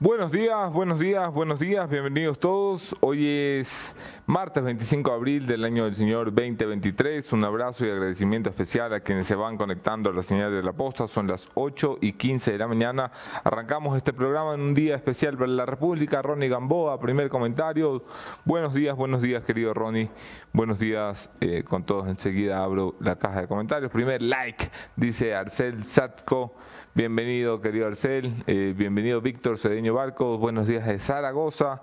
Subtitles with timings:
[0.00, 2.94] Buenos días, buenos días, buenos días, bienvenidos todos.
[3.00, 7.32] Hoy es martes 25 de abril del año del Señor 2023.
[7.32, 10.72] Un abrazo y agradecimiento especial a quienes se van conectando a la señal de la
[10.72, 11.08] posta.
[11.08, 13.10] Son las 8 y 15 de la mañana.
[13.42, 16.22] Arrancamos este programa en un día especial para la República.
[16.22, 18.04] Ronnie Gamboa, primer comentario.
[18.44, 20.10] Buenos días, buenos días, querido Ronnie.
[20.52, 22.06] Buenos días eh, con todos.
[22.06, 23.90] Enseguida abro la caja de comentarios.
[23.90, 26.54] Primer like, dice Arcel Satko.
[26.94, 28.42] Bienvenido, querido Arcel.
[28.46, 30.40] Eh, bienvenido, Víctor Cedeño Barcos.
[30.40, 31.82] Buenos días de Zaragoza,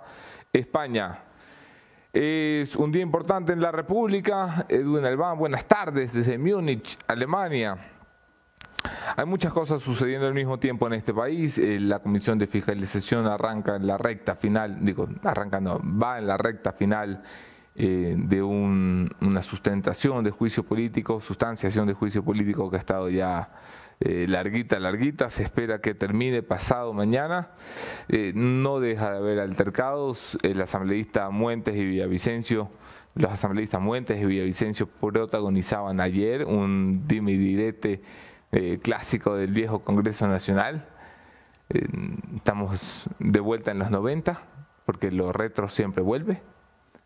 [0.51, 1.19] España.
[2.11, 4.65] Es un día importante en la República.
[4.67, 7.77] Edwin Albán, buenas tardes desde Múnich, Alemania.
[9.15, 11.57] Hay muchas cosas sucediendo al mismo tiempo en este país.
[11.59, 16.27] Eh, la Comisión de Fiscalización arranca en la recta final, digo, arranca no, va en
[16.27, 17.23] la recta final
[17.75, 23.49] eh, de una sustentación de juicio político, sustanciación de juicio político que ha estado ya
[24.01, 27.51] eh, larguita, larguita, se espera que termine pasado mañana.
[28.09, 30.37] Eh, no deja de haber altercados.
[30.43, 32.69] El asambleísta Muentes y Villavicencio,
[33.15, 38.01] los asambleístas Muentes y Villavicencio protagonizaban ayer un dime y direte
[38.51, 40.87] eh, clásico del viejo Congreso Nacional.
[42.35, 44.41] estamos de vuelta en los 90,
[44.85, 46.41] porque lo retro siempre vuelve.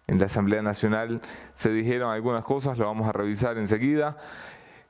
[0.07, 1.21] En la Asamblea Nacional
[1.53, 4.17] se dijeron algunas cosas, lo vamos a revisar enseguida.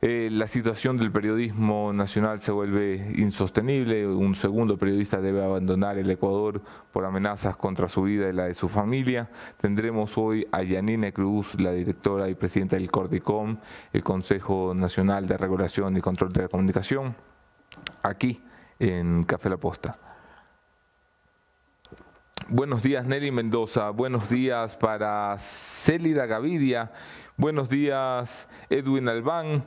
[0.01, 4.07] Eh, la situación del periodismo nacional se vuelve insostenible.
[4.07, 6.61] Un segundo periodista debe abandonar el Ecuador
[6.93, 9.29] por amenazas contra su vida y la de su familia.
[9.59, 13.57] Tendremos hoy a Yanine Cruz, la directora y presidenta del CORDICOM,
[13.91, 17.13] el Consejo Nacional de Regulación y Control de la Comunicación,
[18.01, 18.41] aquí
[18.79, 19.97] en Café La Posta.
[22.47, 26.91] Buenos días Nelly Mendoza, buenos días para Célida Gavidia,
[27.37, 29.65] buenos días Edwin Albán,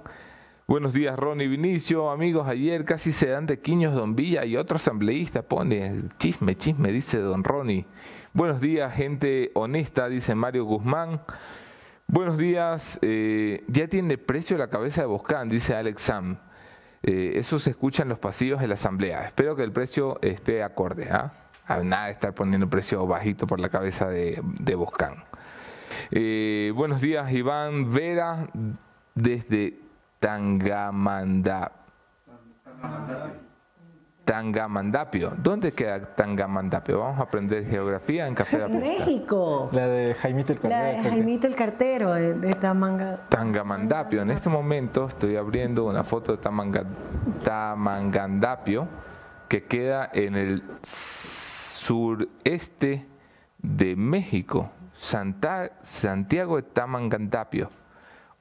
[0.68, 2.08] Buenos días, Ronnie Vinicio.
[2.10, 6.92] Amigos, ayer casi se dan de Quiños Don Villa y otro asambleísta pone chisme, chisme,
[6.92, 7.84] dice Don Ronnie.
[8.32, 11.20] Buenos días, gente honesta, dice Mario Guzmán.
[12.06, 16.38] Buenos días, eh, ya tiene precio la cabeza de Boscán, dice Alex Sam.
[17.02, 19.26] Eh, eso se escucha en los pasillos de la asamblea.
[19.26, 21.08] Espero que el precio esté acorde.
[21.10, 21.32] ¿ah?
[21.82, 24.40] Nada de estar poniendo precio bajito por la cabeza de,
[24.76, 25.24] Boscán.
[26.12, 28.46] Eh, buenos días, Iván Vera,
[29.16, 29.82] desde
[30.22, 31.82] Tangamandapio.
[34.24, 35.32] Tangamandapio.
[35.36, 37.00] ¿Dónde queda Tangamandapio?
[37.00, 39.68] Vamos a aprender geografía en Café de México.
[39.72, 40.80] La de Jaimito el Cartero.
[40.80, 42.54] La de Jaimito el Cartero, de
[43.28, 44.22] Tangamandapio.
[44.22, 46.42] En este momento estoy abriendo una foto de
[47.42, 48.86] Tamangandapio
[49.48, 53.08] que queda en el sureste
[53.58, 54.70] de México.
[54.92, 57.81] Santiago de Tamangandapio.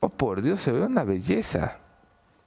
[0.04, 1.78] Oh, por Dios, se ve una belleza.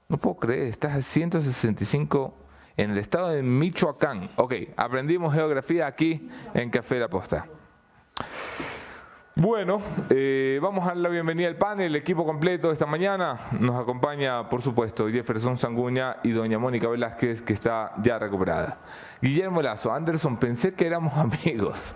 [0.09, 2.33] No puedo creer, estás a 165
[2.75, 4.29] en el estado de Michoacán.
[4.35, 7.47] Ok, aprendimos geografía aquí en Café La Posta.
[9.37, 13.47] Bueno, eh, vamos a dar la bienvenida al panel, el equipo completo esta mañana.
[13.57, 18.79] Nos acompaña, por supuesto, Jefferson Sanguña y doña Mónica Velázquez, que está ya recuperada.
[19.21, 21.95] Guillermo Lazo, Anderson, pensé que éramos amigos.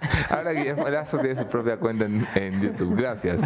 [0.30, 2.96] Ahora Guillermo Lazo tiene su propia cuenta en, YouTube.
[2.96, 3.42] Gracias.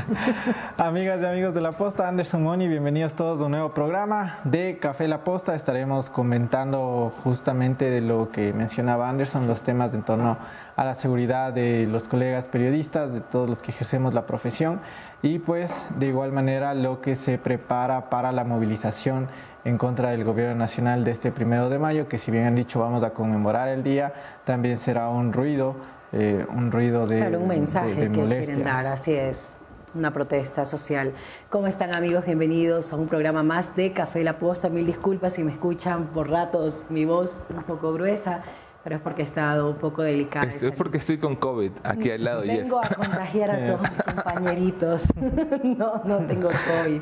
[0.77, 4.79] Amigas y amigos de La Posta, Anderson Moni, bienvenidos todos a un nuevo programa de
[4.79, 5.55] Café La Posta.
[5.55, 10.39] Estaremos comentando justamente de lo que mencionaba Anderson, los temas en torno
[10.77, 14.81] a la seguridad de los colegas periodistas, de todos los que ejercemos la profesión
[15.23, 19.29] y pues de igual manera lo que se prepara para la movilización
[19.65, 22.81] en contra del gobierno nacional de este primero de mayo, que si bien han dicho
[22.81, 24.13] vamos a conmemorar el día,
[24.45, 25.77] también será un ruido
[26.13, 29.57] eh, un ruido de Claro, un mensaje que quieren dar, así es
[29.95, 31.13] una protesta social.
[31.51, 32.25] ¿Cómo están amigos?
[32.25, 34.69] Bienvenidos a un programa más de Café La Posta.
[34.69, 38.43] Mil disculpas si me escuchan por ratos mi voz un poco gruesa,
[38.83, 40.47] pero es porque he estado un poco delicada.
[40.47, 42.43] Es, porque estoy con COVID aquí al lado.
[42.43, 45.07] Vengo a contagiar a todos mis compañeritos.
[45.63, 47.01] no, no tengo COVID,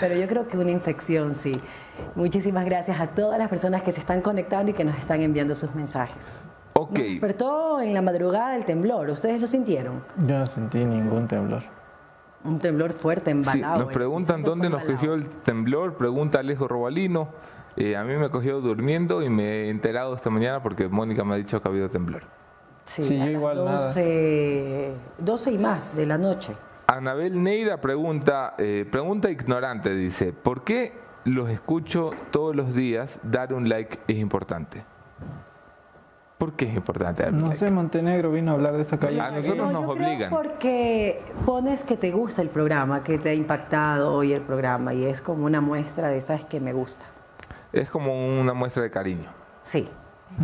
[0.00, 1.52] pero yo creo que una infección sí.
[2.14, 5.54] Muchísimas gracias a todas las personas que se están conectando y que nos están enviando
[5.54, 6.38] sus mensajes.
[6.78, 6.98] Ok.
[6.98, 9.10] despertó en la madrugada el temblor.
[9.10, 10.04] ¿Ustedes lo sintieron?
[10.26, 11.62] Yo no sentí ningún temblor.
[12.44, 15.96] Un temblor fuerte en Sí, nos preguntan dónde nos cogió el temblor.
[15.96, 17.28] Pregunta Alejo Robalino.
[17.76, 21.34] Eh, a mí me cogió durmiendo y me he enterado esta mañana porque Mónica me
[21.34, 22.22] ha dicho que ha habido temblor.
[22.84, 26.54] Sí, yo igual 12, 12 y más de la noche.
[26.86, 33.20] Anabel Neira pregunta, eh, pregunta ignorante, dice, ¿por qué los escucho todos los días?
[33.22, 34.84] Dar un like es importante.
[36.38, 39.20] ¿Por qué es importante No sé, Montenegro vino a hablar de esa calle.
[39.20, 40.30] A nosotros nos obligan.
[40.30, 45.04] porque pones que te gusta el programa, que te ha impactado hoy el programa y
[45.04, 47.06] es como una muestra de, ¿sabes que Me gusta.
[47.72, 49.30] Es como una muestra de cariño.
[49.62, 49.88] Sí.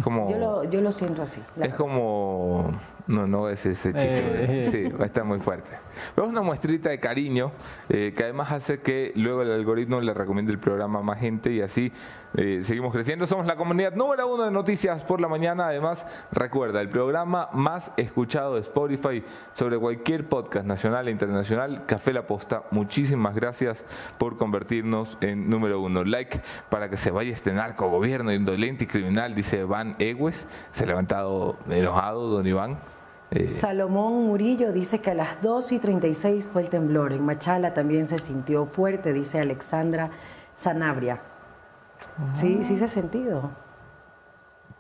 [0.03, 1.43] Como, yo, lo, yo lo siento así.
[1.61, 2.73] Es como
[3.07, 4.61] no, no es ese chiste.
[4.61, 4.65] Eh.
[4.65, 5.71] Sí, va a estar muy fuerte.
[6.15, 7.53] Pero es una muestrita de cariño
[7.89, 11.53] eh, que además hace que luego el algoritmo le recomiende el programa a más gente
[11.53, 11.93] y así
[12.37, 13.27] eh, seguimos creciendo.
[13.27, 15.69] Somos la comunidad número uno de noticias por la mañana.
[15.69, 19.23] Además, recuerda, el programa más escuchado de Spotify
[19.53, 22.65] sobre cualquier podcast nacional e internacional, Café La Posta.
[22.73, 23.85] Muchísimas gracias
[24.19, 26.03] por convertirnos en número uno.
[26.03, 26.41] Like
[26.71, 30.47] para que se vaya este narco gobierno indolente y criminal, dice Van Egues.
[30.73, 32.81] Se ha levantado enojado, don Iván.
[33.31, 37.13] Eh, Salomón Murillo dice que a las 2 y 36 fue el temblor.
[37.13, 40.11] En Machala también se sintió fuerte, dice Alexandra
[40.53, 41.34] Sanabria.
[42.33, 43.51] Sí, sí se ha sentido.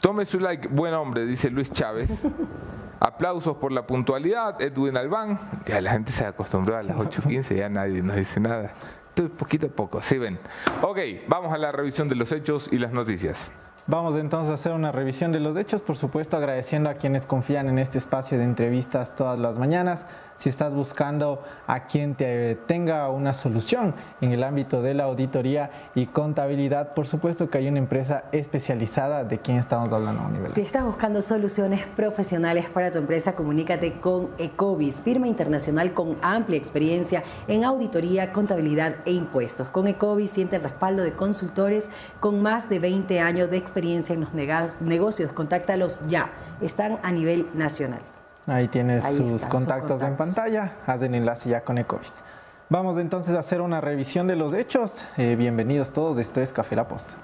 [0.00, 2.10] Tome su like, buen hombre, dice Luis Chávez.
[3.00, 5.38] Aplausos por la puntualidad, Edwin Albán.
[5.66, 8.72] Ya la gente se acostumbró a las 8.15, ya nadie nos dice nada.
[9.08, 10.38] Estoy poquito a poco, ¿sí ven?
[10.82, 10.98] Ok,
[11.28, 13.50] vamos a la revisión de los hechos y las noticias.
[13.86, 17.68] Vamos entonces a hacer una revisión de los hechos, por supuesto agradeciendo a quienes confían
[17.68, 20.06] en este espacio de entrevistas todas las mañanas.
[20.36, 25.70] Si estás buscando a quien te tenga una solución en el ámbito de la auditoría
[25.94, 30.50] y contabilidad, por supuesto que hay una empresa especializada de quien estamos hablando a nivel.
[30.50, 36.58] Si estás buscando soluciones profesionales para tu empresa, comunícate con Ecovis, firma internacional con amplia
[36.58, 39.70] experiencia en auditoría, contabilidad e impuestos.
[39.70, 41.90] Con Ecovis siente el respaldo de consultores
[42.20, 46.32] con más de 20 años de experiencia en los negocios, contáctalos ya.
[46.60, 48.00] Están a nivel nacional.
[48.46, 50.74] Ahí tienes sus, contactos en pantalla.
[50.86, 52.22] Haz el enlace ya con Ecovis.
[52.68, 55.06] Vamos entonces a hacer una revisión de los hechos.
[55.16, 57.14] Eh, bienvenidos todos, esto es Café La Posta.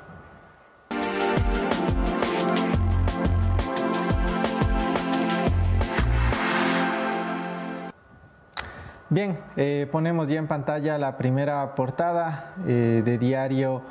[9.11, 13.83] Bien, eh, ponemos ya en pantalla la primera portada eh, de diario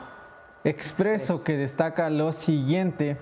[0.63, 3.17] Expreso que destaca lo siguiente.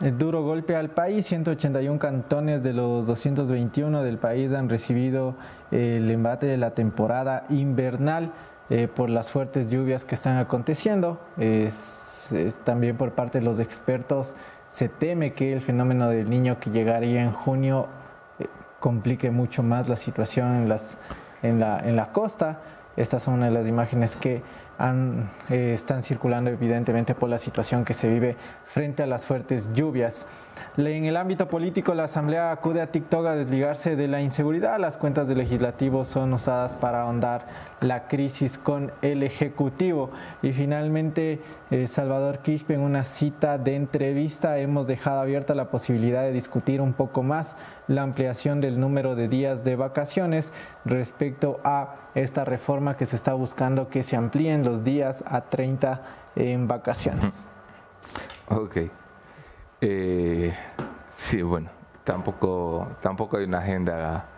[0.00, 5.34] El duro golpe al país, 181 cantones de los 221 del país han recibido
[5.70, 8.32] el embate de la temporada invernal
[8.70, 11.20] eh, por las fuertes lluvias que están aconteciendo.
[11.36, 12.34] Es,
[12.64, 14.36] también por parte de los expertos
[14.68, 17.88] se teme que el fenómeno del niño que llegaría en junio
[18.38, 18.46] eh,
[18.78, 20.70] complique mucho más la situación
[21.42, 22.60] en, la, en la costa.
[22.96, 24.42] Estas son una de las imágenes que
[25.50, 30.26] eh, están circulando evidentemente por la situación que se vive frente a las fuertes lluvias.
[30.76, 34.78] En el ámbito político, la Asamblea acude a TikTok a desligarse de la inseguridad.
[34.78, 37.46] Las cuentas del legislativo son usadas para ahondar
[37.80, 40.10] la crisis con el Ejecutivo.
[40.42, 41.40] Y finalmente,
[41.70, 46.80] eh, Salvador Quispe, en una cita de entrevista, hemos dejado abierta la posibilidad de discutir
[46.80, 47.56] un poco más
[47.90, 50.54] la ampliación del número de días de vacaciones
[50.84, 56.00] respecto a esta reforma que se está buscando que se amplíen los días a 30
[56.36, 57.48] en vacaciones.
[58.48, 58.76] Ok.
[59.80, 60.54] Eh,
[61.08, 61.68] sí, bueno,
[62.04, 64.28] tampoco, tampoco hay una agenda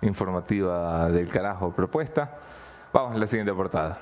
[0.00, 2.30] informativa del carajo propuesta.
[2.94, 3.98] Vamos a la siguiente portada.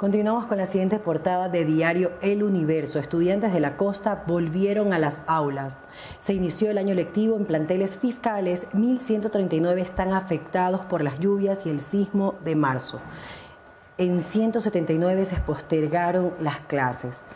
[0.00, 2.98] Continuamos con la siguiente portada de diario El Universo.
[2.98, 5.76] Estudiantes de la costa volvieron a las aulas.
[6.20, 8.66] Se inició el año lectivo en planteles fiscales.
[8.72, 12.98] 1.139 están afectados por las lluvias y el sismo de marzo.
[13.98, 17.26] En 179 se postergaron las clases.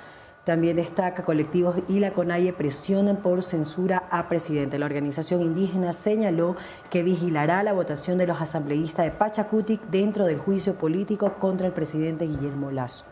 [0.44, 4.79] También destaca colectivos y la CONAIE presionan por censura a presidente.
[4.79, 6.55] La organización indígena señaló
[6.90, 11.73] que vigilará la votación de los asambleístas de Pachacutic dentro del juicio político contra el
[11.73, 13.07] presidente Guillermo Lazo.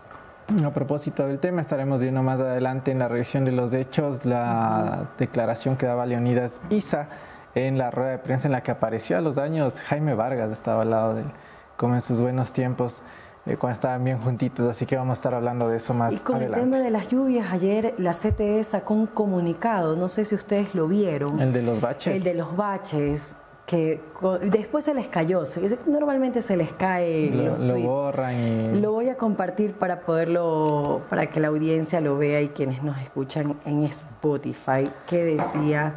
[0.62, 5.10] A propósito del tema, estaremos viendo más adelante en la revisión de los hechos la
[5.16, 7.08] declaración que daba Leonidas Isa
[7.54, 10.82] en la rueda de prensa en la que apareció a los años Jaime Vargas, estaba
[10.82, 11.30] al lado de él,
[11.78, 13.02] como en sus buenos tiempos.
[13.44, 16.18] Eh, cuando estaban bien juntitos, así que vamos a estar hablando de eso más y
[16.20, 20.36] con el tema de las lluvias, ayer la CTE sacó un comunicado, no sé si
[20.36, 21.40] ustedes lo vieron.
[21.40, 22.14] El de los baches.
[22.14, 24.00] El de los baches, que
[24.44, 25.42] después se les cayó,
[25.86, 27.84] normalmente se les cae lo, los tweets.
[27.84, 28.80] Lo borran y...
[28.80, 33.00] Lo voy a compartir para poderlo, para que la audiencia lo vea y quienes nos
[33.00, 35.96] escuchan en Spotify, que decía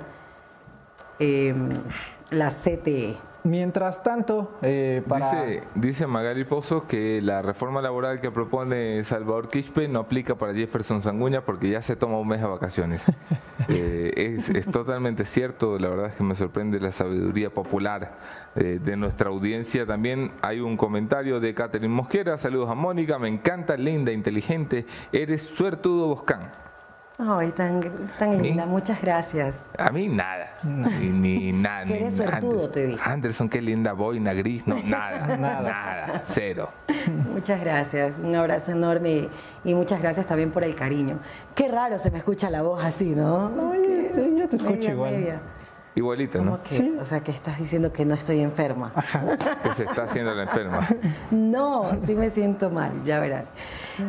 [1.20, 1.70] em,
[2.32, 3.18] la CTE.
[3.46, 9.88] Mientras tanto, eh, dice, dice Magali Pozo que la reforma laboral que propone Salvador Quispe
[9.88, 13.04] no aplica para Jefferson Sanguña porque ya se toma un mes de vacaciones.
[13.68, 18.16] Eh, es, totalmente cierto, la verdad es que me sorprende la sabiduría popular
[18.54, 19.88] eh, de nuestra audiencia.
[19.88, 25.42] También hay un comentario de Catherine Mosquera, saludos a Mónica, me encanta, linda, inteligente, eres
[25.48, 26.52] suertudo Boscán.
[27.18, 27.82] Ay, tan,
[28.20, 29.72] tan linda, muchas gracias.
[29.78, 31.86] A mí nada, ni, nada.
[31.86, 33.10] Que eres suertudo, te dije.
[33.10, 36.70] Anderson, qué linda boina gris, no, nada, nada, nada, cero.
[37.34, 39.30] Muchas gracias, un abrazo enorme
[39.64, 41.20] y muchas gracias también por el cariño.
[41.54, 43.50] Qué raro se me escucha la voz así, ¿no?
[43.50, 45.40] No, yo te escucho igual.
[45.96, 46.60] Igualita, ¿no?
[46.64, 46.94] ¿Sí?
[47.00, 48.92] O sea, que estás diciendo que no estoy enferma.
[49.64, 50.88] Que se está haciendo la enferma.
[51.32, 53.46] No, sí me siento mal, ya verán.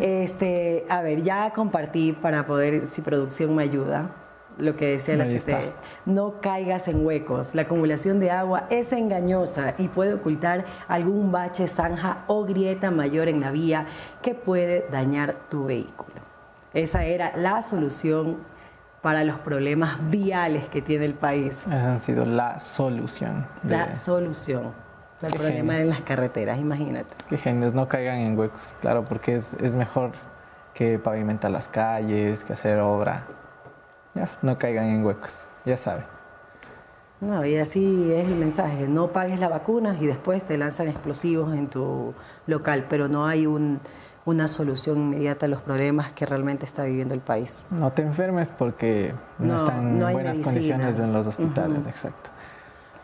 [0.00, 4.11] Este, a ver, ya compartí para poder, si producción me ayuda,
[4.59, 5.73] lo que decía la CTE.
[6.07, 7.55] No caigas en huecos.
[7.55, 13.28] La acumulación de agua es engañosa y puede ocultar algún bache, zanja o grieta mayor
[13.28, 13.87] en la vía
[14.23, 16.14] que puede dañar tu vehículo.
[16.73, 18.38] Esa era la solución
[19.02, 21.69] para los problemas viales que tiene el país.
[21.69, 23.47] Ha sido la solución.
[23.62, 24.86] La solución.
[25.23, 27.15] El problema en las carreteras, imagínate.
[27.29, 30.13] Qué genios, no caigan en huecos, claro, porque es, es mejor
[30.75, 33.27] que pavimentar las calles, que hacer obra.
[34.15, 36.05] Ya, no caigan en huecos, ya saben.
[37.21, 41.55] No, y así es el mensaje, no pagues la vacuna y después te lanzan explosivos
[41.55, 42.13] en tu
[42.47, 43.81] local, pero no hay un
[44.27, 47.67] una solución inmediata a los problemas que realmente está viviendo el país.
[47.71, 52.31] No te enfermes porque no, están en buenas condiciones en los hospitales, exacto.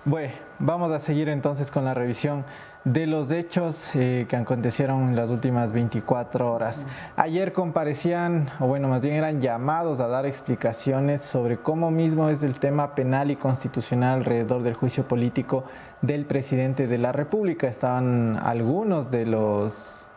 [0.04, 2.44] Bueno, vamos a seguir entonces con la revisión
[2.82, 6.88] de los hechos eh, que acontecieron en las últimas 24 horas.
[7.14, 12.42] Ayer comparecían, o bueno, más bien eran llamados a dar explicaciones sobre cómo mismo es
[12.42, 15.62] el tema penal y constitucional alrededor del juicio político
[16.00, 17.68] del presidente de la República.
[17.68, 20.11] Estaban algunos de los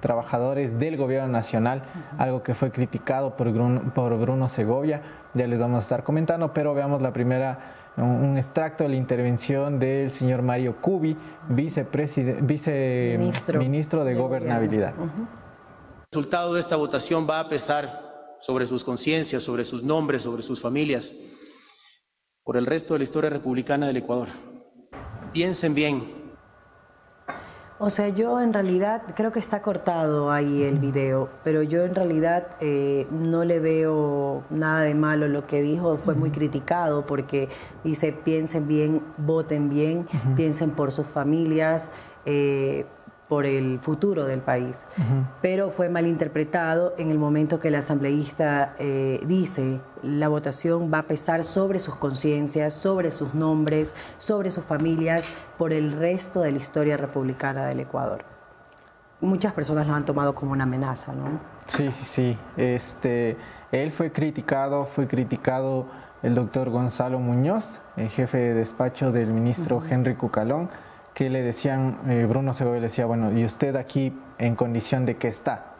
[0.00, 1.82] trabajadores del gobierno nacional,
[2.18, 5.02] algo que fue criticado por Bruno, por Bruno Segovia,
[5.32, 7.58] ya les vamos a estar comentando, pero veamos la primera,
[8.00, 11.16] un, extracto de la intervención del señor Mario Cubi,
[11.48, 14.94] viceministro de, Gobernabilidad.
[14.98, 20.42] El resultado de esta votación va a pesar sobre sus conciencias, sobre sus nombres, sobre
[20.42, 21.12] sus familias,
[22.42, 24.28] por el resto de la historia republicana del Ecuador.
[25.32, 26.19] Piensen bien,
[27.82, 31.94] o sea, yo en realidad creo que está cortado ahí el video, pero yo en
[31.94, 35.28] realidad eh, no le veo nada de malo.
[35.28, 37.48] Lo que dijo fue muy criticado porque
[37.82, 40.06] dice piensen bien, voten bien,
[40.36, 41.90] piensen por sus familias.
[42.26, 42.84] Eh,
[43.30, 44.84] por el futuro del país.
[45.40, 51.02] Pero fue malinterpretado en el momento que el asambleísta eh, dice la votación va a
[51.04, 56.58] pesar sobre sus conciencias, sobre sus nombres, sobre sus familias, por el resto de la
[56.58, 58.24] historia republicana del Ecuador.
[59.20, 61.38] Muchas personas lo han tomado como una amenaza, ¿no?
[61.66, 62.38] Sí, sí, sí.
[62.56, 63.36] Este,
[63.70, 65.86] él fue criticado, fue criticado
[66.24, 70.68] el doctor Gonzalo Muñoz, el jefe de despacho del ministro Henry Cucalón
[71.20, 75.18] que le decían, eh, Bruno Segovia le decía, bueno, ¿y usted aquí en condición de
[75.18, 75.74] qué está?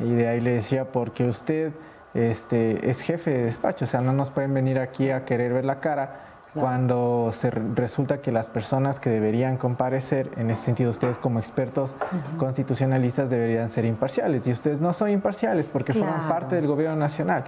[0.00, 1.72] Y de ahí le decía, porque usted
[2.14, 5.64] este, es jefe de despacho, o sea, no nos pueden venir aquí a querer ver
[5.64, 6.22] la cara
[6.52, 11.96] cuando se resulta que las personas que deberían comparecer, en ese sentido ustedes como expertos
[12.36, 17.44] constitucionalistas deberían ser imparciales, y ustedes no son imparciales porque forman parte del gobierno nacional.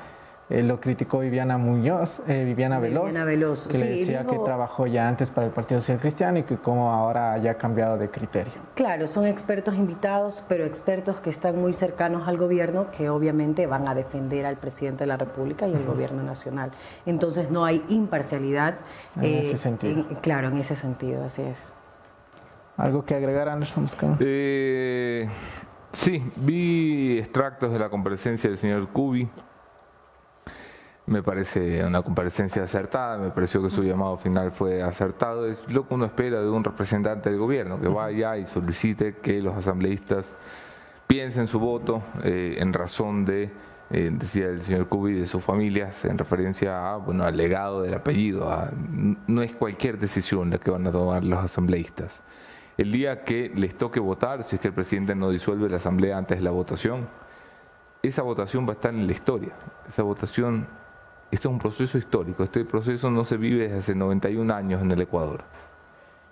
[0.50, 5.30] Eh, lo criticó Viviana Muñoz, eh, Viviana Veloz, que le decía que trabajó ya antes
[5.30, 8.52] para el Partido Social Cristiano y que como ahora haya cambiado de criterio.
[8.74, 13.88] Claro, son expertos invitados, pero expertos que están muy cercanos al gobierno, que obviamente van
[13.88, 16.72] a defender al presidente de la República y al gobierno nacional.
[17.06, 18.76] Entonces no hay imparcialidad.
[19.16, 20.04] En ese eh, sentido.
[20.20, 21.72] claro, en ese sentido, así es.
[22.76, 23.88] ¿Algo que agregar, Anderson
[25.92, 29.30] sí, vi extractos de la comparecencia del señor Cubi
[31.06, 35.46] me parece una comparecencia acertada, me pareció que su llamado final fue acertado.
[35.46, 39.42] Es lo que uno espera de un representante del gobierno, que vaya y solicite que
[39.42, 40.26] los asambleístas
[41.06, 43.50] piensen su voto eh, en razón de,
[43.90, 47.92] eh, decía el señor Cubi, de sus familias, en referencia a, bueno, al legado del
[47.92, 48.50] apellido.
[49.26, 52.22] no es cualquier decisión la que van a tomar los asambleístas.
[52.78, 56.16] El día que les toque votar, si es que el presidente no disuelve la asamblea
[56.16, 57.08] antes de la votación,
[58.02, 59.52] esa votación va a estar en la historia.
[59.88, 60.66] Esa votación
[61.34, 62.44] esto es un proceso histórico.
[62.44, 65.44] Este proceso no se vive desde hace 91 años en el Ecuador.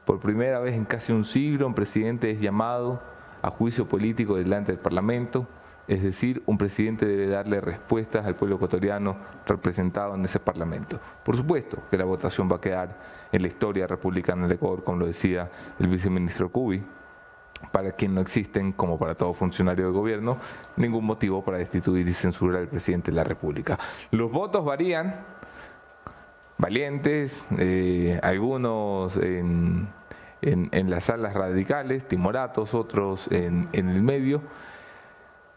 [0.04, 3.02] Por primera vez en casi un siglo, un presidente es llamado
[3.42, 5.46] a juicio político delante del Parlamento,
[5.88, 11.00] es decir, un presidente debe darle respuestas al pueblo ecuatoriano representado en ese Parlamento.
[11.24, 13.00] Por supuesto que la votación va a quedar
[13.32, 16.82] en la historia republicana del Ecuador, como lo decía el viceministro Cubi,
[17.70, 20.38] para quien no existen, como para todo funcionario de gobierno,
[20.76, 23.78] ningún motivo para destituir y censurar al presidente de la República.
[24.10, 25.24] Los votos varían,
[26.58, 29.88] valientes, eh, algunos en,
[30.42, 34.42] las salas radicales, timoratos, otros en, el medio.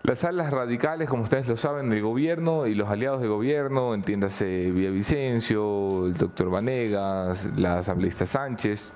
[0.03, 4.69] Las salas radicales, como ustedes lo saben, del gobierno y los aliados de gobierno, entiéndase
[4.71, 8.93] Vicencio, el doctor Vanegas, la asambleísta Sánchez,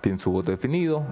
[0.00, 1.04] tienen su voto definido,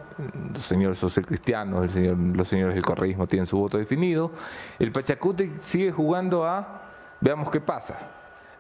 [0.53, 4.33] los señores socialcristianos, el señor, los señores del correísmo tienen su voto definido,
[4.79, 6.83] el Pachacute sigue jugando a
[7.21, 7.99] veamos qué pasa.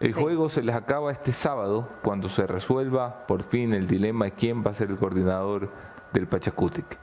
[0.00, 4.30] El juego se les acaba este sábado cuando se resuelva por fin el dilema de
[4.30, 5.70] quién va a ser el coordinador
[6.12, 6.98] del Pachacutic.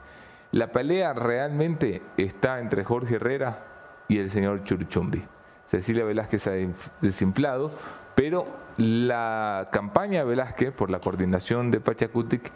[0.52, 3.66] La pelea realmente está entre Jorge Herrera
[4.08, 5.22] y el señor Churchumbi.
[5.66, 7.72] Cecilia Velázquez se ha desimplado,
[8.14, 8.46] pero
[8.78, 12.50] la campaña de Velázquez por la coordinación de Pachacutic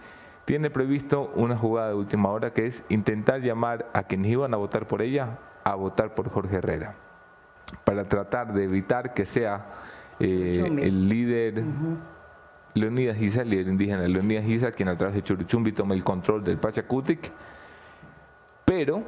[0.51, 4.57] tiene previsto una jugada de última hora que es intentar llamar a quienes iban a
[4.57, 6.97] votar por ella a votar por Jorge Herrera,
[7.85, 9.69] para tratar de evitar que sea
[10.19, 11.63] eh, el líder...
[12.75, 16.43] Leonidas Giza, el líder indígena Leonidas Giza, quien a través de Churuchumbi toma el control
[16.43, 17.31] del Pachacutic,
[18.65, 19.05] pero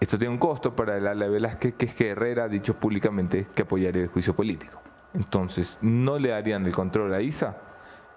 [0.00, 3.46] esto tiene un costo para el ala Velázquez, que es que Herrera ha dicho públicamente
[3.54, 4.82] que apoyaría el juicio político.
[5.14, 7.56] Entonces, no le darían el control a Isa,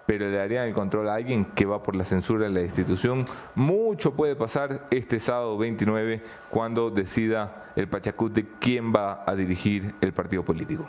[0.06, 3.24] pero le darían el control a alguien que va por la censura de la institución.
[3.54, 10.12] Mucho puede pasar este sábado 29 cuando decida el Pachacutic quién va a dirigir el
[10.12, 10.88] partido político.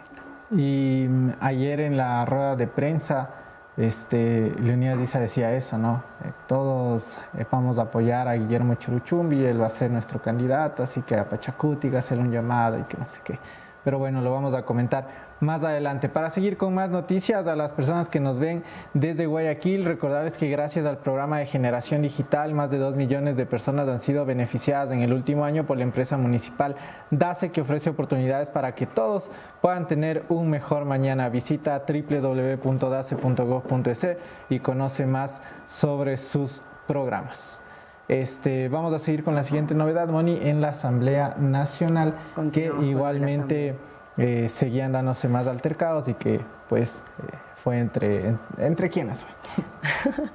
[0.51, 3.29] Y mm, ayer en la rueda de prensa
[3.77, 6.03] este, Leonidas Diza decía eso, ¿no?
[6.23, 10.83] Eh, todos eh, vamos a apoyar a Guillermo Churuchumbi, él va a ser nuestro candidato,
[10.83, 13.39] así que a Pachacuti, hacerle un llamado y que no sé qué
[13.85, 16.09] pero bueno, lo vamos a comentar más adelante.
[16.09, 18.63] Para seguir con más noticias, a las personas que nos ven
[18.93, 23.45] desde Guayaquil, recordarles que gracias al programa de generación digital, más de 2 millones de
[23.45, 26.75] personas han sido beneficiadas en el último año por la empresa municipal
[27.11, 31.29] DACE, que ofrece oportunidades para que todos puedan tener un mejor mañana.
[31.29, 34.07] Visita www.dace.gov.es
[34.49, 37.61] y conoce más sobre sus programas.
[38.07, 42.13] Este, vamos a seguir con la siguiente novedad, Moni, en la Asamblea Nacional,
[42.53, 43.75] que igualmente
[44.17, 49.63] eh, seguían dándose más altercados y que pues eh, fue entre, entre quiénes fue.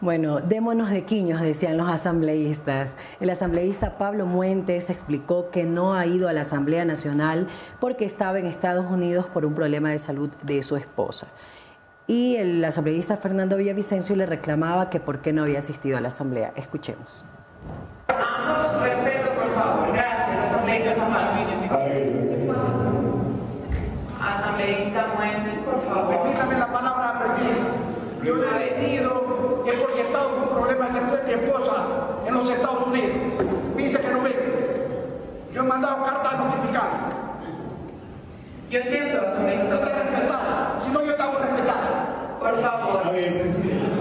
[0.00, 2.94] Bueno, démonos de quiños, decían los asambleístas.
[3.18, 7.48] El asambleísta Pablo Muentes explicó que no ha ido a la Asamblea Nacional
[7.80, 11.26] porque estaba en Estados Unidos por un problema de salud de su esposa
[12.08, 16.08] y el asambleísta Fernando Villavicencio le reclamaba que por qué no había asistido a la
[16.08, 16.54] asamblea.
[16.56, 17.24] Escuchemos.
[18.08, 19.92] respeto, por favor.
[19.92, 21.06] Gracias, asambleísta
[24.20, 26.22] Asambleísta Muentes, por favor.
[26.22, 27.70] Permítame la palabra, presidente.
[28.24, 31.86] Yo no he venido es porque he estado con problemas de salud de mi esposa
[32.26, 33.18] en los Estados Unidos.
[33.76, 34.38] Dice que no vengo.
[35.52, 37.18] Yo he mandado cartas notificadas.
[38.70, 39.74] Yo entiendo, asambleísta.
[39.74, 40.80] No te respetar.
[40.84, 42.38] Si no, yo te hago respetar.
[42.38, 43.06] Por favor.
[43.06, 43.98] A ver, presidente.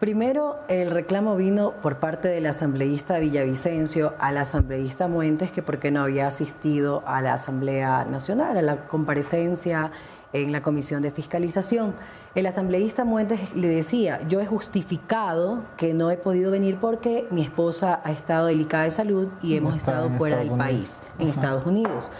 [0.00, 5.90] Primero, el reclamo vino por parte del asambleísta Villavicencio al asambleísta Muentes, que por qué
[5.90, 9.92] no había asistido a la Asamblea Nacional, a la comparecencia
[10.32, 11.94] en la Comisión de Fiscalización.
[12.34, 17.42] El asambleísta Muentes le decía, yo he justificado que no he podido venir porque mi
[17.42, 22.10] esposa ha estado delicada de salud y hemos estado fuera del país, en Estados Unidos.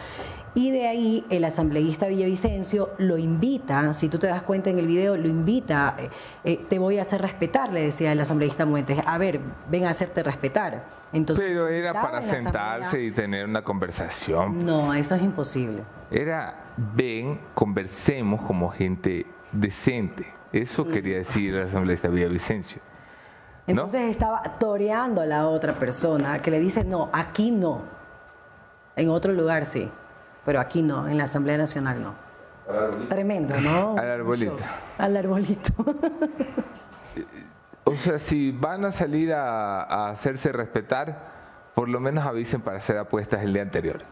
[0.55, 4.87] Y de ahí el asambleísta Villavicencio lo invita, si tú te das cuenta en el
[4.87, 6.11] video, lo invita, eh,
[6.43, 9.91] eh, te voy a hacer respetar, le decía el asambleísta Muentes, a ver, ven a
[9.91, 10.85] hacerte respetar.
[11.13, 14.65] Entonces, Pero era para sentarse y tener una conversación.
[14.65, 15.83] No, eso es imposible.
[16.11, 20.27] Era, ven, conversemos como gente decente.
[20.53, 22.81] Eso quería decir el asambleísta Villavicencio.
[23.67, 27.83] Entonces estaba toreando a la otra persona que le dice, no, aquí no.
[28.97, 29.91] En otro lugar sí,
[30.45, 32.15] pero aquí no, en la Asamblea Nacional no.
[33.09, 33.97] Tremendo, ¿no?
[33.97, 34.63] Al arbolito.
[34.99, 35.73] Al arbolito.
[37.85, 41.31] o sea, si van a salir a, hacerse respetar,
[41.75, 44.03] por lo menos avisen para hacer apuestas el día anterior.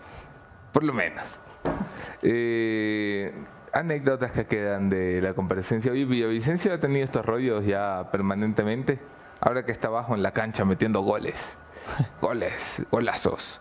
[0.72, 1.40] Por lo menos.
[2.22, 3.32] Eh,
[3.72, 5.92] anécdotas que quedan de la comparecencia.
[5.92, 8.98] Hoy Villavicencio ha tenido estos rollos ya permanentemente,
[9.40, 11.58] ahora que está abajo en la cancha metiendo goles.
[12.20, 13.60] Goles, golazos.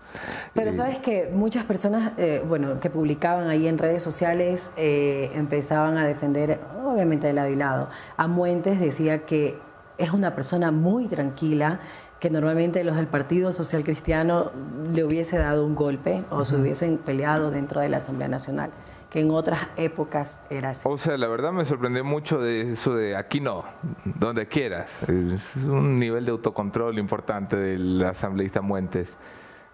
[0.54, 5.32] Pero eh, sabes que muchas personas, eh, bueno, que publicaban ahí en redes sociales, eh,
[5.36, 7.90] empezaban a defender, obviamente de lado y lado.
[8.18, 9.60] A Muentes decía que
[9.98, 11.80] es una persona muy tranquila,
[12.20, 14.52] que normalmente los del Partido Social Cristiano
[14.92, 18.72] le hubiese dado un golpe o se hubiesen peleado dentro de la Asamblea Nacional
[19.10, 20.88] que en otras épocas era así.
[20.88, 23.64] O sea, la verdad me sorprendió mucho de eso de aquí no,
[24.04, 25.02] donde quieras.
[25.04, 29.18] Es un nivel de autocontrol importante del asambleísta Muentes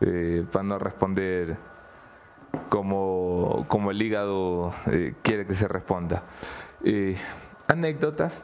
[0.01, 1.57] eh, para no responder
[2.69, 6.23] como, como el hígado eh, quiere que se responda.
[6.83, 7.17] Eh,
[7.67, 8.43] anécdotas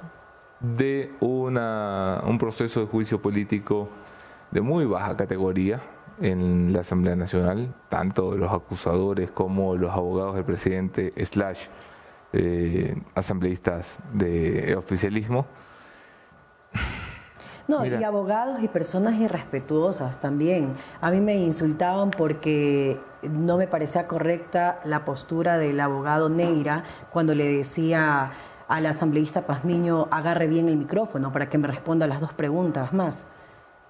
[0.60, 3.90] de una, un proceso de juicio político
[4.52, 5.82] de muy baja categoría,
[6.22, 11.68] en la Asamblea Nacional, tanto los acusadores como los abogados del presidente slash
[12.34, 15.46] eh, asambleístas de oficialismo.
[17.68, 18.02] No, Mira.
[18.02, 20.74] y abogados y personas irrespetuosas también.
[21.02, 27.36] A mí me insultaban porque no me parecía correcta la postura del abogado Neira cuando
[27.36, 28.32] le decía
[28.70, 33.28] al asambleísta Pazmiño, agarre bien el micrófono para que me responda las dos preguntas más.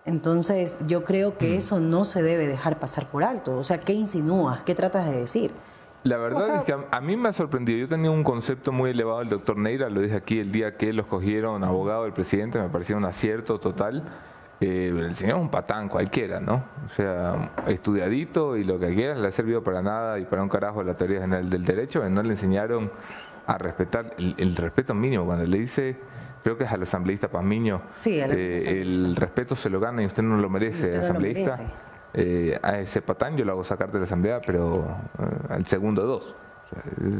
[0.06, 1.34] Entonces, yo creo Mm.
[1.34, 3.58] que eso no se debe dejar pasar por alto.
[3.58, 4.64] O sea, ¿qué insinúas?
[4.64, 5.52] ¿Qué tratas de decir?
[6.04, 7.78] La verdad O sea- es que a, a mí me ha sorprendido.
[7.80, 10.94] Yo tenía un concepto muy elevado del doctor Neira, lo dije aquí el día que
[10.94, 14.04] lo escogieron abogado del presidente, me parecía un acierto total.
[14.62, 16.64] Eh, el señor es un patán cualquiera, ¿no?
[16.86, 20.50] O sea, estudiadito y lo que quiera, le ha servido para nada y para un
[20.50, 22.92] carajo la teoría general del derecho, no le enseñaron
[23.50, 25.26] a respetar el, el respeto mínimo.
[25.26, 25.98] Cuando le dice,
[26.44, 30.22] creo que es al asambleísta Pazmiño, Sí, eh, el respeto se lo gana y usted
[30.24, 31.58] no lo merece, asambleísta.
[31.58, 31.74] merece.
[32.14, 34.88] Eh, a ese patán yo lo hago sacar de la asamblea, pero
[35.20, 36.36] eh, al segundo dos.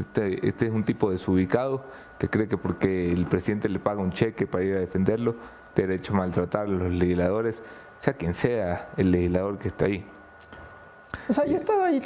[0.00, 1.84] Este, este es un tipo desubicado
[2.18, 5.34] que cree que porque el presidente le paga un cheque para ir a defenderlo,
[5.74, 7.62] tiene derecho a maltratar a los legisladores,
[7.98, 10.04] sea quien sea el legislador que está ahí.
[11.28, 12.00] O sea, yo he estado ahí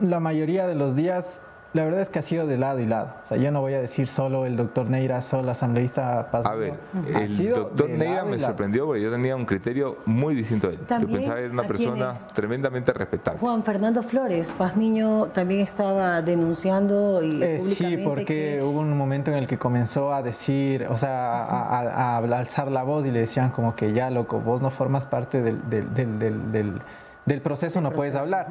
[0.00, 1.42] la mayoría de los días.
[1.72, 3.14] La verdad es que ha sido de lado y lado.
[3.22, 6.44] O sea, yo no voy a decir solo el doctor Neira, solo la asambleísta Paz.
[6.44, 6.74] A ver,
[7.14, 10.78] Ha el doctor Neira me sorprendió porque yo tenía un criterio muy distinto a él.
[10.80, 13.38] Yo También, pensaba que era una ¿a persona tremendamente respetable.
[13.38, 19.30] Juan Fernando Flores, Pazmiño también estaba denunciando y Eh, sí, porque que- hubo un momento
[19.30, 23.12] en el que comenzó a decir, o sea, a, a- a alzar la voz y
[23.12, 26.82] le decían como que ya, loco, vos no formas parte del, del, del, del, del-
[27.26, 28.48] del proceso, no puedes hablar.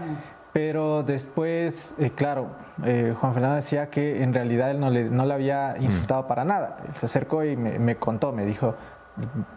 [0.52, 2.48] Pero después, eh, claro,
[2.84, 6.44] eh, Juan Fernando decía que en realidad él no le, no le había insultado para
[6.44, 6.78] nada.
[6.88, 8.76] Él se acercó y me, me contó, me dijo,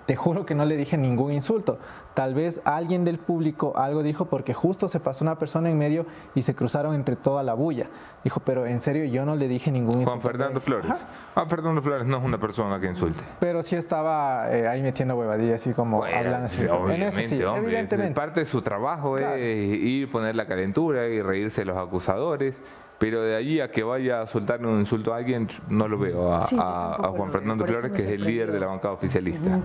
[0.07, 1.79] te juro que no le dije ningún insulto.
[2.15, 6.05] Tal vez alguien del público algo dijo porque justo se pasó una persona en medio
[6.35, 7.87] y se cruzaron entre toda la bulla.
[8.23, 10.11] Dijo, pero en serio yo no le dije ningún insulto.
[10.11, 10.91] Juan Fernando Flores.
[10.91, 11.07] Ajá.
[11.35, 13.21] Juan Fernando Flores no es una persona que insulte.
[13.41, 16.59] Pero sí estaba eh, ahí metiendo huevadillas, así como Bueno, hablando así.
[16.59, 18.15] sí, En eso obviamente, sí, hombre, evidentemente.
[18.15, 19.37] Parte de su trabajo Claro.
[19.37, 22.63] es ir, poner la calentura y reírse de los acusadores.
[23.03, 26.33] Pero de allí a que vaya a soltarle un insulto a alguien, no lo veo
[26.33, 28.61] a, Sí, yo a- a tampoco Juan Fernando veo, Flores, que es el líder de
[28.61, 29.59] la bancada oficialista.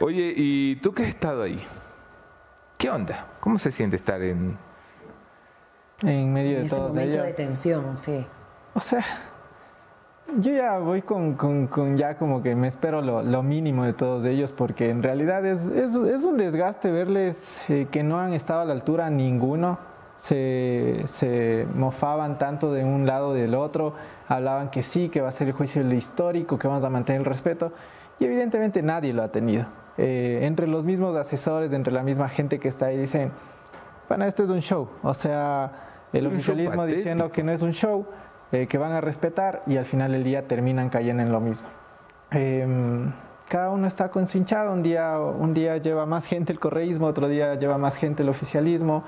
[0.00, 1.62] Oye, ¿y tú que has estado ahí?
[2.78, 3.26] ¿Qué onda?
[3.40, 4.56] ¿Cómo se siente estar en,
[6.02, 8.24] En medio en de ese todos momento de tensión, sí.
[8.74, 9.04] O sea,
[10.38, 13.92] yo ya voy con, con- con ya como que me espero lo, lo mínimo de
[13.92, 18.32] todos ellos porque en realidad es, es, es un desgaste verles eh, que no han
[18.32, 19.78] estado a la altura ninguno.
[20.18, 23.94] Se, se mofaban tanto de un lado y del otro,
[24.28, 27.24] hablaban que sí, que va a ser el juicio histórico, que vamos a mantener el
[27.24, 27.72] respeto
[28.18, 29.66] y evidentemente nadie lo ha tenido.
[29.96, 33.32] Eh, entre los mismos asesores, entre la misma gente que está ahí, dicen,
[34.08, 34.88] bueno, esto es un show.
[35.02, 35.72] O sea,
[36.12, 38.06] el Un oficialismo diciendo que no es un show,
[38.52, 41.68] eh, que van a respetar y al final del día terminan cayendo en lo mismo.
[42.30, 43.12] Em,
[43.48, 47.06] cada uno está con su hinchado, un día, un día lleva más gente el correísmo,
[47.06, 49.04] otro día lleva más gente el oficialismo.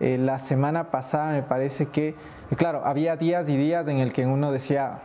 [0.00, 4.12] Eh, la semana pasada me parece que, eh, claro, había días y días en el
[4.12, 4.98] que uno decía,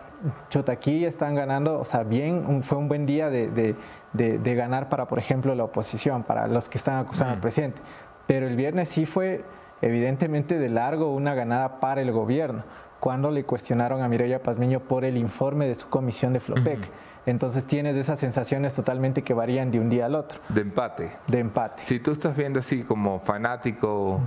[0.49, 3.75] chuta, aquí están ganando, o sea, bien, fue un buen día de, de-
[4.13, 7.81] de- de ganar para, por ejemplo, la oposición, para los que están acusando al presidente.
[8.27, 9.43] Pero el viernes sí fue
[9.81, 12.63] evidentemente de largo una ganada para el gobierno,
[12.99, 16.79] cuando le cuestionaron a Mireya Pazmiño por el informe de su comisión de Flopec.
[17.25, 21.11] Entonces tienes esas sensaciones totalmente que varían de un día al otro, de empate?
[21.27, 21.83] de empate.
[21.85, 24.19] Si tú estás viendo así como fanático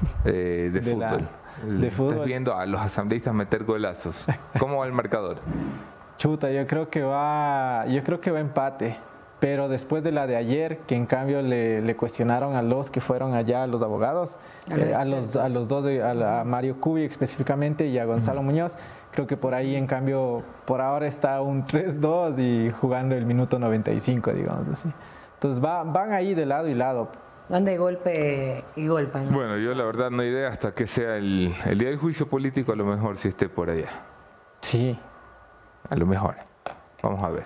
[0.24, 1.28] eh, de, De la- fútbol,
[1.80, 2.26] de estás fútbol.
[2.26, 4.26] viendo a los asambleístas meter golazos,
[4.58, 5.38] ¿cómo va el marcador?
[6.18, 8.96] Chuta, yo creo que va, yo creo que va empate.
[9.40, 13.00] Pero después de la de ayer, que en cambio le, le cuestionaron a los que
[13.00, 14.38] fueron allá, a los abogados,
[14.70, 17.86] A los eh, a, los, a los dos, de- a, la- a Mario Cubi específicamente
[17.88, 18.76] y a Gonzalo Muñoz,
[19.10, 23.58] creo que por ahí en cambio, por ahora está un 3-2 y jugando el minuto
[23.58, 24.88] 95, digamos así.
[25.34, 27.08] Entonces va- van ahí de lado y lado.
[27.48, 29.20] Van de golpe y golpe.
[29.20, 29.32] ¿no?
[29.32, 32.72] Bueno, yo la verdad no iré hasta que sea el, el día del juicio político,
[32.72, 33.90] a lo mejor si esté por allá.
[34.60, 34.98] Sí.
[35.90, 36.36] A lo mejor.
[37.02, 37.44] Vamos a ver.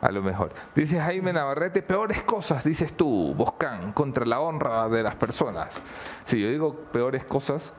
[0.00, 0.52] A lo mejor.
[0.74, 5.80] Dice Jaime Navarrete, peores cosas, dices tú, Boscan, contra la honra de las personas.
[6.24, 7.72] Si yo digo peores cosas,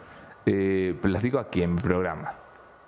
[0.45, 2.33] eh, las digo aquí en mi programa.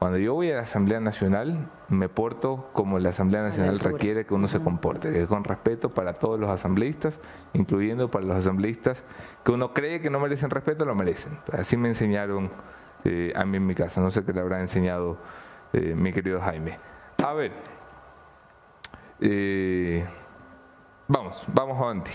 [0.04, 4.34] Cuando yo voy a la Asamblea Nacional, me porto como la Asamblea Nacional requiere que
[4.34, 7.22] uno se comporte, que con respeto para todos los asambleístas,
[7.54, 9.06] incluyendo para los asambleístas
[9.46, 11.40] que uno cree que no merecen respeto, lo merecen.
[11.54, 12.52] Así me enseñaron
[13.06, 14.02] eh, a mí en mi casa.
[14.02, 15.20] No sé qué le habrá enseñado
[15.72, 16.78] eh, mi querido Jaime.
[17.26, 17.54] A ver,
[19.22, 20.06] eh,
[21.08, 22.12] vamos, vamos adelante.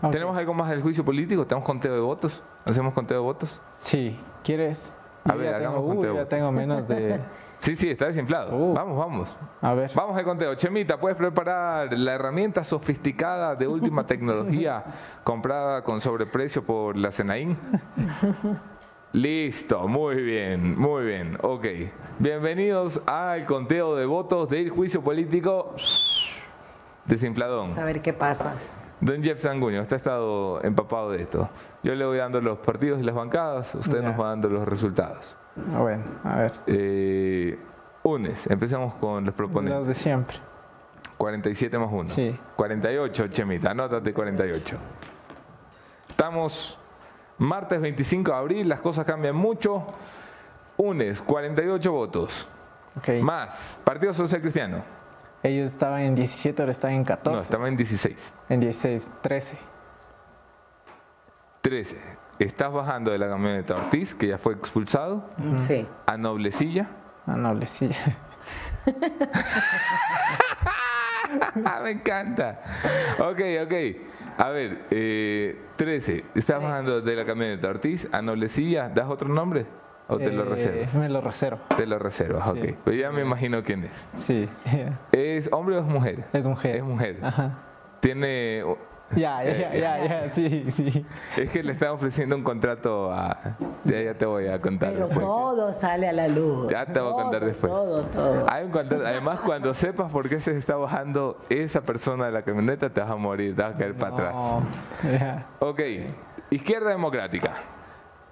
[0.00, 0.12] Ok.
[0.12, 1.44] ¿Tenemos algo más del juicio político?
[1.44, 2.40] ¿Tenemos conteo de votos?
[2.66, 3.60] ¿Hacemos conteo de votos?
[3.72, 4.94] Sí, ¿quieres?
[5.24, 6.14] A Yo ver, ya tengo, hagamos uh, conteo.
[6.14, 7.20] ya tengo menos de...
[7.62, 8.56] Sí, sí, está desinflado.
[8.56, 8.74] Uh.
[8.74, 9.36] Vamos, vamos.
[9.60, 9.92] A ver.
[9.94, 10.52] Vamos al conteo.
[10.56, 14.82] Chemita, ¿puedes preparar la herramienta sofisticada de última tecnología
[15.22, 17.56] comprada con sobreprecio por la Senaín?
[19.12, 21.38] Listo, muy bien, muy bien.
[21.42, 21.66] Ok.
[22.18, 25.76] Bienvenidos al conteo de votos del juicio político
[27.04, 27.78] desinfladón.
[27.78, 28.54] A ver qué pasa.
[29.02, 31.50] Don Jeff Sanguño, usted ha estado empapado de esto.
[31.82, 34.08] Yo le voy dando los partidos y las bancadas, usted Ya.
[34.08, 35.36] nos va dando los resultados.
[35.74, 36.52] Ah, Bueno, a ver.
[36.68, 37.58] Eh,
[38.04, 39.76] UNES, empecemos con los proponentes.
[39.80, 40.36] Los de siempre.
[41.18, 42.08] 47 más 1.
[42.08, 42.38] Sí.
[42.56, 44.76] 48, Chemita, anótate 48.
[46.08, 46.78] Estamos
[47.38, 49.84] martes 25 de abril, las cosas cambian mucho.
[50.76, 52.48] UNES, 48 votos.
[52.96, 53.08] Ok.
[53.20, 54.78] Más, Partido Social Cristiano.
[55.42, 57.34] Ellos estaban en 17, ahora están en 14.
[57.36, 58.32] No, estaba en 16.
[58.48, 59.58] En 16, 13.
[61.62, 62.00] 13.
[62.38, 65.86] Estás bajando de la camioneta Ortiz, que ya fue expulsado, Sí.
[66.06, 66.88] a Noblecilla.
[67.26, 67.88] Noble, sí.
[71.64, 72.60] Ah, me encanta.
[73.20, 73.72] Ok, ok.
[74.38, 76.24] A ver, eh, 13.
[76.34, 78.88] Estás bajando de la camioneta Ortiz a Noblecilla.
[78.88, 79.66] ¿Das otro nombre?
[80.08, 80.94] ¿O te lo Eh, reservas?
[80.94, 81.60] Me lo reservo.
[81.76, 82.58] Te lo reservas, Sí.
[82.58, 82.76] ok.
[82.84, 84.08] Pero ya me imagino quién es.
[84.14, 84.48] Sí.
[85.12, 86.24] ¿Es hombre o es mujer?
[86.32, 86.76] Es mujer.
[86.76, 87.18] Es mujer.
[87.22, 87.58] Ajá.
[88.00, 88.62] Tiene.
[89.14, 91.04] Ya, ya, ya, ya, ya, sí, sí.
[91.36, 93.56] Es que le están ofreciendo un contrato a.
[93.84, 95.26] Ya, ya te voy a contar Pero después.
[95.26, 96.70] todo sale a la luz.
[96.70, 97.70] Ya te voy a contar después.
[97.70, 98.46] Todo, todo.
[98.50, 102.42] Hay un contrato- Además, cuando sepas por qué se está bajando esa persona de la
[102.42, 104.34] camioneta, te vas a morir, te vas a caer para atrás.
[104.34, 104.66] No,
[105.12, 105.46] ya.
[105.60, 105.80] Ok.
[106.50, 107.52] Izquierda Democrática.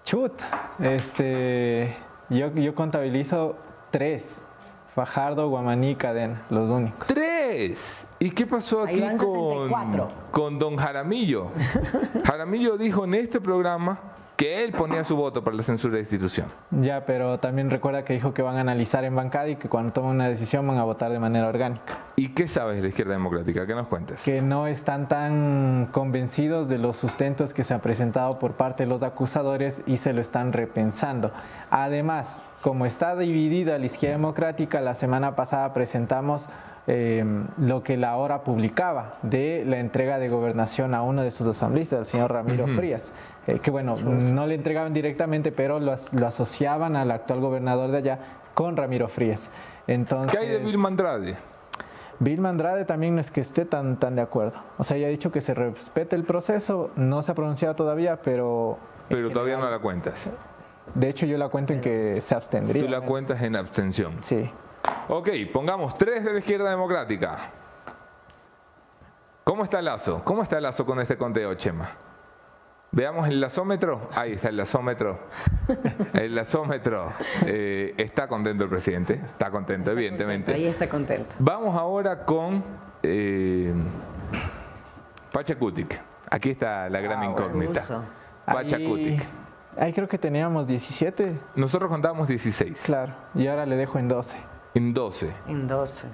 [0.05, 0.33] Chut.
[0.79, 1.97] Este.
[2.29, 3.57] Yo, yo contabilizo
[3.91, 4.43] tres.
[4.95, 7.07] Fajardo, Guamaní, Cadena, los únicos.
[7.07, 8.07] ¡Tres!
[8.19, 10.09] ¿Y qué pasó aquí con, 64.
[10.33, 11.53] con don Jaramillo?
[12.25, 14.01] Jaramillo dijo en este programa
[14.41, 16.47] que él ponía su voto para la censura de institución.
[16.71, 19.93] Ya, pero también recuerda que dijo que van a analizar en bancada y que cuando
[19.93, 21.99] tomen una decisión van a votar de manera orgánica.
[22.17, 23.67] ¿Y qué sabes de la izquierda democrática?
[23.67, 24.25] ¿Qué nos cuentas?
[24.25, 28.89] Que no están tan convencidos de los sustentos que se han presentado por parte de
[28.89, 31.33] los acusadores y se lo están repensando.
[31.69, 36.49] Además, como está dividida la izquierda democrática, la semana pasada presentamos
[36.87, 37.25] eh,
[37.59, 42.01] lo que la hora publicaba de la entrega de gobernación a uno de sus asambleístas,
[42.01, 43.13] el señor Ramiro Frías,
[43.47, 43.95] eh, que bueno,
[44.33, 48.19] no le entregaban directamente, pero lo, as- lo asociaban al actual gobernador de allá
[48.55, 49.51] con Ramiro Frías.
[49.87, 51.37] Entonces, ¿Qué hay de Vilma Andrade?
[52.19, 54.59] Vilma Andrade también no es que esté tan, tan de acuerdo.
[54.77, 58.21] O sea, ella ha dicho que se respete el proceso, no se ha pronunciado todavía,
[58.21, 58.79] pero...
[59.09, 60.31] Pero todavía no la cuentas.
[60.95, 62.83] De hecho, yo la cuento en que se abstendría.
[62.83, 64.19] Tú la cuentas en abstención.
[64.23, 64.51] Sí.
[65.09, 67.37] Ok, pongamos tres de la izquierda democrática.
[69.45, 70.23] ¿Cómo está Lazo?
[70.25, 71.91] ¿Cómo está Lazo con este conteo, Chema?
[72.93, 74.09] Veamos el lazómetro.
[74.17, 75.21] Ahí está el lazómetro.
[76.13, 77.13] El lazómetro.
[77.47, 79.15] Eh, está contento el presidente.
[79.15, 80.53] Está contento, evidentemente.
[80.53, 81.37] Ahí está contento.
[81.39, 82.65] Vamos ahora con
[83.03, 83.73] eh,
[85.33, 86.01] Pachacutic.
[86.31, 87.81] Aquí está la gran incógnita.
[87.81, 88.05] Uso.
[88.45, 89.25] Pachacutic.
[89.77, 92.83] Ahí, creo que teníamos 17, Nosotros contábamos 16.
[92.85, 93.15] claro.
[93.35, 94.39] Y ahora le dejo en 12.
[94.75, 95.31] En 12.
[95.47, 96.07] En 12.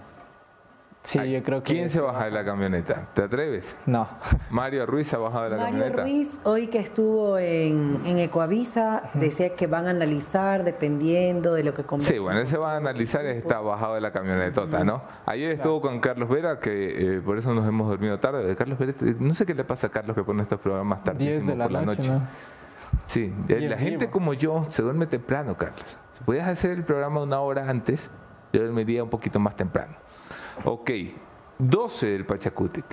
[1.02, 1.72] Sí, yo creo que...
[1.72, 3.06] ¿Quién se baja de la camioneta?
[3.14, 3.76] ¿Te atreves?
[3.86, 4.08] No.
[4.50, 6.02] Mario Ruiz ha bajado de la Mario camioneta.
[6.02, 11.74] Ruiz, hoy que estuvo en, en Ecoavisa, decía que van a analizar dependiendo de lo
[11.74, 12.16] que conversen.
[12.16, 15.00] Sí, bueno, él se va a analizar y está bajado de la camionetota, ¿no?
[15.26, 18.56] Ayer estuvo con Carlos Vera, que eh, por eso nos hemos dormido tarde.
[18.56, 21.50] Carlos Vera, no sé qué le pasa a Carlos que pone estos programas 10 tardísimo
[21.52, 22.10] de la por la noche, noche.
[22.10, 22.22] ¿no?
[23.06, 25.98] Sí, eh, Y la en gente como yo se duerme temprano, Carlos.
[26.16, 28.10] Si pudieras hacer el programa una hora antes,
[28.52, 29.94] yo dormiría un poquito más temprano.
[30.64, 30.90] Ok,
[31.58, 32.84] 12 del Pachacutic.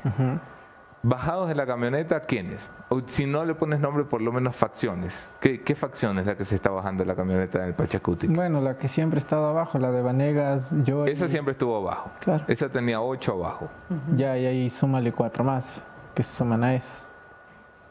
[1.06, 2.70] Bajados de la camioneta, ¿quiénes?
[2.88, 5.30] O si no le pones nombre, por lo menos facciones.
[5.42, 8.34] ¿Qué, qué facción es la que se está bajando de la camioneta del Pachacutic?
[8.34, 11.06] Bueno, la que siempre ha estado abajo, la de Vanegas, yo...
[11.06, 12.10] Esa siempre estuvo abajo.
[12.22, 12.46] Claro.
[12.48, 13.70] Esa tenía 8 abajo.
[14.16, 15.82] Ya, y ahí súmale cuatro más,
[16.16, 17.12] que se suman a esos.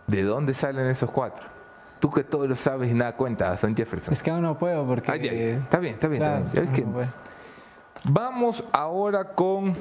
[0.06, 1.51] ¿De dónde salen esos cuatro?
[2.02, 4.12] Tú que todo lo sabes y nada cuentas, San Jefferson.
[4.12, 5.08] Es que aún no puedo porque...
[5.08, 5.50] Ay, ay, ay.
[5.62, 6.66] Está bien, está bien, Claro, está bien.
[6.66, 6.98] Ya que- no.
[8.04, 9.76] Vamos ahora con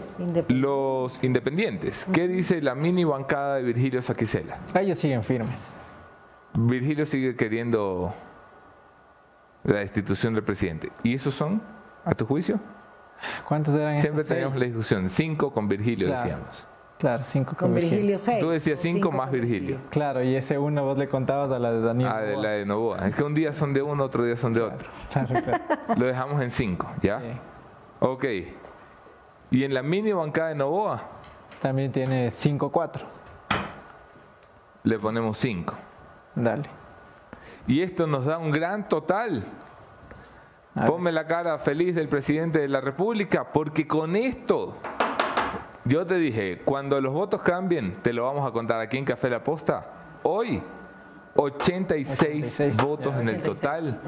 [0.50, 2.06] los independientes.
[2.14, 4.60] ¿Qué dice la mini bancada de Virgilio Saquicela?
[4.76, 5.80] Ah, Ellos siguen firmes.
[6.54, 8.14] Virgilio sigue queriendo
[9.64, 10.92] la destitución del presidente.
[11.02, 11.60] ¿Y esos son,
[12.06, 12.60] a tu juicio?
[13.48, 15.10] ¿Cuántos eran Siempre esos teníamos la discusión.
[15.10, 16.22] Cinco con Virgilio, Claro.
[16.22, 16.68] decíamos.
[17.02, 18.40] Claro, cinco Con Virgilio 6.
[18.40, 19.80] Tú decías cinco más Virgilio.
[19.90, 22.12] Claro, y ese uno vos le contabas a la de Daniel.
[22.14, 23.08] Ah, de la de Novoa.
[23.08, 24.88] Es que un día son de uno, otro día son de otro.
[25.12, 25.64] Claro, claro.
[25.98, 27.20] Lo dejamos en cinco, ¿ya?
[27.20, 27.26] Sí.
[28.02, 28.26] Ok.
[29.50, 31.02] ¿Y en la mini bancada de Novoa?
[31.60, 33.02] También tiene 5-4.
[34.84, 35.74] Le ponemos cinco.
[36.36, 36.70] Dale.
[37.66, 39.44] Y esto nos da un gran total
[40.86, 44.78] Ponme la cara feliz del presidente de la República, porque con esto,
[45.86, 49.30] yo te dije, cuando los votos cambien, te lo vamos a contar aquí en Café
[49.30, 49.86] La Posta.
[50.24, 50.62] Hoy,
[51.36, 53.44] 86, 86, votos en el 86.
[53.44, 54.00] total.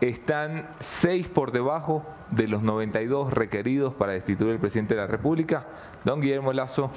[0.00, 5.64] Están 6 por debajo de los 92 requeridos para destituir al presidente de la República.
[6.04, 6.90] Don Guillermo Lazo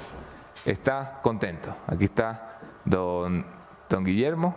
[0.64, 1.74] está contento.
[1.86, 3.44] Aquí está don,
[3.88, 4.54] don Guillermo.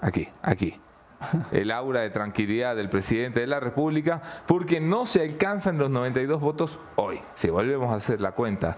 [0.00, 0.80] Aquí, aquí.
[1.52, 6.40] El aura de tranquilidad del presidente de la República, porque no se alcanzan los 92
[6.40, 7.20] votos hoy.
[7.34, 8.76] Si volvemos a hacer la cuenta,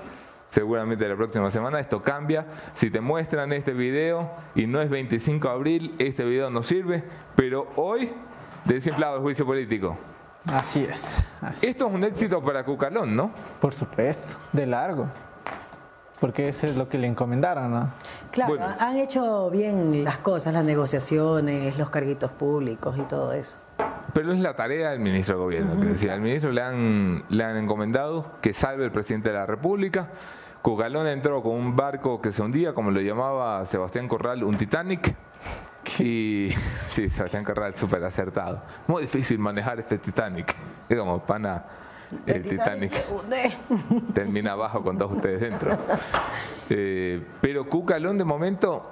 [0.48, 2.46] seguramente la próxima semana esto cambia.
[2.72, 7.04] Si te muestran este video y no es 25 de abril, este video no sirve,
[7.34, 8.10] pero hoy
[8.64, 9.96] desinflado el juicio político.
[10.46, 11.22] Así es.
[11.40, 11.66] así.
[11.66, 13.32] Esto es un éxito para Cucalón, ¿no?
[13.60, 15.08] Por supuesto, de largo.
[16.20, 17.90] Porque eso es lo que le encomendaron, ¿no?
[18.32, 18.74] Claro, Bueno.
[18.80, 23.58] han hecho bien las cosas, las negociaciones, los carguitos públicos y todo eso.
[24.12, 25.74] Pero es la tarea del ministro de Gobierno.
[25.74, 29.46] quiero decir, al ministro le han, le han encomendado que salve el presidente de la
[29.46, 30.08] República.
[30.62, 35.14] Cucalón entró con un barco que se hundía, como lo llamaba Sebastián Corral, un Titanic.
[36.00, 36.50] Y
[36.90, 38.62] sí, Sebastián Corral, súper acertado.
[38.88, 40.54] Muy difícil manejar este Titanic.
[40.88, 41.64] Es como, pana,
[42.26, 42.92] el, Titanic,
[44.14, 45.76] termina abajo con todos ustedes dentro.
[46.70, 48.90] Eh, pero Cucalón de momento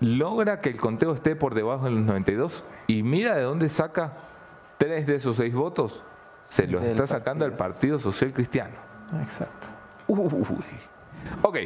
[0.00, 4.12] logra que el conteo esté por debajo de los 92 y mira de dónde saca
[4.78, 6.02] tres de esos seis votos.
[6.44, 8.74] Se los Del está sacando al Partido Partido Social Cristiano.
[9.20, 9.68] Exacto.
[10.06, 10.64] Uy.
[11.42, 11.58] Ok,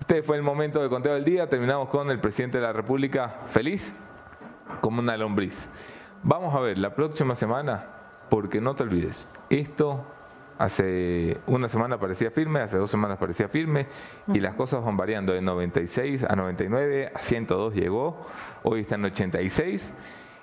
[0.00, 1.48] este fue el momento de conteo del día.
[1.48, 3.94] Terminamos con el presidente de la República feliz
[4.80, 5.70] como una lombriz.
[6.22, 7.86] Vamos a ver la próxima semana,
[8.28, 10.04] porque no te olvides, esto
[10.58, 13.86] hace una semana parecía firme, hace dos semanas parecía firme,
[14.28, 18.26] y las cosas van variando de 96 a 99, a 102 llegó,
[18.64, 19.94] hoy está en 86,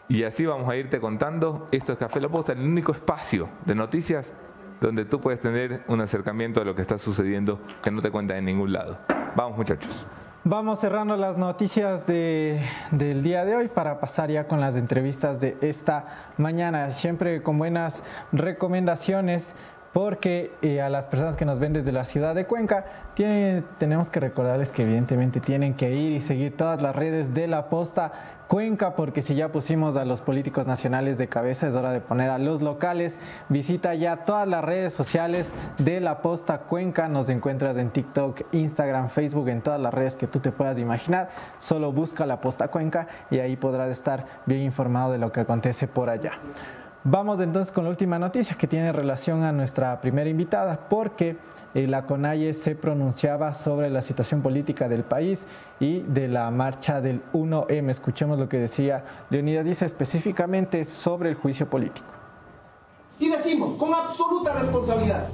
[0.07, 1.67] y así vamos a irte contando.
[1.71, 4.31] Esto es Café La Posta, el único espacio de noticias
[4.79, 8.37] donde tú puedes tener un acercamiento a lo que está sucediendo que no te cuentan
[8.37, 8.99] en ningún lado.
[9.35, 10.05] Vamos muchachos.
[10.47, 15.39] Vamos cerrando las noticias de- del día de hoy para pasar ya con las entrevistas
[15.39, 16.05] de esta
[16.37, 16.91] mañana.
[16.91, 19.55] Siempre con buenas recomendaciones
[19.91, 22.85] porque eh, a las personas que nos ven desde la ciudad de Cuenca
[23.79, 27.69] tenemos que recordarles que evidentemente tienen que ir y seguir todas las redes de la
[27.69, 28.11] posta
[28.47, 32.29] Cuenca porque si ya pusimos a los políticos nacionales de cabeza es hora de poner
[32.29, 33.19] a los locales.
[33.49, 37.07] Visita ya todas las redes sociales de la posta Cuenca.
[37.07, 41.29] Nos encuentras en TikTok, Instagram, Facebook, en todas las redes que tú te puedas imaginar.
[41.57, 45.87] Solo busca la posta Cuenca y ahí podrás estar bien informado de lo que acontece
[45.87, 46.33] por allá.
[47.07, 51.37] Vamos entonces con la última noticia que tiene relación a nuestra primera invitada, porque
[51.75, 55.45] eh, la CONAIE se pronunciaba sobre la situación política del país
[55.79, 57.91] y de la marcha del 1M.
[57.91, 62.07] Escuchemos lo que decía Leonidas Dice específicamente sobre el juicio político.
[63.19, 65.27] Y decimos con absoluta responsabilidad,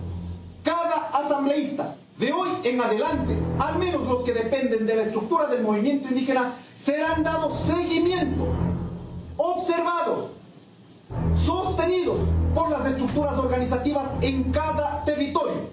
[0.63, 5.63] cada asambleísta de hoy en adelante, al menos los que dependen de la estructura del
[5.63, 8.45] movimiento indígena, serán dados seguimiento,
[9.37, 10.40] observados,
[11.35, 12.19] sostenidos
[12.53, 15.71] por las estructuras organizativas en cada territorio.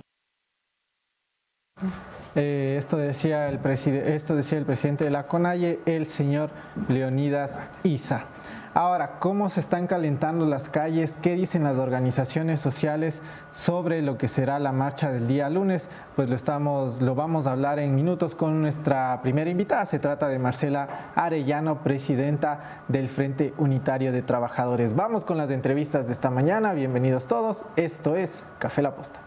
[2.34, 6.50] Eh, esto, decía el esto decía el presidente de la CONAIE, el señor
[6.88, 8.26] Leonidas Isa.
[8.74, 11.18] Ahora, ¿cómo se están calentando las calles?
[11.20, 15.88] ¿Qué dicen las organizaciones sociales sobre lo que será la marcha del día lunes?
[16.16, 19.86] Pues lo, estamos, lo vamos a hablar en minutos con nuestra primera invitada.
[19.86, 24.94] Se trata de Marcela Arellano, presidenta del Frente Unitario de Trabajadores.
[24.94, 26.74] Vamos con las entrevistas de esta mañana.
[26.74, 27.64] Bienvenidos todos.
[27.76, 29.20] Esto es Café La Posta.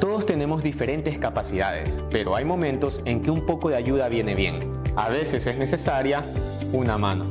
[0.00, 4.80] Todos tenemos diferentes capacidades, pero hay momentos en que un poco de ayuda viene bien.
[4.96, 6.22] A veces es necesaria
[6.72, 7.26] una mano.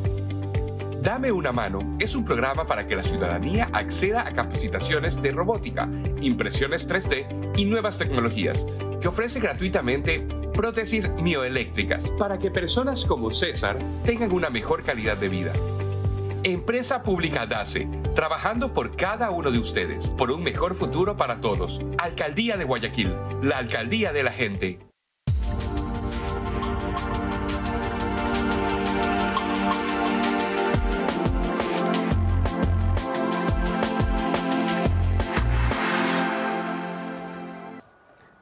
[1.02, 5.88] Dame una mano es un programa para que la ciudadanía acceda a capacitaciones de robótica,
[6.22, 8.66] impresiones 3D y nuevas tecnologías,
[9.00, 15.30] que ofrece gratuitamente prótesis mioeléctricas para que personas como César tengan una mejor calidad de
[15.30, 15.54] vida.
[16.44, 21.80] Empresa Pública DACE, trabajando por cada uno de ustedes, por un mejor futuro para todos.
[21.98, 24.80] Alcaldía de Guayaquil, la alcaldía de la gente.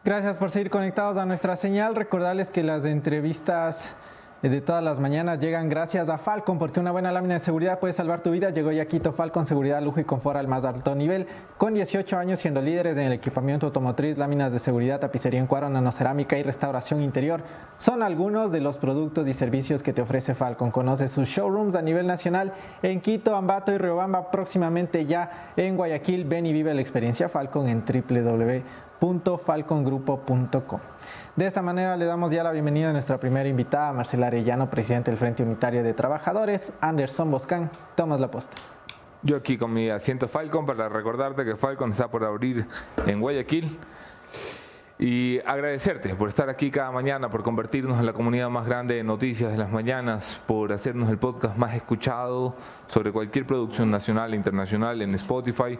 [0.05, 1.95] Gracias por seguir conectados a nuestra señal.
[1.95, 3.95] Recordarles que las entrevistas
[4.43, 7.91] de todas las mañanas llegan gracias a Falcon, porque una buena lámina de seguridad puede
[7.91, 8.51] salvar tu vida.
[8.51, 11.25] Llegó ya Quito Falcon, seguridad, lujo y confort al más alto nivel.
[11.57, 15.69] Con 18 años siendo líderes en el equipamiento automotriz, láminas de seguridad, tapicería en cuadro,
[15.69, 17.41] nanocerámica y restauración interior.
[17.77, 20.69] Son algunos de los productos y servicios que te ofrece Falcon.
[20.69, 22.53] Conoce sus showrooms a nivel nacional
[22.83, 26.25] en Quito, Ambato y Riobamba, próximamente ya en Guayaquil.
[26.25, 27.83] Ven y vive la experiencia Falcon en
[29.05, 30.79] www.falcongrupo.com.
[31.35, 35.11] De esta manera le damos ya la bienvenida a nuestra primera invitada, Marcela Arellano, presidente
[35.11, 37.69] del Frente Unitario de Trabajadores, Anderson Boscan.
[37.95, 38.57] Tomas la posta.
[39.21, 42.65] Yo aquí con mi asiento Falcon para recordarte que Falcon está por abrir
[43.05, 43.77] en Guayaquil.
[44.97, 49.03] Y agradecerte por estar aquí cada mañana, por convertirnos en la comunidad más grande de
[49.03, 52.55] noticias de las mañanas, por hacernos el podcast más escuchado
[52.87, 55.77] sobre cualquier producción nacional e internacional en Spotify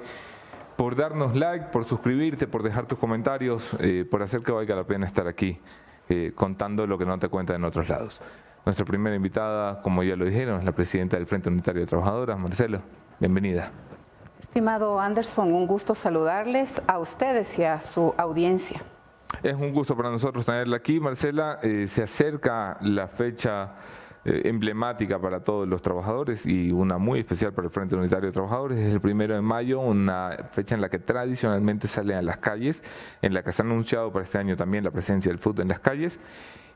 [0.75, 4.83] por darnos like, por suscribirte, por dejar tus comentarios, eh, por hacer que valga la
[4.83, 5.59] pena estar aquí
[6.09, 8.21] eh, contando lo que no te cuentan en otros lados.
[8.65, 12.37] Nuestra primera invitada, como ya lo dijeron, es la presidenta del Frente Unitario de Trabajadoras,
[12.37, 12.81] Marcelo.
[13.19, 13.71] Bienvenida.
[14.39, 18.81] Estimado Anderson, un gusto saludarles a ustedes y a su audiencia.
[19.43, 21.59] Es un gusto para nosotros tenerla aquí, Marcela.
[21.61, 23.73] Eh, se acerca la fecha
[24.25, 28.79] emblemática para todos los trabajadores y una muy especial para el Frente Unitario de Trabajadores.
[28.79, 32.83] Es el primero de mayo, una fecha en la que tradicionalmente salen a las calles,
[33.21, 35.67] en la que se ha anunciado para este año también la presencia del fútbol en
[35.69, 36.19] las calles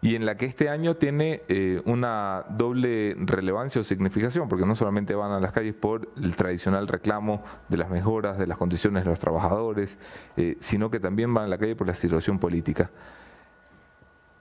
[0.02, 4.76] y en la que este año tiene eh, una doble relevancia o significación, porque no
[4.76, 9.04] solamente van a las calles por el tradicional reclamo de las mejoras de las condiciones
[9.04, 9.98] de los trabajadores,
[10.38, 12.90] eh, sino que también van a la calle por la situación política.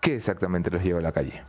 [0.00, 1.42] ¿Qué exactamente los lleva a la calle?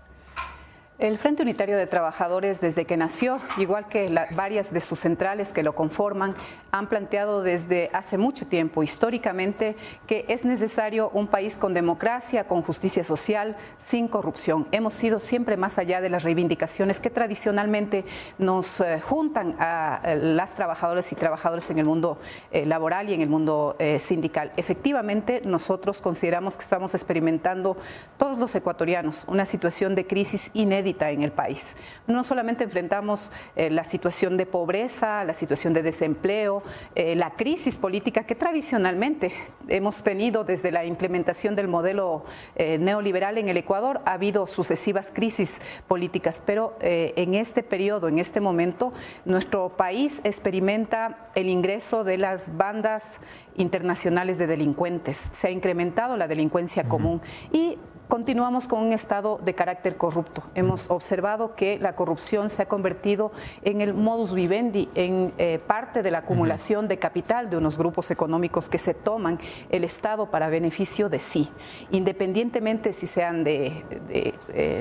[0.99, 5.63] El Frente Unitario de Trabajadores, desde que nació, igual que varias de sus centrales que
[5.63, 6.35] lo conforman,
[6.71, 9.77] han planteado desde hace mucho tiempo, históricamente,
[10.07, 14.67] que es necesario un país con democracia, con justicia social, sin corrupción.
[14.73, 18.03] Hemos sido siempre más allá de las reivindicaciones que tradicionalmente
[18.37, 22.17] nos eh, juntan a eh, las trabajadoras y trabajadores en el mundo
[22.51, 24.51] eh, laboral y en el mundo sindical.
[24.57, 27.77] Efectivamente, nosotros consideramos que estamos experimentando
[28.17, 31.75] todos los ecuatorianos una situación de crisis inédita en el país.
[32.07, 36.63] No solamente enfrentamos eh, la situación de pobreza, la situación de desempleo,
[36.95, 39.31] eh, la crisis política que tradicionalmente
[39.67, 42.25] hemos tenido desde la implementación del modelo
[42.55, 48.19] eh, neoliberal en el Ecuador, ha habido sucesivas crisis políticas, pero en este periodo, en
[48.19, 48.93] este momento,
[49.25, 53.19] nuestro país experimenta el ingreso de las bandas
[53.57, 55.29] internacionales de delincuentes.
[55.31, 57.21] Se ha incrementado la delincuencia común
[57.51, 57.77] y
[58.09, 60.43] continuamos con un estado de carácter corrupto.
[60.55, 63.31] Hemos observado que la corrupción se ha convertido
[63.63, 68.11] en el modus vivendi, en eh, parte de la acumulación de capital de unos grupos
[68.11, 71.49] económicos que se toman el Estado para beneficio de sí,
[71.91, 73.83] independientemente si sean de,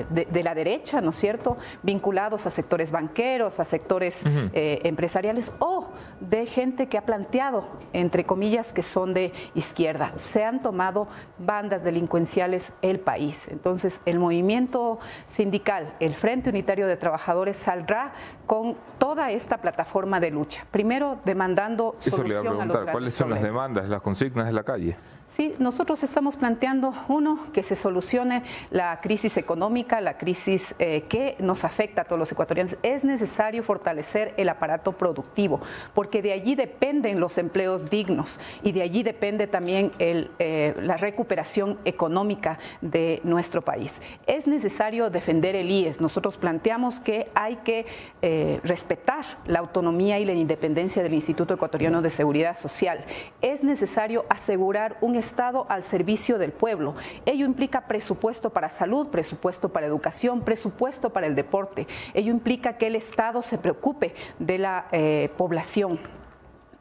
[0.09, 4.23] de, la derecha, ¿no es cierto?, vinculados a sectores banqueros, a sectores
[4.53, 5.87] eh, empresariales o
[6.19, 10.13] de gente que ha planteado, entre comillas, que son de izquierda.
[10.17, 11.07] Se han tomado
[11.37, 18.13] bandas delincuenciales el país entonces, el movimiento sindical, el Frente Unitario de Trabajadores, saldrá
[18.45, 20.65] con toda esta plataforma de lucha.
[20.71, 24.97] Primero, demandando solución a, los ¿Cuáles son las demandas, las consignas de la calle?
[25.29, 31.35] Sí, nosotros estamos planteando, uno, que se solucione la crisis económica, la crisis eh, que
[31.37, 32.77] nos afecta a todos los ecuatorianos.
[32.81, 35.61] Es necesario fortalecer el aparato productivo,
[35.93, 41.77] porque de allí dependen los empleos dignos y de allí depende también eh, la recuperación
[41.85, 44.01] económica de nuestro país.
[44.25, 46.01] Es necesario defender el IES.
[46.01, 47.85] Nosotros planteamos que hay que
[48.23, 53.05] eh, respetar la autonomía y la independencia del Instituto Ecuatoriano de Seguridad Social.
[53.43, 56.95] Es necesario asegurar un Estado al servicio del pueblo.
[57.25, 61.87] Ello implica presupuesto para salud, presupuesto para educación, presupuesto para el deporte.
[62.13, 65.99] Ello implica que el Estado se preocupe de la eh, población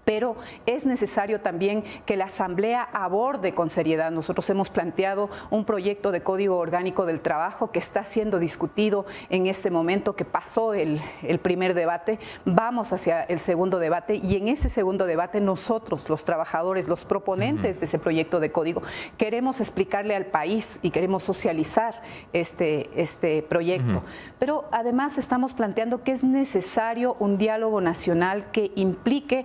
[0.09, 4.11] pero es necesario también que la Asamblea aborde con seriedad.
[4.11, 9.47] Nosotros hemos planteado un proyecto de Código Orgánico del Trabajo que está siendo discutido en
[9.47, 10.99] este momento, que pasó el,
[11.43, 16.89] primer debate, vamos hacia el segundo debate y en ese segundo debate nosotros, los trabajadores,
[16.89, 18.81] los proponentes de ese proyecto de código,
[19.19, 22.01] queremos explicarle al país y queremos socializar
[22.33, 24.03] este, este proyecto.
[24.39, 29.45] Pero además estamos planteando que es necesario un diálogo nacional que implique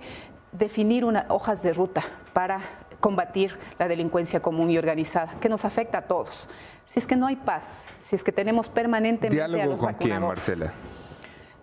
[0.54, 2.02] definir unas hojas de ruta
[2.32, 2.60] para
[3.00, 6.48] combatir la delincuencia común y organizada, que nos afecta a todos.
[6.86, 9.94] Si es que no hay paz, si es que tenemos permanentemente ¿Diálogo a los con
[9.94, 10.72] quién, Marcela?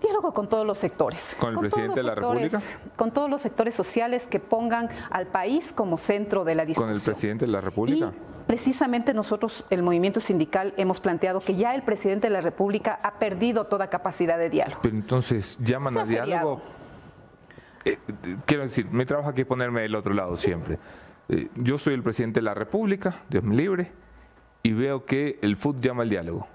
[0.02, 1.36] Diálogo con todos los sectores.
[1.40, 2.62] ¿Con el presidente de la República?
[2.96, 6.90] Con todos los sectores sociales que pongan al país como centro de la discusión.
[6.90, 8.12] ¿Con el presidente de la República?
[8.52, 13.14] precisamente nosotros, el movimiento sindical, hemos planteado que ya el presidente de la República ha
[13.14, 14.82] perdido toda capacidad de diálogo.
[14.82, 16.62] Pero entonces, ¿llaman a diálogo?
[17.86, 17.98] Eh,
[18.46, 20.78] quiero decir, mi trabajo aquí es ponerme del otro lado siempre.
[21.30, 23.92] Eh, yo soy el presidente de la República, Dios me libre,
[24.64, 26.48] y veo que el FUT llama al diálogo.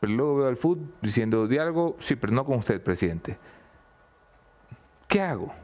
[0.00, 3.38] Pero luego veo al FUT diciendo diálogo, sí, pero no con usted, presidente.
[5.08, 5.54] ¿Qué hago?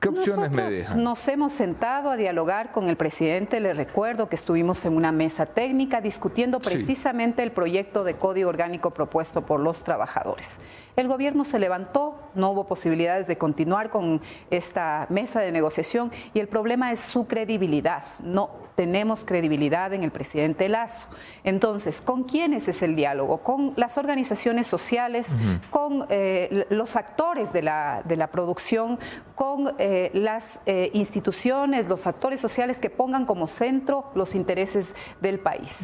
[0.00, 1.02] ¿Qué opciones me dejan?
[1.02, 3.58] Nos hemos sentado a dialogar con el presidente.
[3.58, 8.90] Le recuerdo que estuvimos en una mesa técnica discutiendo precisamente el proyecto de código orgánico
[8.90, 10.58] propuesto por los trabajadores.
[10.94, 16.38] El gobierno se levantó, no hubo posibilidades de continuar con esta mesa de negociación y
[16.38, 18.04] el problema es su credibilidad.
[18.20, 21.08] No tenemos credibilidad en el presidente Lazo.
[21.42, 23.38] Entonces, ¿con quiénes es el diálogo?
[23.38, 25.36] Con las organizaciones sociales,
[25.70, 29.00] con eh, los actores de la, de la producción,
[29.34, 35.40] con eh, las eh, instituciones, los actores sociales que pongan como centro los intereses del
[35.40, 35.80] país.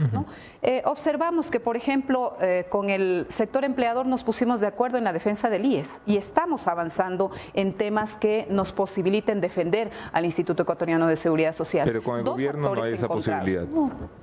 [0.84, 2.36] observamos que, por ejemplo,
[2.68, 6.68] con el sector empleador nos pusimos de acuerdo en la defensa del IES y estamos
[6.68, 11.86] avanzando en temas que nos posibiliten defender al Instituto Ecuatoriano de Seguridad Social.
[11.86, 13.66] Pero con el gobierno esa posibilidad.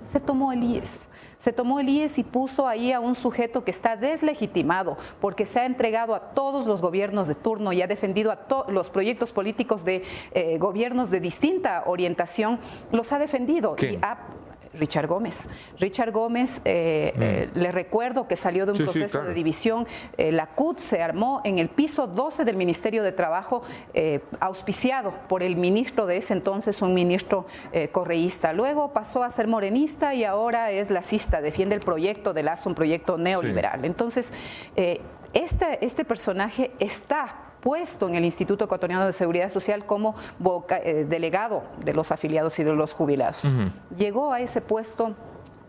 [0.03, 1.07] se tomó el IES.
[1.38, 5.59] Se tomó el IES y puso ahí a un sujeto que está deslegitimado porque se
[5.59, 9.32] ha entregado a todos los gobiernos de turno y ha defendido a todos los proyectos
[9.32, 10.03] políticos de
[10.34, 12.59] eh, gobiernos de distinta orientación,
[12.91, 14.18] los ha defendido y ha
[14.74, 15.47] Richard Gómez.
[15.80, 17.22] Richard Gómez, eh, mm.
[17.22, 19.88] eh, le recuerdo que salió de un proceso de división.
[20.17, 23.61] Eh, la CUT se armó en el piso 12 del Ministerio de Trabajo,
[24.39, 27.45] auspiciado por el ministro de ese entonces, un ministro
[27.91, 28.53] correísta.
[28.53, 32.76] Luego pasó a ser morenista y ahora es lacista, defiende el proyecto de Lazo, un
[32.76, 33.86] proyecto neoliberal.
[33.86, 34.32] Entonces,
[35.34, 40.16] este, este personaje está puesto en el Instituto Ecuatoriano de Seguridad Social como
[40.84, 43.43] eh, delegado de los afiliados y de los jubilados.
[43.97, 45.16] Llegó a ese puesto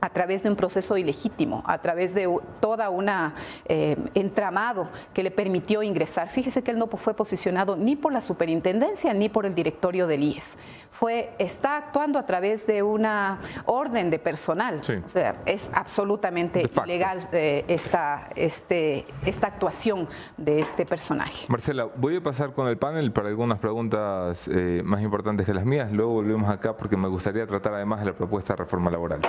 [0.03, 2.29] a través de un proceso ilegítimo, a través de
[2.61, 3.35] toda una
[3.67, 6.29] eh, entramado que le permitió ingresar.
[6.29, 10.25] Fíjese que él no fue posicionado ni por la superintendencia ni por el directorio del
[10.25, 10.57] IES.
[10.91, 14.81] Fue, está actuando a través de una orden de personal.
[15.05, 21.47] O sea, es absolutamente ilegal eh, esta, este, esta actuación de este personaje.
[21.49, 25.65] Marcela, voy a pasar con el panel para algunas preguntas eh, más importantes que las
[25.65, 25.93] mías.
[25.93, 29.21] Luego volvemos acá porque me gustaría tratar además de la propuesta de reforma laboral.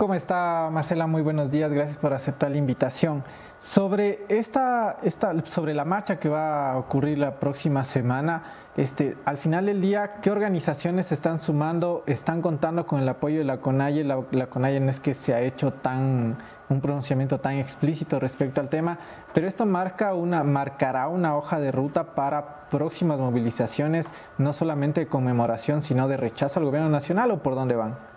[0.00, 1.06] ¿Cómo está Marcela?
[1.06, 3.22] Muy buenos días, gracias por aceptar la invitación.
[3.58, 8.44] Sobre, esta, esta, sobre la marcha que va a ocurrir la próxima semana,
[8.78, 12.02] este, al final del día, ¿qué organizaciones se están sumando?
[12.06, 14.04] ¿Están contando con el apoyo de la CONAIE?
[14.04, 16.38] La, la CONAIE no es que se ha hecho tan,
[16.70, 18.98] un pronunciamiento tan explícito respecto al tema,
[19.34, 25.08] pero esto marca una, marcará una hoja de ruta para próximas movilizaciones, no solamente de
[25.08, 28.09] conmemoración, sino de rechazo al gobierno nacional o por dónde van?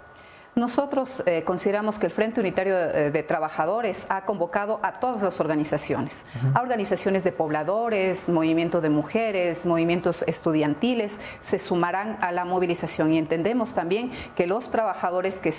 [0.56, 5.40] Nosotros eh, consideramos que el Frente Unitario eh, de, Trabajadores ha convocado a todas las
[5.40, 13.14] organizaciones, a organizaciones de pobladores, movimiento de mujeres, movimientos estudiantiles, se sumarán a la movilización.
[13.14, 15.52] Y entendemos también que los trabajadores que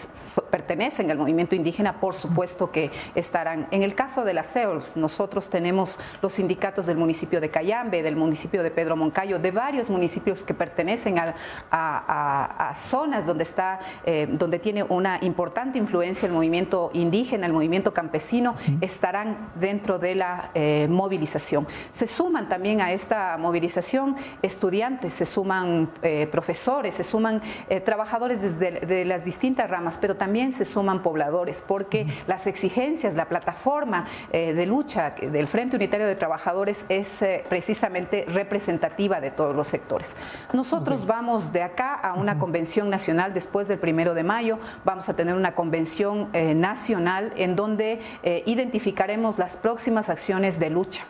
[0.50, 3.66] pertenecen al movimiento indígena, por supuesto que estarán.
[3.72, 8.14] En el caso de las CEOLS, nosotros tenemos los sindicatos del municipio de Cayambe, del
[8.14, 14.58] municipio de Pedro Moncayo, de varios municipios que pertenecen a, zonas donde está, eh, donde
[14.58, 20.86] tiene una importante influencia el movimiento indígena, el movimiento campesino, estarán dentro de la eh,
[20.90, 21.66] movilización.
[21.92, 28.40] Se suman también a esta movilización estudiantes, se suman eh, profesores, se suman eh, trabajadores
[28.40, 34.06] desde de las distintas ramas, pero también se suman pobladores, porque las exigencias, la plataforma
[34.32, 40.14] de lucha del Frente Unitario de Trabajadores es precisamente representativa de todos los sectores.
[40.52, 45.14] Nosotros vamos de acá a una convención nacional después del primero de mayo vamos a
[45.14, 51.04] tener una convención eh, nacional en donde eh, identificaremos las próximas acciones de lucha.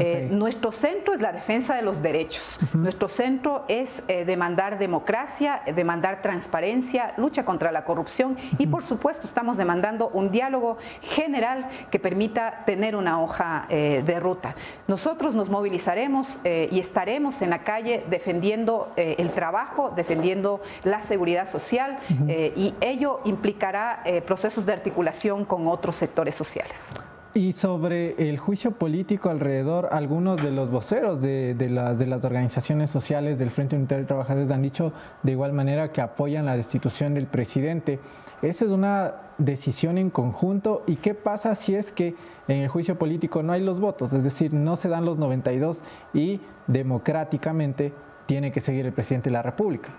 [0.00, 2.58] Eh, nuestro centro es la defensa de los derechos.
[2.72, 9.26] Nuestro centro es eh, demandar democracia, demandar transparencia, lucha contra la corrupción y por supuesto
[9.26, 14.54] estamos demandando un diálogo general que permita tener una hoja eh, de ruta.
[14.88, 21.98] Nosotros nos movilizaremos y estaremos en la calle defendiendo el trabajo, defendiendo la seguridad social
[22.28, 26.86] y ello implicará procesos de articulación con otros sectores sociales.
[27.32, 33.50] Y sobre el juicio político alrededor, algunos de los voceros de, las, organizaciones sociales del
[33.50, 38.00] Frente Unitario de Trabajadores han dicho de igual manera que apoyan la destitución del presidente.
[38.42, 40.82] ¿Eso es una decisión en conjunto?
[40.88, 42.16] ¿Y qué pasa si es que
[42.48, 44.12] en el juicio político no hay los votos?
[44.12, 47.92] Es decir, no se dan los 92 y democráticamente
[48.26, 49.92] tiene que seguir el presidente de la República.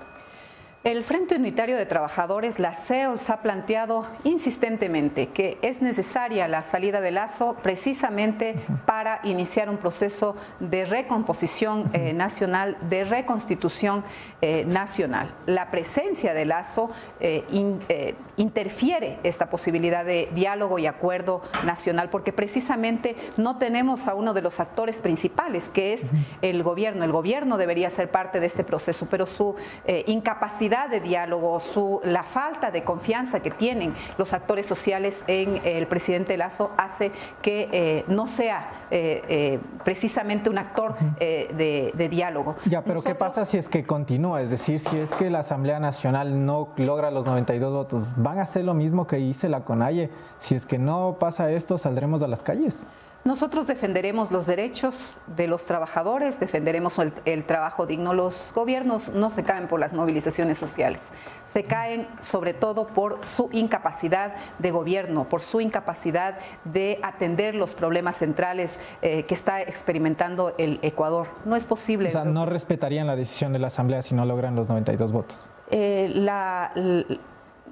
[0.83, 7.01] El Frente Unitario de Trabajadores, la CEOLS, ha planteado insistentemente que es necesaria la salida
[7.01, 8.55] de Lazo precisamente
[8.87, 14.03] para iniciar un proceso de recomposición eh, nacional, de reconstitución
[14.41, 15.35] eh, nacional.
[15.45, 17.43] La presencia de Lazo eh,
[18.37, 24.41] interfiere esta posibilidad de diálogo y acuerdo nacional porque precisamente no tenemos a uno de
[24.41, 26.09] los actores principales, que es
[26.41, 27.03] el gobierno.
[27.03, 29.55] El gobierno debería ser parte de este proceso, pero su
[30.07, 35.85] incapacidad de diálogo, su, la falta de confianza que tienen los actores sociales en el
[35.85, 37.11] presidente Lazo hace
[37.41, 42.55] que eh, no sea eh, eh, precisamente un actor de, diálogo.
[42.65, 44.41] Ya, pero ¿qué pasa si es que continúa?
[44.41, 48.43] Es decir, si es que la Asamblea Nacional no logra los 92 votos, ¿van a
[48.43, 50.09] hacer lo mismo que hice la CONAIE?
[50.39, 52.85] Si es que no pasa esto, saldremos a las calles.
[53.23, 58.15] Nosotros defenderemos los derechos de los trabajadores, defenderemos el, trabajo digno.
[58.15, 61.03] Los gobiernos no se caen por las movilizaciones sociales,
[61.43, 67.75] se caen sobre todo por su incapacidad de gobierno, por su incapacidad de atender los
[67.75, 71.27] problemas centrales eh, que está experimentando el Ecuador.
[71.45, 72.09] No es posible.
[72.09, 75.47] O sea, no respetarían la decisión de la Asamblea si no logran los 92 votos.
[75.69, 76.11] Eh,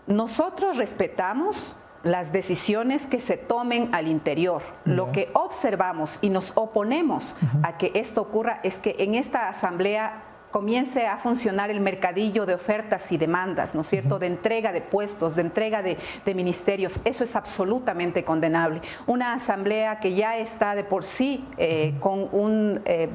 [0.05, 4.61] nosotros respetamos las decisiones que se tomen al interior.
[4.85, 10.23] Lo que observamos y nos oponemos a que esto ocurra es que en esta asamblea
[10.51, 14.81] comience a funcionar el mercadillo de ofertas y demandas, ¿no es cierto?, de entrega de
[14.81, 15.97] puestos, de entrega de,
[16.33, 16.99] ministerios.
[17.05, 18.81] Eso es absolutamente condenable.
[19.07, 22.81] Una asamblea que ya está de por sí eh, con un...
[22.85, 23.09] Eh,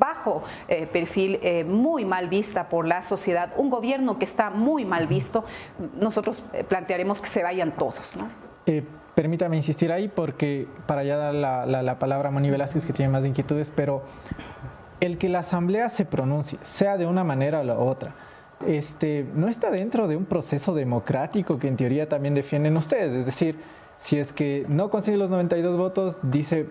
[0.00, 4.84] bajo eh, perfil, eh, muy mal vista por la sociedad, un gobierno que está muy
[4.84, 5.44] mal visto,
[6.00, 8.16] nosotros eh, plantearemos que se vayan todos.
[8.16, 8.28] ¿no?
[9.14, 13.10] permítame insistir ahí porque para ya dar la, la, palabra a Moni Velázquez que tiene
[13.10, 14.02] más inquietudes, pero
[15.00, 18.14] el que la asamblea se pronuncie, sea de una manera o la otra,
[18.66, 23.12] este, no está dentro de un proceso democrático que en teoría también defienden ustedes.
[23.12, 23.58] Es decir,
[23.98, 26.68] si es que no consigue los 92 votos, dice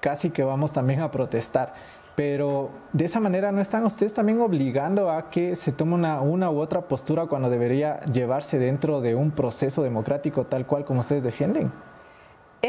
[0.00, 1.74] casi que vamos también a protestar.
[2.16, 6.50] Pero de esa manera no están ustedes también obligando a que se tome una, una
[6.50, 11.22] u otra postura cuando debería llevarse dentro de un proceso democrático tal cual como ustedes
[11.22, 11.70] defienden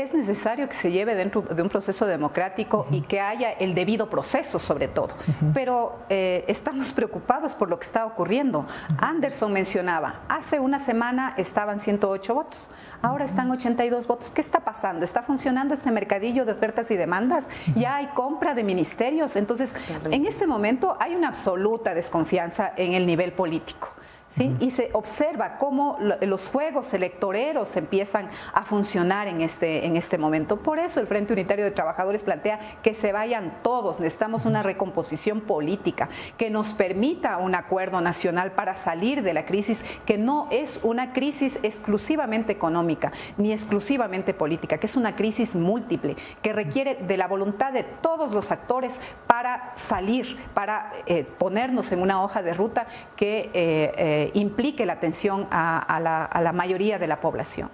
[0.02, 4.10] es necesario que se lleve dentro de un proceso democrático y que haya el debido
[4.10, 5.10] proceso sobre todo.
[5.54, 8.66] Pero eh, estamos preocupados por lo que está ocurriendo.
[9.00, 12.70] Anderson mencionaba, hace una semana estaban 108 votos,
[13.02, 14.30] ahora están 82 votos.
[14.32, 15.04] ¿Qué está pasando?
[15.04, 17.46] ¿Está funcionando este mercadillo de ofertas y demandas?
[17.76, 19.36] Ya hay compra de ministerios.
[19.36, 19.74] Entonces,
[20.12, 23.90] en este momento hay una absoluta desconfianza en el nivel político.
[24.28, 24.56] ¿Sí?
[24.60, 30.58] Y se observa cómo los juegos electoreros empiezan a funcionar en este, en este momento.
[30.58, 34.00] Por eso el Frente Unitario de Trabajadores plantea que se vayan todos.
[34.00, 39.82] Necesitamos una recomposición política que nos permita un acuerdo nacional para salir de la crisis,
[40.06, 46.16] que no es una crisis exclusivamente económica ni exclusivamente política, que es una crisis múltiple,
[46.42, 52.02] que requiere de la voluntad de todos los actores para salir, para eh, ponernos en
[52.02, 57.06] una hoja de ruta que eh, eh, eh, implique la atención a, la, mayoría de
[57.06, 57.70] la población.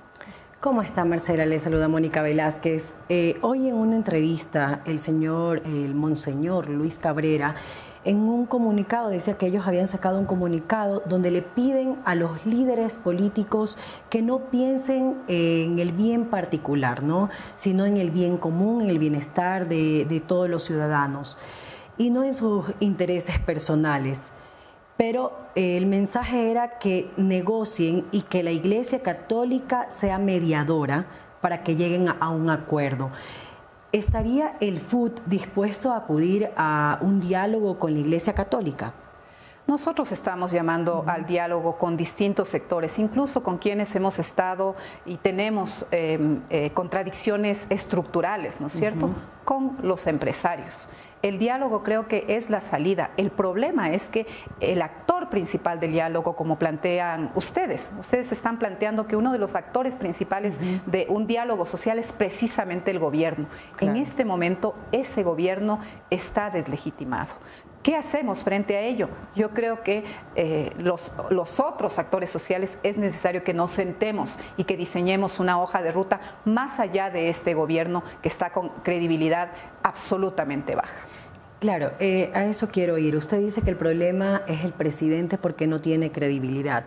[0.59, 1.45] ¿Cómo está Marcela?
[1.45, 2.95] Le saluda Mónica Velázquez.
[3.07, 7.55] Eh, hoy en una entrevista, el señor, el monseñor Luis Cabrera,
[8.03, 12.45] en un comunicado decía que ellos habían sacado un comunicado donde le piden a los
[12.45, 13.77] líderes políticos
[14.09, 17.29] que no piensen en el bien particular, ¿no?
[17.55, 21.37] sino en el bien común, en el bienestar de, de todos los ciudadanos
[21.97, 24.33] y no en sus intereses personales
[24.97, 31.07] pero eh, el mensaje era que negocien y que la Iglesia Católica sea mediadora
[31.41, 33.11] para que lleguen a un acuerdo.
[33.91, 38.93] ¿Estaría el FUT dispuesto a acudir a un diálogo con la Iglesia Católica?
[39.67, 44.75] Nosotros estamos llamando al diálogo con distintos sectores, incluso con quienes hemos estado
[45.05, 49.09] y tenemos em, eh, contradicciones estructurales, ¿no es cierto?
[49.45, 50.87] Con los empresarios
[51.23, 53.11] el diálogo creo que es la salida.
[53.17, 54.27] El problema es que
[54.59, 59.55] el actor principal del diálogo, como plantean ustedes, ustedes están planteando que uno de los
[59.55, 60.55] actores principales
[60.85, 63.47] de un diálogo social es precisamente el gobierno.
[63.79, 67.33] En este momento ese gobierno está deslegitimado.
[67.83, 69.09] ¿Qué hacemos frente a ello?
[69.35, 70.05] Yo creo que
[70.35, 71.11] eh, los,
[71.59, 76.21] otros actores sociales es necesario que nos sentemos y que diseñemos una hoja de ruta
[76.45, 79.51] más allá de este gobierno que está con credibilidad
[79.83, 80.95] absolutamente baja.
[81.59, 83.17] Claro, eh, a eso quiero ir.
[83.17, 86.85] Usted dice que el problema es el presidente porque no tiene credibilidad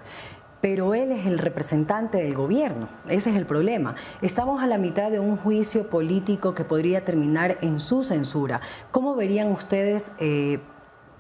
[0.62, 2.88] pero él es el representante del gobierno.
[3.08, 3.94] Ese es el problema.
[4.20, 8.60] Estamos a la mitad de un juicio político que podría terminar en su censura.
[8.90, 10.58] ¿Cómo verían ustedes eh,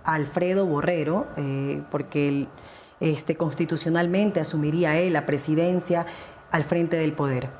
[0.06, 1.26] Alfredo Borrero?
[1.36, 2.48] Eh, porque
[3.00, 6.06] este, constitucionalmente asumiría él la presidencia
[6.50, 7.50] al frente del poder?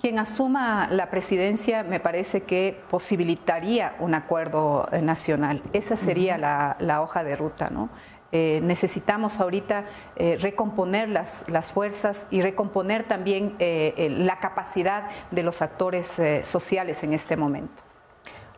[0.00, 5.60] Quien asuma la presidencia me parece que posibilitaría un acuerdo eh, nacional.
[5.72, 7.88] Esa sería la, hoja de ruta, ¿no?
[8.30, 15.62] Eh, necesitamos ahorita eh, recomponer las, las, fuerzas y recomponer también la capacidad de los
[15.62, 17.87] actores sociales en este momento.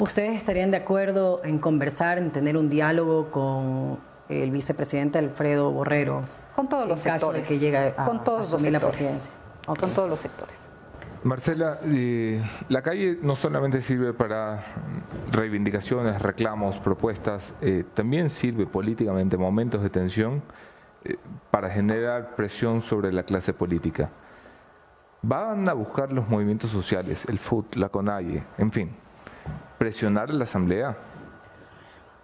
[0.01, 3.99] ¿Ustedes estarían de acuerdo en conversar, en tener un diálogo con
[4.31, 6.23] el vicepresidente Alfredo Borrero?
[6.57, 7.49] Con todos los caso sectores.
[7.49, 9.33] De que llegue a, con todos asumir los la presidencia.
[9.67, 10.69] Con todos los sectores.
[11.23, 14.65] Marcela, eh, la calle no solamente sirve para
[15.33, 20.43] reivindicaciones, reclamos, propuestas, eh, también sirve políticamente momentos de tensión
[21.05, 21.17] eh,
[21.51, 24.09] para generar presión sobre la clase política.
[25.21, 28.97] Van a buscar los movimientos sociales, el FUT, la CONAIE, en fin,
[29.79, 30.97] presionar a la Asamblea.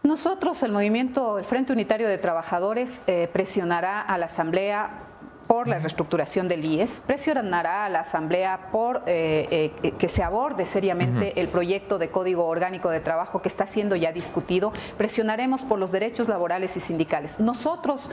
[0.03, 3.03] Nosotros, el movimiento, el Frente Unitario de Trabajadores,
[3.33, 5.06] presionará a la Asamblea
[5.47, 10.67] por la reestructuración del IES, presionará a la Asamblea por eh, eh, que se aborde
[10.67, 15.79] seriamente el proyecto de Código Orgánico de Trabajo que está siendo ya discutido, presionaremos por
[15.79, 17.39] los derechos laborales y sindicales.
[17.39, 18.11] Nosotros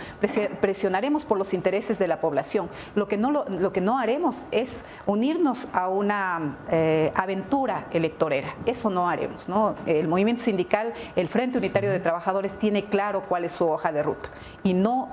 [0.61, 2.69] presionaremos por los intereses de la población.
[2.95, 8.55] Lo que no, lo, que no haremos es unirnos a una eh, aventura electorera.
[8.65, 9.49] Eso no haremos.
[9.49, 9.75] ¿no?
[9.85, 14.03] El movimiento sindical, el Frente Unitario de Trabajadores, tiene claro cuál es su hoja de
[14.03, 14.29] ruta
[14.63, 15.09] y no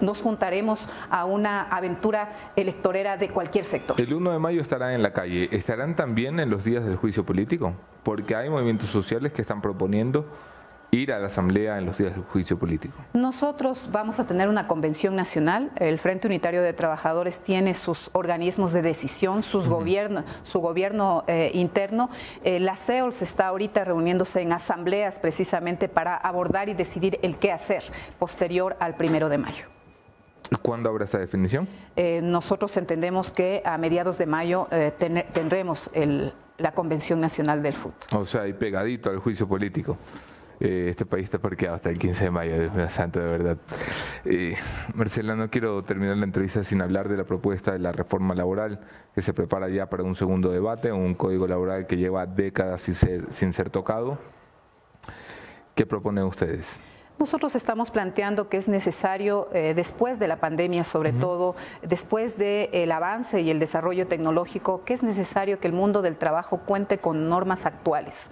[0.00, 4.00] nos juntaremos a un una aventura electorera de cualquier sector.
[4.00, 5.48] El 1 de mayo estarán en la calle.
[5.52, 7.74] ¿Estarán también en los días del juicio político?
[8.02, 10.26] Porque hay movimientos sociales que están proponiendo
[10.90, 12.96] ir a la Asamblea en los días del juicio político?
[13.12, 15.70] Nosotros vamos a tener una convención nacional.
[15.76, 22.10] El Frente Unitario de Trabajadores tiene sus organismos de decisión, sus su gobierno eh, interno.
[22.42, 27.52] Eh, la CEOLS está ahorita reuniéndose en asambleas precisamente para abordar y decidir el qué
[27.52, 27.84] hacer
[28.18, 29.77] posterior al primero de mayo.
[30.62, 31.68] ¿Cuándo habrá esta definición?
[31.96, 34.92] Eh, nosotros entendemos que a mediados de mayo eh,
[35.32, 35.90] tendremos
[36.58, 37.94] la Convención Nacional del FUT.
[38.14, 39.96] O sea, y pegadito al juicio político.
[40.60, 43.58] Eh, este país está parqueado hasta el 15 de mayo, Dios mío santo, de verdad.
[44.94, 48.80] Marcela, no quiero terminar la entrevista sin hablar de la propuesta de la reforma laboral
[49.14, 52.94] que se prepara ya para un segundo debate, un código laboral que lleva décadas sin
[52.94, 54.18] ser, sin ser tocado.
[55.76, 56.80] ¿Qué proponen ustedes?
[57.18, 62.92] Nosotros estamos planteando que es necesario, eh, después de la pandemia sobre todo, después del
[62.92, 67.28] avance y el desarrollo tecnológico, que es necesario que el mundo del trabajo cuente con
[67.28, 68.30] normas actuales,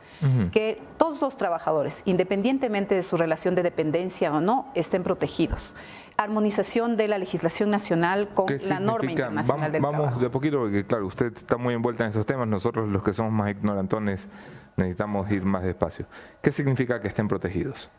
[0.53, 5.75] que todos los trabajadores, independientemente de su relación de dependencia o no, estén protegidos.
[6.17, 10.03] Armonización de la legislación nacional con la norma internacional vamos, del trabajo.
[10.05, 13.13] Vamos de poquito, porque claro, usted está muy envuelta en esos temas, nosotros los que
[13.13, 14.29] somos más ignorantones
[14.77, 16.07] necesitamos ir más despacio.
[16.41, 17.91] ¿Qué significa que estén protegidos?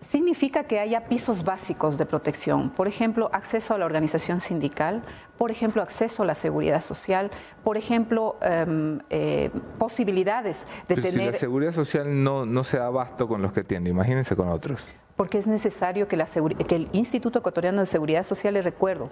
[0.00, 5.02] Significa que haya pisos básicos de protección, por ejemplo, acceso a la organización sindical,
[5.38, 7.30] por ejemplo, acceso a la seguridad social,
[7.62, 11.12] por ejemplo, em, eh, posibilidades de tener...
[11.12, 14.48] Si la seguridad social no, no se da abasto con los que tiene, imagínense con
[14.48, 14.88] otros
[15.20, 19.10] porque es necesario que, la, que, el Instituto Ecuatoriano de Seguridad Social, le recuerdo,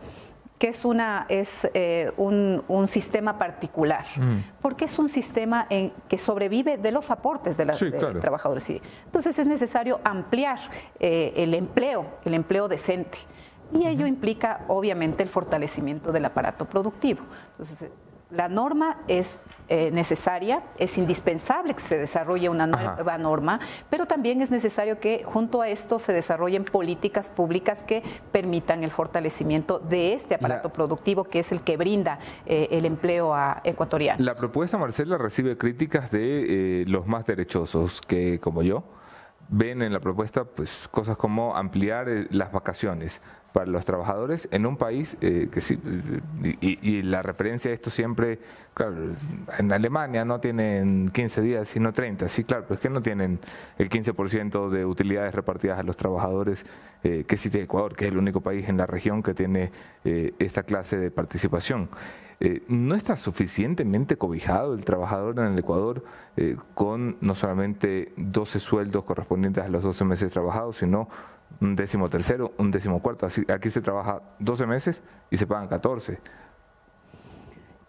[0.58, 4.62] que es, una, es eh, un, sistema particular, mm.
[4.62, 7.84] porque es un sistema en, que sobrevive de los aportes de, los
[8.22, 8.70] trabajadores.
[9.04, 10.58] Entonces es necesario ampliar
[10.98, 13.18] eh, el empleo, el empleo decente.
[13.74, 17.20] Y ello implica, obviamente, el fortalecimiento del aparato productivo.
[17.50, 17.90] Entonces,
[18.30, 23.60] la norma es eh, necesaria, es indispensable que se desarrolle una nueva norma,
[23.90, 28.02] pero también es necesario que junto a esto se desarrollen políticas públicas que
[28.32, 33.34] permitan el fortalecimiento de este aparato productivo que es el que brinda eh, el empleo
[33.34, 34.24] a ecuatorianos.
[34.24, 38.84] La propuesta, Marcela, recibe críticas de eh, los más derechosos, que como yo,
[39.48, 43.22] ven en la propuesta pues cosas como ampliar las vacaciones,
[43.52, 45.78] para los trabajadores en un país eh, que sí,
[46.60, 48.38] y, la referencia a esto siempre,
[48.74, 48.94] claro,
[49.58, 53.40] en Alemania no tienen 15 días, sino 30, sí, claro, pues que no tienen
[53.78, 56.66] el 15% de utilidades repartidas a los trabajadores,
[57.02, 59.72] eh, que sí tiene Ecuador, que es el único país en la región que tiene
[60.04, 61.88] eh, esta clase de participación.
[62.68, 66.04] ¿No está suficientemente cobijado el trabajador en el Ecuador
[66.74, 71.08] con no solamente 12 sueldos correspondientes a los 12 meses trabajados, sino
[71.60, 73.26] un décimo tercero, un décimo cuarto.
[73.26, 76.18] Así, aquí se trabaja 12 meses y se pagan 14.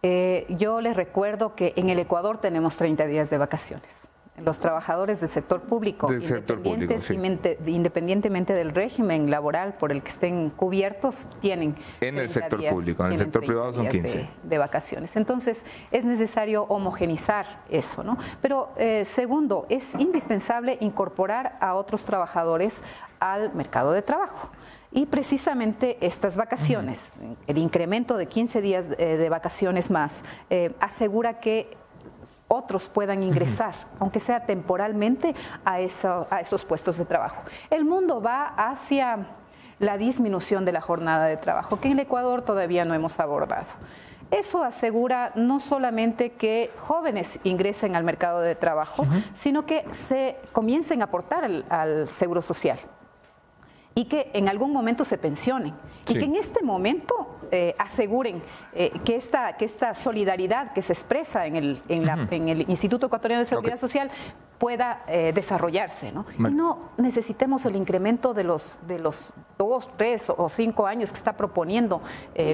[0.01, 4.07] Eh, yo les recuerdo que en el Ecuador tenemos 30 días de vacaciones.
[4.39, 7.13] los trabajadores del sector público, Del sector público, sí.
[7.65, 12.73] independientemente, del régimen laboral por el que estén cubiertos, tienen En el 30 sector días-
[12.73, 14.17] público, en el sector 30 privado son días 15.
[14.17, 15.17] De, de vacaciones.
[15.17, 18.17] Entonces, es necesario homogenizar eso, ¿no?
[18.41, 22.81] Pero, eh, segundo, es indispensable incorporar a otros trabajadores
[23.19, 24.49] al mercado de trabajo.
[24.91, 27.13] Y precisamente estas vacaciones,
[27.45, 31.77] el incremento de 15 días eh, de vacaciones más, eh, asegura que
[32.47, 37.43] otros puedan ingresar, aunque sea temporalmente, a, eso- a esos puestos de trabajo.
[37.69, 39.27] El mundo va hacia
[39.77, 43.67] la disminución de la jornada de trabajo, que en el Ecuador todavía no hemos abordado.
[44.31, 51.01] Eso asegura no solamente que jóvenes ingresen al mercado de trabajo, sino que se comiencen
[51.01, 52.79] a aportar al, al seguro social
[53.99, 55.73] y que en algún momento se pensionen
[56.05, 56.15] Sí.
[56.15, 57.13] y que en este momento
[57.51, 58.41] eh, aseguren
[58.73, 62.61] eh, que, esta, que esta solidaridad que se expresa en el, en la- en el
[62.69, 63.77] Instituto Ecuatoriano de Seguridad.
[63.77, 64.09] Social
[64.57, 66.11] pueda eh, desarrollarse.
[66.11, 66.25] ¿no?
[66.37, 71.17] Y no necesitemos el incremento de los, de los dos, tres o cinco años que
[71.17, 72.01] está proponiendo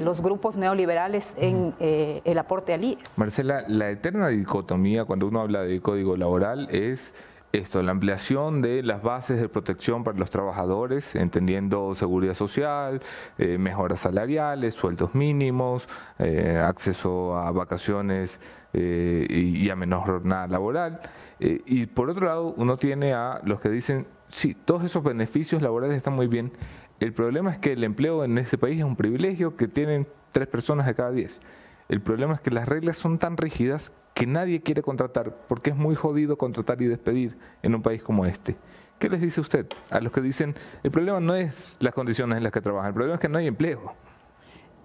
[0.02, 3.16] los grupos neoliberales en el aporte al IES.
[3.18, 7.14] Marcela, la eterna dicotomía cuando uno habla de código laboral es
[7.52, 13.00] esto, la ampliación de las bases de protección para los trabajadores, entendiendo seguridad social,
[13.38, 15.88] eh, mejoras salariales, sueldos mínimos,
[16.18, 18.40] eh, acceso a vacaciones
[18.72, 21.00] eh, y, y a menor jornada laboral.
[21.38, 25.96] Y por otro lado, uno tiene a los que dicen, sí, todos esos beneficios laborales
[25.96, 26.52] están muy bien.
[26.98, 30.48] El problema es que el empleo en este país es un privilegio que tienen tres
[30.48, 31.40] personas de cada diez.
[31.88, 35.76] El problema es que las reglas son tan rígidas que nadie quiere contratar porque es
[35.76, 38.56] muy jodido contratar y despedir en un país como este.
[38.98, 42.42] ¿Qué les dice usted a los que dicen, el problema no es las condiciones en
[42.42, 43.94] las que trabajan, el problema es que no hay empleo?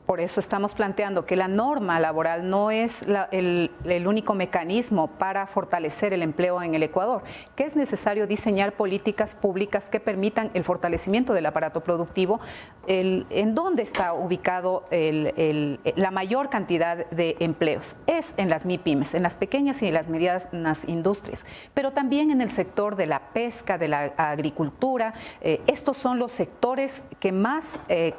[0.06, 3.70] Por eso estamos planteando que la norma laboral no es la- el,
[4.08, 7.24] único mecanismo para fortalecer el empleo en el Ecuador,
[7.56, 12.40] que es necesario diseñar políticas públicas que permitan el fortalecimiento del aparato productivo,
[12.88, 17.96] en dónde está ubicado la mayor cantidad de empleos.
[18.08, 22.42] Es en las MIPIMES, en las pequeñas y en las medianas industrias, pero también en
[22.42, 25.14] el sector de la pesca, de la agricultura.
[25.42, 27.80] Eh, estos son los sectores que más...
[27.88, 28.14] eh,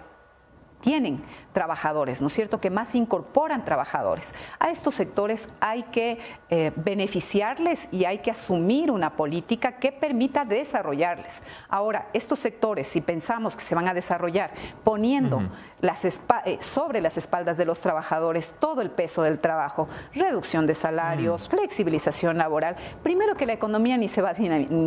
[0.83, 1.23] tienen
[1.53, 4.35] trabajadores, ¿no es cierto?, que más incorporan trabajadores.
[4.59, 6.19] A estos sectores hay que
[6.51, 11.43] eh, beneficiarles y hay que asumir una política que permita desarrollarles.
[11.69, 14.51] Ahora, estos sectores, si pensamos que se van a desarrollar
[14.85, 15.41] poniendo
[15.83, 21.49] eh, sobre las espaldas de los trabajadores todo el peso del trabajo, reducción de salarios,
[21.49, 24.33] flexibilización laboral, primero que la economía ni se va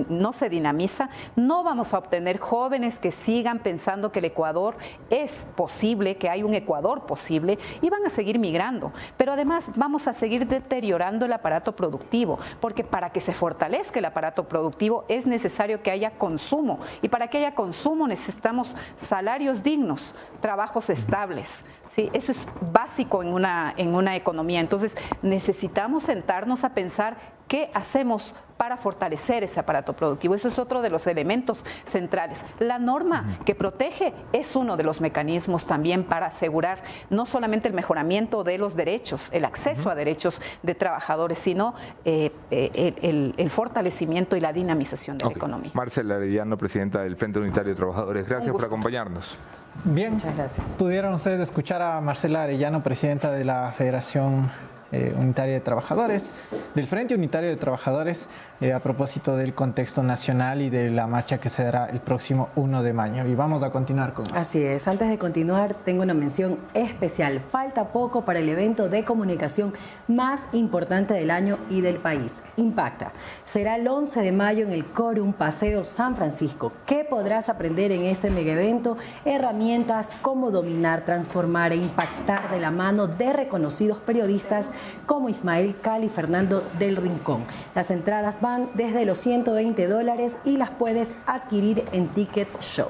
[0.10, 4.78] no se dinamiza, no vamos a obtener jóvenes que sigan pensando que el Ecuador
[5.10, 8.91] es posible, que hay un Ecuador posible y van a seguir migrando.
[9.18, 14.06] Pero además vamos a seguir deteriorando el aparato productivo, porque para que se fortalezca el
[14.06, 16.80] aparato productivo es necesario que haya consumo.
[17.02, 21.63] Y para que haya consumo necesitamos salarios dignos, trabajos estables.
[21.88, 22.09] ¿sí?
[22.13, 24.59] Eso es básico en una, en una economía.
[24.59, 27.17] Entonces necesitamos sentarnos a pensar
[27.47, 30.33] qué hacemos para fortalecer ese aparato productivo.
[30.33, 32.41] Eso es otro de los elementos centrales.
[32.59, 37.73] La norma que protege es uno de los mecanismos también para asegurar no solamente el
[37.73, 41.75] mejoramiento de los derechos, el acceso a derechos de trabajadores, sino
[42.05, 45.71] eh, eh, el, fortalecimiento y la dinamización de la economía.
[45.73, 49.38] Marcela Arellano, presidenta del Frente Unitario de Trabajadores, gracias por acompañarnos.
[49.84, 50.73] Bien, Muchas gracias.
[50.73, 54.49] pudieron ustedes escuchar a Marcela Arellano, presidenta de la Federación
[54.96, 56.32] eh, Unitaria de Trabajadores,
[56.74, 58.30] del Frente Unitario de Trabajadores,
[58.62, 62.50] eh, a propósito del contexto nacional y de la marcha que se dará el próximo
[62.56, 63.28] 1 de mayo.
[63.28, 64.34] Y vamos a continuar con más.
[64.34, 67.41] Así es, antes de continuar tengo una mención especial.
[67.41, 69.74] Falta poco para el evento de comunicación
[70.08, 73.12] más importante del año y del país, Impacta.
[73.43, 76.72] Será el 11 de mayo en el Corum Paseo San Francisco.
[76.86, 78.98] ¿Qué podrás aprender en este mega evento?
[79.26, 84.72] Herramientas, cómo dominar, transformar e impactar de la mano de reconocidos periodistas
[85.05, 87.45] como Ismael Cali Fernando del Rincón.
[87.73, 92.89] Las entradas van desde los 120 dólares y las puedes adquirir en Ticket Show.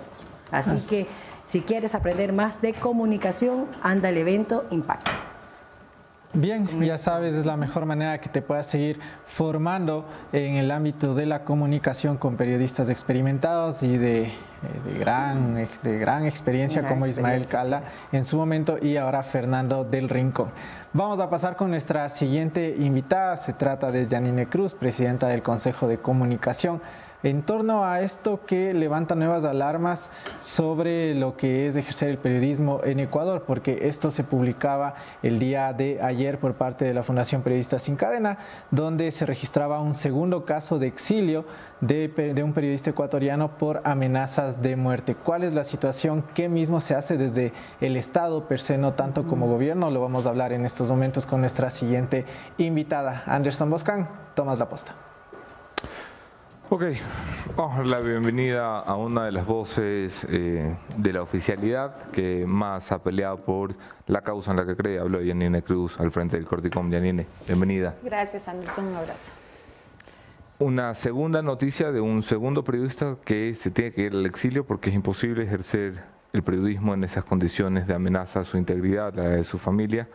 [0.51, 1.07] Así que
[1.45, 5.11] si quieres aprender más de comunicación, anda al evento Impacta.
[6.33, 11.13] Bien, ya sabes, es la mejor manera que te puedas seguir formando en el ámbito
[11.13, 14.33] de la comunicación con periodistas experimentados y de,
[14.66, 18.97] eh, de gran, de gran experiencia Gran como Ismael experiencia, Cala en su momento y
[18.97, 20.49] ahora Fernando del Rincón.
[20.93, 23.38] Vamos a pasar con nuestra siguiente invitada.
[23.38, 26.82] Se trata de Janine Cruz, presidenta del Consejo de Comunicación.
[27.26, 32.82] En torno a esto que levanta nuevas alarmas sobre lo que es ejercer el periodismo
[32.84, 37.41] en Ecuador, porque esto se publicaba el día de ayer por parte de la Fundación
[37.41, 38.38] Periodistas Sin Cadena,
[38.69, 41.45] donde se registraba un segundo caso de exilio
[41.82, 45.15] de, de un periodista ecuatoriano por amenazas de muerte.
[45.15, 46.23] ¿Cuál es la situación?
[46.36, 49.89] ¿Qué mismo se hace desde el Estado per se, no tanto como gobierno?
[49.89, 52.23] Lo vamos a hablar en estos momentos con nuestra siguiente
[52.59, 54.07] invitada, Anderson Boscan.
[54.36, 55.05] Tomas la posta.
[56.68, 56.84] Ok,
[57.55, 62.43] vamos a dar la bienvenida a una de las voces eh, de la oficialidad que
[62.47, 63.76] más ha peleado por
[64.07, 64.97] la causa en la que cree.
[64.97, 66.89] Habló Yanine Cruz al frente del Corticom.
[66.89, 67.93] Yanine, bienvenida.
[68.01, 68.88] Gracias, Anderson.
[68.88, 69.32] Un abrazo.
[70.57, 74.89] Una segunda noticia de un segundo periodista que se tiene que ir al exilio porque
[74.89, 76.01] es imposible ejercer
[76.34, 80.07] el periodismo en esas condiciones de amenaza a su integridad, la de su familia.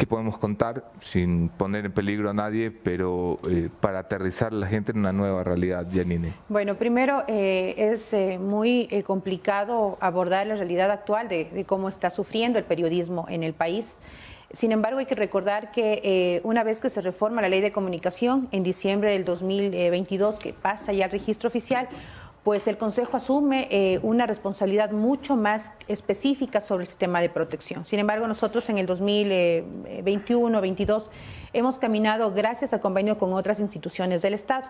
[0.00, 4.66] ¿Qué podemos contar sin poner en peligro a nadie, pero eh, para aterrizar a la
[4.66, 6.32] gente en una nueva realidad, Janine?
[6.48, 12.58] Bueno, primero eh, es eh, muy complicado abordar la realidad actual de, cómo está sufriendo
[12.58, 13.98] el periodismo en el país.
[14.50, 18.48] Sin embargo, hay que recordar que una vez que se reforma la ley de comunicación
[18.52, 21.88] en diciembre del 2022, que pasa ya al registro oficial,
[22.44, 27.84] pues el Consejo asume eh, una responsabilidad mucho más específica sobre el sistema de protección.
[27.84, 31.10] Sin embargo, nosotros en el 2021-22
[31.52, 34.68] hemos caminado gracias a convenio con otras instituciones del Estado.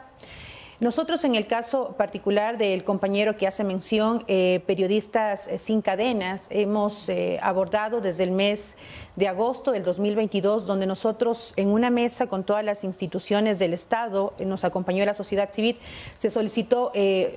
[0.81, 6.47] Nosotros en el caso particular del compañero que hace mención, eh, Periodistas eh, Sin Cadenas,
[6.49, 8.79] hemos eh, abordado desde el mes
[9.15, 14.33] de agosto del 2022, donde nosotros en una mesa con todas las instituciones del Estado,
[14.39, 15.77] eh, nos acompañó la sociedad civil,
[16.17, 16.93] se solicitó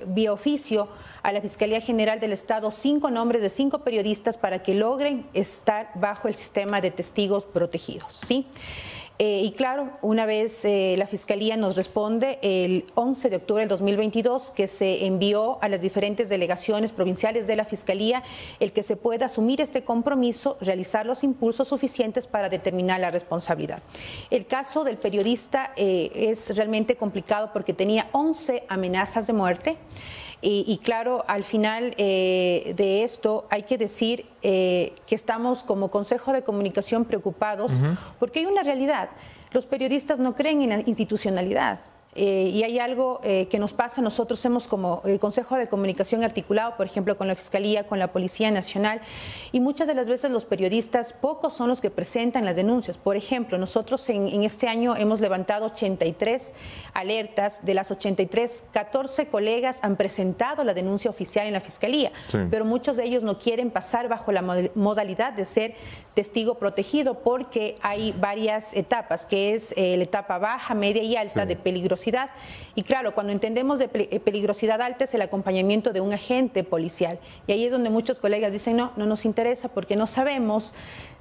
[0.06, 0.88] vía oficio
[1.22, 5.90] a la Fiscalía General del Estado cinco nombres de cinco periodistas para que logren estar
[5.96, 8.20] bajo el sistema de testigos protegidos.
[8.26, 8.46] ¿sí?
[9.20, 13.68] Eh, y claro, una vez eh, la Fiscalía nos responde el 11 de octubre del
[13.68, 18.24] 2022 que se envió a las diferentes delegaciones provinciales de la Fiscalía
[18.58, 23.84] el que se pueda asumir este compromiso, realizar los impulsos suficientes para determinar la responsabilidad.
[24.30, 29.76] El caso del periodista eh, es realmente complicado porque tenía 11 amenazas de muerte.
[30.46, 35.88] Y, y, claro, al final eh, de esto hay que decir eh, que estamos como
[35.88, 37.96] Consejo de Comunicación preocupados uh -huh.
[38.18, 39.08] porque hay una realidad.
[39.52, 41.80] Los periodistas no creen en la institucionalidad.
[42.14, 46.22] Eh, y hay algo eh, que nos pasa, nosotros hemos como el Consejo de Comunicación
[46.22, 49.00] articulado, por ejemplo, con la Fiscalía, con la Policía Nacional,
[49.50, 52.98] y muchas de las veces los periodistas, pocos son los que presentan las denuncias.
[52.98, 56.54] Por ejemplo, nosotros en, en este año hemos levantado 83
[56.92, 62.38] alertas, de las 83, 14 colegas han presentado la denuncia oficial en la Fiscalía, sí.
[62.50, 64.42] pero muchos de ellos no quieren pasar bajo la
[64.74, 65.74] modalidad de ser
[66.14, 71.42] testigo protegido porque hay varias etapas, que es eh, la etapa baja, media y alta
[71.42, 71.48] sí.
[71.48, 72.03] de peligrosidad
[72.74, 77.18] y claro, cuando entendemos de peligrosidad alta es el acompañamiento de un agente policial.
[77.46, 80.74] Y ahí es donde muchos colegas dicen, no, no nos interesa porque no sabemos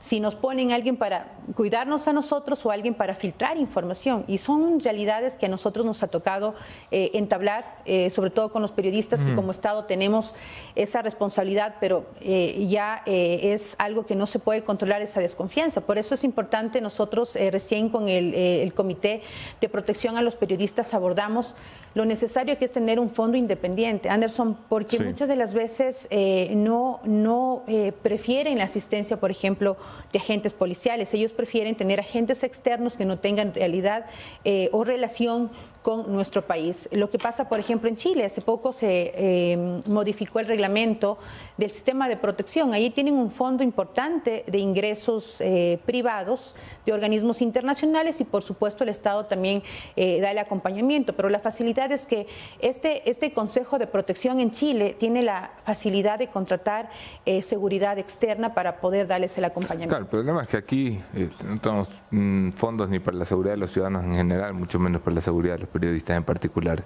[0.03, 4.25] si nos ponen alguien para cuidarnos a nosotros o alguien para filtrar información.
[4.27, 6.55] Y son realidades que a nosotros nos ha tocado
[6.91, 9.27] eh, entablar, eh, sobre todo con los periodistas, mm.
[9.27, 10.35] que como Estado tenemos
[10.75, 15.79] esa responsabilidad, pero eh, ya es algo que no se puede controlar esa desconfianza.
[15.79, 19.21] Por eso es importante nosotros recién con el, el, Comité
[19.61, 21.55] de Protección a los Periodistas abordamos
[21.93, 25.03] lo necesario que es tener un fondo independiente, Anderson, porque sí.
[25.03, 26.07] muchas de las veces
[26.49, 27.63] no, no
[28.01, 29.77] prefieren la asistencia, por ejemplo,
[30.11, 31.13] de agentes policiales.
[31.13, 34.05] Ellos prefieren tener agentes externos que no tengan realidad
[34.43, 35.51] eh, o relación
[35.83, 36.89] con nuestro país.
[36.91, 41.19] Lo que pasa, por ejemplo, en Chile, hace poco se eh, modificó el reglamento
[41.57, 42.73] del sistema de protección.
[42.73, 46.55] Allí tienen un fondo importante de ingresos eh, privados
[46.85, 49.61] de organismos internacionales y, por supuesto, el Estado también
[49.95, 51.13] eh, da el acompañamiento.
[51.13, 52.27] Pero la facilidad es que
[52.59, 56.89] este, este Consejo de Protección en Chile tiene la facilidad de contratar
[57.25, 59.89] eh, seguridad externa para poder darles el acompañamiento.
[59.89, 63.53] Claro, el problema es que aquí eh, no tenemos mm, fondos ni para la seguridad
[63.53, 66.83] de los ciudadanos en general, mucho menos para la seguridad de los periodistas en particular.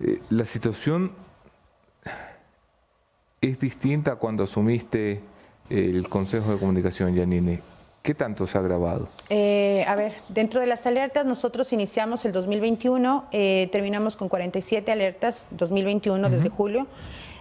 [0.00, 1.12] Eh, la situación
[3.40, 5.22] es distinta cuando asumiste
[5.70, 7.60] el Consejo de Comunicación, Yanine.
[8.02, 9.08] ¿Qué tanto se ha agravado?
[9.28, 14.90] Eh, a ver, dentro de las alertas, nosotros iniciamos el 2021, eh, terminamos con 47
[14.90, 16.34] alertas, 2021 uh -huh.
[16.34, 16.86] desde julio.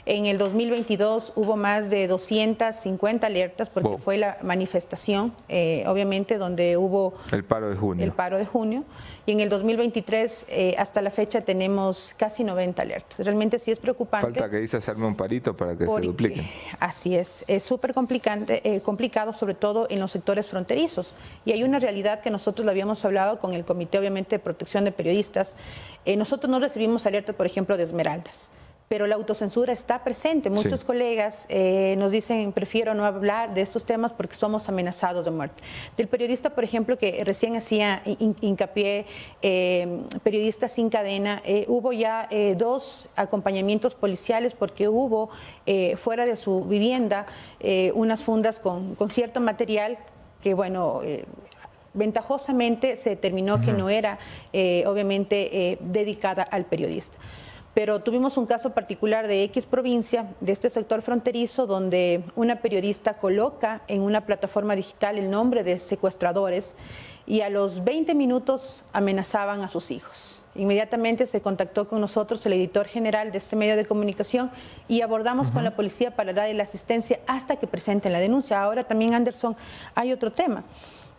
[0.10, 6.78] En el 2022 hubo más de 250 alertas porque fue la manifestación, eh, obviamente, donde
[6.78, 7.16] hubo...
[7.34, 8.06] El paro de junio.
[8.06, 8.86] El paro de junio.
[9.26, 13.20] Y en el 2023, eh, hasta la fecha, tenemos casi 90 alertas.
[13.20, 14.28] Realmente sí es preocupante.
[14.28, 16.48] Falta que dice hacerme un parito para que se dupliquen.
[16.80, 17.44] Así es.
[17.46, 17.94] Es súper
[18.48, 21.16] eh, complicado, sobre todo en los sectores fronterizos.
[21.44, 24.86] Y hay una realidad que nosotros lo habíamos hablado con el Comité, obviamente, de Protección
[24.86, 25.58] de Periodistas.
[26.06, 28.52] nosotros no recibimos alertas, por ejemplo, de Esmeraldas
[28.88, 30.50] pero la autocensura está presente.
[30.50, 35.32] Muchos colegas eh, nos dicen, prefiero no hablar de estos temas porque somos amenazados de
[35.32, 35.64] muerte.
[35.98, 39.06] Del periodista, por ejemplo, que recién hacía hincapié,
[39.42, 45.30] eh, periodista sin cadena, eh, hubo ya dos acompañamientos policiales porque hubo
[45.96, 47.26] fuera de su vivienda
[47.94, 49.98] unas fundas con, cierto material
[50.42, 51.02] que, bueno,
[51.94, 54.20] ventajosamente se determinó que no era
[54.86, 57.18] obviamente dedicada al periodista
[57.78, 63.14] pero tuvimos un caso particular de X provincia, de este sector fronterizo, donde una periodista
[63.20, 66.76] coloca en una plataforma digital el nombre de secuestradores
[67.28, 70.42] y a los 20 minutos amenazaban a sus hijos.
[70.56, 74.50] Inmediatamente se contactó con nosotros el editor general de este medio de comunicación
[74.88, 78.60] y abordamos con la policía para darle la asistencia hasta que presenten la denuncia.
[78.60, 79.56] Ahora también, Anderson,
[79.94, 80.64] hay otro tema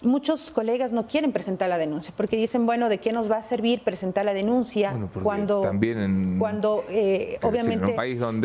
[0.02, 3.42] muchos colegas no quieren presentar la denuncia porque dicen, bueno, ¿de qué nos va a
[3.42, 5.72] servir presentar la denuncia cuando,
[6.38, 7.96] cuando eh, obviamente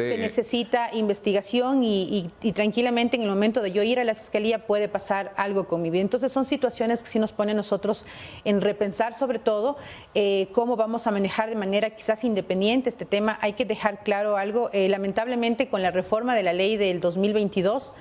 [0.03, 4.87] se necesita investigación y, tranquilamente en el momento de yo ir a la fiscalía puede
[4.87, 6.01] pasar algo con mi vida?
[6.01, 8.05] Entonces son situaciones que sí nos ponen nosotros
[8.45, 9.77] en repensar sobre todo
[10.15, 13.37] eh, cómo vamos a manejar de manera quizás independiente este tema.
[13.41, 17.93] Hay que dejar claro algo, eh, lamentablemente con la reforma de la ley del 2022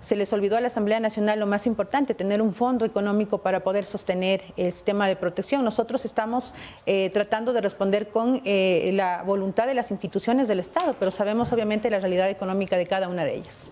[0.00, 2.97] se les olvidó a la Asamblea Nacional lo más importante, tener un fondo económico
[3.42, 5.64] para poder sostener el sistema de protección.
[5.64, 6.52] Nosotros estamos
[6.86, 11.52] eh, tratando de responder con eh, la voluntad de las instituciones del Estado, pero sabemos
[11.52, 13.70] obviamente la realidad económica de cada una de ellas.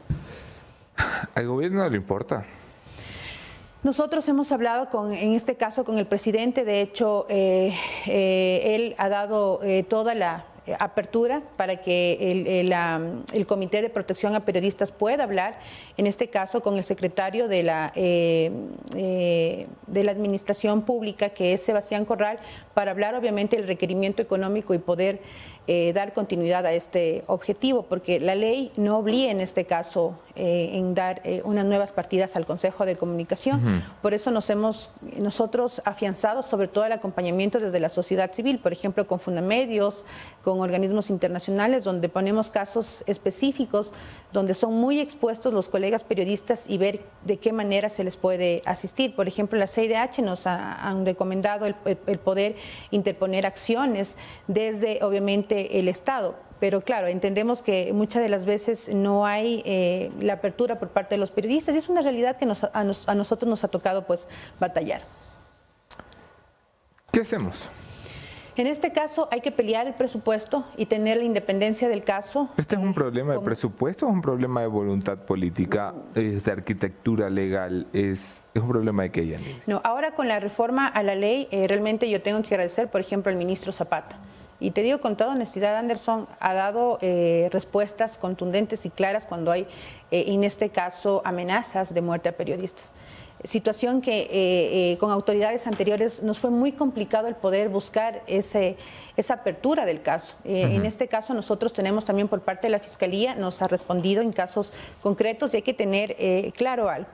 [1.34, 2.44] ¿Al gobierno no le importa?
[3.82, 7.74] Nosotros hemos hablado con, en este caso con el presidente, de hecho, eh,
[8.06, 10.44] él ha dado toda la
[10.78, 12.30] apertura para que
[13.32, 15.58] el, Comité de Protección a Periodistas pueda hablar,
[15.96, 18.50] en este caso con el secretario de la, eh,
[18.96, 22.38] eh, de la Administración Pública, que es Sebastián Corral,
[22.74, 25.20] para hablar obviamente del requerimiento económico y poder
[25.68, 30.70] eh, dar continuidad a este objetivo, porque la ley no obliga en este caso eh,
[30.74, 33.82] en dar eh, unas nuevas partidas al Consejo de Comunicación.
[34.00, 38.72] Por eso nos hemos nosotros afianzado sobre todo el acompañamiento desde la sociedad civil, por
[38.72, 40.04] ejemplo, con Fundamedios,
[40.44, 43.92] con organismos internacionales, donde ponemos casos específicos,
[44.32, 48.62] donde son muy expuestos los colegas periodistas y ver de qué manera se les puede
[48.66, 49.16] asistir.
[49.16, 51.74] Por ejemplo, la CIDH nos han recomendado el
[52.18, 52.54] poder
[52.90, 56.46] interponer acciones desde, obviamente, el Estado.
[56.58, 61.14] Pero claro, entendemos que muchas de las veces no hay eh, la apertura por parte
[61.14, 64.26] de los periodistas y es una realidad que a, nosotros nos ha tocado pues
[64.58, 65.02] batallar.
[67.12, 67.68] ¿Qué hacemos?
[68.56, 72.48] En este caso hay que pelear el presupuesto y tener la independencia del caso.
[72.56, 77.28] ¿Este es un problema de presupuesto o es un problema de voluntad política, de arquitectura
[77.28, 77.86] legal?
[77.92, 81.68] ¿Es, es un problema de que No, ahora con la reforma a la ley, eh,
[81.68, 84.16] realmente yo tengo que agradecer, por ejemplo, al ministro Zapata
[84.58, 89.50] y te digo con toda honestidad, Anderson ha dado eh, respuestas contundentes y claras cuando
[89.50, 89.66] hay,
[90.10, 92.92] eh, en este caso, amenazas de muerte a periodistas.
[93.44, 98.78] Situación que eh, con autoridades anteriores nos fue muy complicado el poder buscar ese,
[99.16, 100.34] esa apertura del caso.
[100.44, 104.32] En este caso nosotros tenemos también por parte de la Fiscalía, nos ha respondido en
[104.32, 106.16] casos concretos y hay que tener
[106.54, 107.08] claro algo.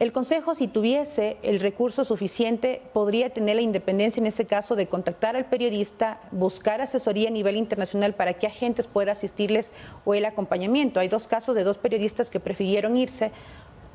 [0.00, 4.86] El Consejo, si tuviese el recurso suficiente, podría tener la independencia en ese caso de
[4.86, 9.74] contactar al periodista, buscar asesoría a nivel internacional para que agentes puedan asistirles
[10.06, 11.00] o el acompañamiento.
[11.00, 13.30] Hay dos casos de dos periodistas que prefirieron irse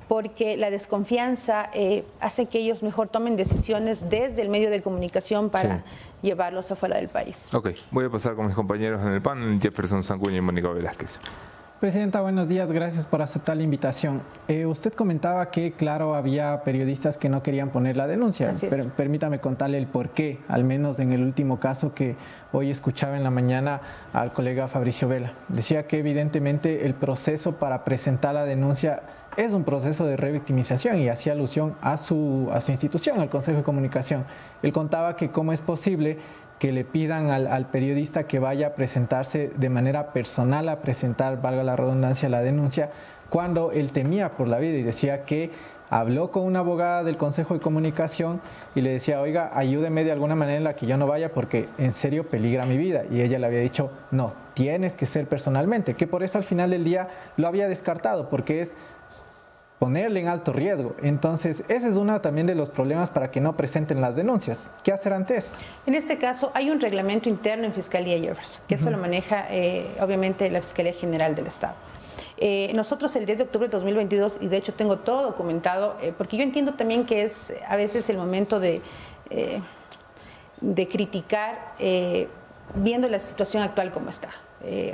[0.07, 5.49] porque la desconfianza eh, hace que ellos mejor tomen decisiones desde el medio de comunicación
[5.49, 5.83] para
[6.21, 7.49] llevarlos afuera del país.
[7.51, 11.19] Ok, voy a pasar con mis compañeros en el panel, Jefferson Sancuña y Mónica Velázquez.
[11.79, 12.71] Presidenta, buenos días.
[12.71, 14.21] Gracias por aceptar la invitación.
[14.47, 18.53] Eh, usted comentaba que, claro, había periodistas que no querían poner la denuncia.
[18.95, 22.15] Permítame contarle el por qué, al menos en el último caso que
[22.53, 23.81] hoy escuchaba en la mañana
[24.13, 25.33] al colega Fabricio Vela.
[25.49, 29.03] Decía que evidentemente el proceso para presentar la denuncia
[29.37, 33.57] es un proceso de revictimización y hacía alusión a su, a su institución, al Consejo
[33.57, 34.25] de Comunicación.
[34.61, 36.17] Él contaba que cómo es posible
[36.59, 41.63] que le pidan al, periodista que vaya a presentarse de manera personal a presentar, valga
[41.63, 42.91] la redundancia, la denuncia,
[43.29, 45.51] cuando él temía por la vida y decía que
[45.89, 48.41] habló con una abogada del Consejo de Comunicación
[48.73, 51.67] y le decía, oiga, ayúdeme de alguna manera en la que yo no vaya porque
[51.77, 53.03] en serio peligra mi vida.
[53.11, 56.71] Y ella le había dicho, no, tienes que ser personalmente, que por eso al final
[56.71, 58.77] del día lo había descartado, porque es
[59.79, 60.95] ponerle en alto riesgo.
[61.01, 64.71] Entonces, ese es uno también de los problemas para que no presenten las denuncias.
[64.83, 65.53] ¿Qué hacer ante eso?
[65.85, 69.85] En este caso, hay un reglamento interno en Fiscalía Jefferson, que eso lo maneja eh,
[69.99, 71.75] obviamente la Fiscalía General del Estado.
[72.37, 76.13] Eh, nosotros el 10 de octubre de 2022, y de hecho tengo todo documentado, eh,
[76.17, 78.81] porque yo entiendo también que es a veces el momento de,
[80.61, 81.73] de criticar
[82.75, 84.29] viendo la situación actual como está.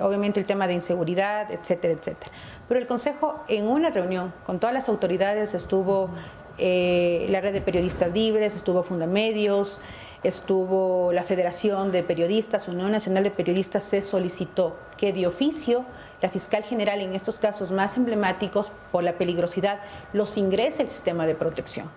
[0.02, 2.32] Obviamente el tema de inseguridad, etcétera, etcétera.
[2.68, 6.10] Pero el Consejo en una reunión con todas las autoridades estuvo
[6.58, 9.80] eh, la red de periodistas libres, estuvo Fundamedios,
[10.24, 15.86] estuvo la Federación de Periodistas, Unión Nacional de Periodistas, se solicitó que de oficio
[16.22, 19.80] la fiscal general en estos casos más emblemáticos por la peligrosidad
[20.14, 21.90] los ingrese el sistema de protección.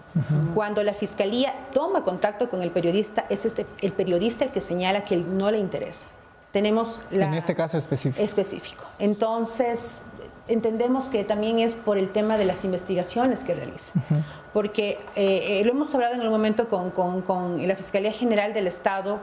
[0.55, 5.05] Cuando la fiscalía toma contacto con el periodista, es este, el periodista el que señala
[5.05, 6.07] que no le interesa.
[6.55, 8.23] Tenemos la, en este caso específico.
[8.23, 8.85] Específico.
[9.01, 10.01] Entonces,
[10.47, 13.93] entendemos que también es por el tema de las investigaciones que realiza.
[14.53, 19.19] Porque eh, eh, lo hemos hablado en algún momento con, la Fiscalía General del Estado,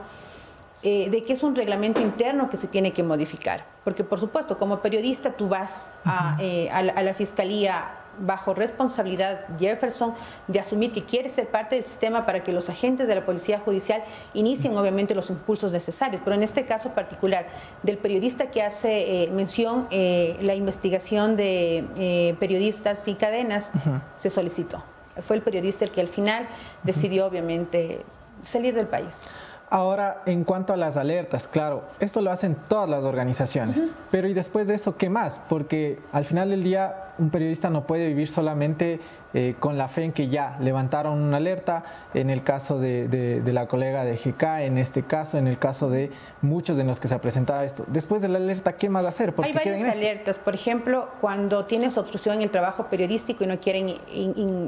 [0.82, 3.64] eh, de que es un reglamento interno que se tiene que modificar.
[3.82, 10.14] Porque, por supuesto, como periodista tú vas a, a la Fiscalía bajo responsabilidad Jefferson
[10.46, 13.58] de asumir que quiere ser parte del sistema para que los agentes de la Policía
[13.58, 14.02] Judicial
[14.34, 16.22] inicien obviamente los impulsos necesarios.
[16.24, 17.46] Pero en este caso particular
[17.82, 23.72] del periodista que hace eh, mención, eh, la investigación de eh, periodistas y cadenas
[24.16, 24.82] se solicitó.
[25.20, 26.48] Fue el periodista el que al final
[26.82, 28.04] decidió obviamente
[28.42, 29.26] salir del país.
[29.72, 34.34] Ahora, en cuanto a las alertas, claro, esto lo hacen todas las organizaciones, pero ¿y
[34.34, 35.40] después de eso qué más?
[35.48, 39.00] Porque al final del día un periodista no puede vivir solamente
[39.34, 43.66] eh, con la fe en que ya levantaron una alerta, en el caso de, la
[43.66, 46.10] colega de GK, en este caso, en el caso de
[46.42, 47.84] muchos de los que se ha presentado esto.
[47.86, 49.32] Después de la alerta, ¿qué más hacer?
[49.42, 53.96] Hay varias alertas, por ejemplo, cuando tienes obstrucción en el trabajo periodístico y no quieren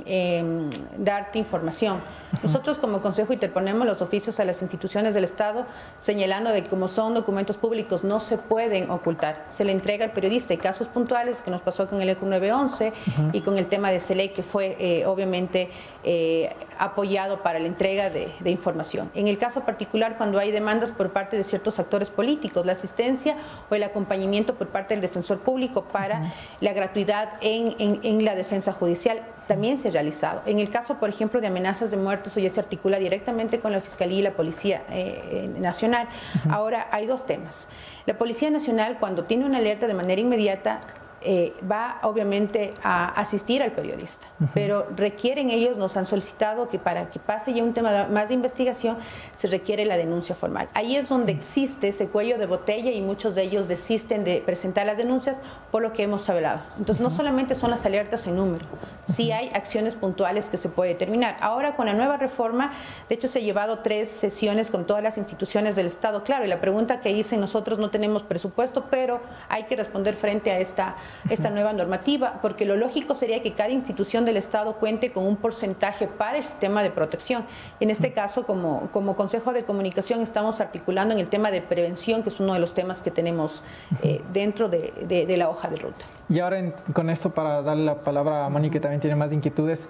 [0.07, 2.01] em, darte información.
[2.43, 5.67] Nosotros como Consejo interponemos los oficios a las instituciones del Estado
[5.99, 9.45] señalando de que como son documentos públicos no se pueden ocultar.
[9.51, 10.55] Se le entrega al periodista.
[10.55, 12.93] Hay casos puntuales que nos pasó con el ECU 911
[13.33, 15.71] y con el tema de SELEC que fue eh, obviamente
[16.03, 19.11] eh, apoyado para la entrega de, información.
[19.15, 23.37] En el caso particular, cuando hay demandas por parte de ciertos actores políticos, la asistencia
[23.71, 29.23] o el acompañamiento por parte del defensor público para la gratuidad en, la defensa judicial
[29.47, 30.43] también se ha realizado.
[30.47, 33.73] En el caso, por ejemplo, de amenazas de muerte, eso ya se articula directamente con
[33.73, 36.09] la Fiscalía y la Policía eh, Nacional.
[36.49, 37.69] Ahora, hay dos temas.
[38.07, 40.81] La Policía Nacional, cuando tiene una alerta de manera inmediata,
[41.27, 47.09] eh, va obviamente a asistir al periodista, pero requieren ellos, nos han solicitado que para
[47.09, 48.99] que pase ya un tema más de investigación
[49.35, 50.69] se requiere la denuncia formal.
[50.75, 54.85] Ahí es donde existe ese cuello de botella y muchos de ellos desisten de presentar
[54.85, 55.39] las denuncias
[55.71, 56.61] por lo que hemos hablado.
[56.79, 58.67] Entonces no solamente son las alertas en número,
[59.05, 61.39] sí hay acciones puntuales que se puede determinar.
[61.41, 62.73] Ahora con la nueva reforma,
[63.09, 66.49] de hecho se ha llevado tres sesiones con todas las instituciones del Estado, claro, y
[66.49, 70.97] la pregunta que dicen nosotros no tenemos presupuesto, pero hay que responder frente a esta
[71.31, 75.37] esta nueva normativa, porque lo lógico sería que cada institución del Estado cuente con un
[75.37, 77.45] porcentaje para el sistema de protección.
[77.81, 82.23] En este caso, como, como Consejo de Comunicación, estamos articulando en el tema de prevención,
[82.23, 83.63] que es uno de los temas que tenemos
[84.03, 86.05] eh, dentro de, la hoja de ruta.
[86.29, 89.89] Y ahora con esto, para darle la palabra a Moni, que también tiene más inquietudes,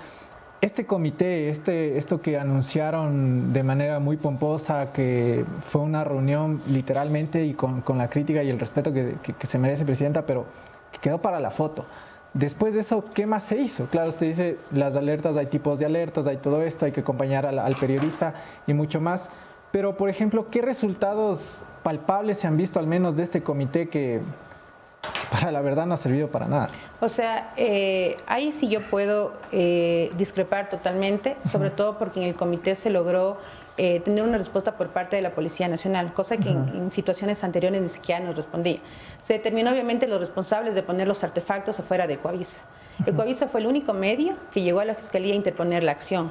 [0.60, 7.44] este comité, este, esto que anunciaron de manera muy pomposa, que fue una reunión literalmente
[7.44, 10.46] y con, la crítica y el respeto que, que se merece, Presidenta, pero
[11.05, 11.85] quedó para la foto.
[12.32, 13.86] Después de eso, ¿qué más se hizo?
[13.89, 17.44] Claro, usted dice, las alertas, hay tipos de alertas, hay todo esto, hay que acompañar
[17.44, 18.35] al, periodista
[18.66, 19.28] y mucho más.
[19.70, 24.22] Pero, por ejemplo, ¿qué resultados palpables se han visto al menos de este comité que
[25.31, 26.68] para la verdad no ha servido para nada?
[27.02, 32.35] O sea, eh, ahí sí yo puedo eh, discrepar totalmente, sobre todo porque en el
[32.35, 33.36] comité se logró
[33.76, 37.82] eh, tener una respuesta por parte de la Policía Nacional, cosa que en, situaciones anteriores
[37.82, 38.78] ni siquiera nos respondía.
[39.20, 42.62] Se determinó obviamente los responsables de poner los artefactos afuera de Coavisa.
[43.05, 46.30] El Coavisa fue el único medio que llegó a la Fiscalía a interponer la acción.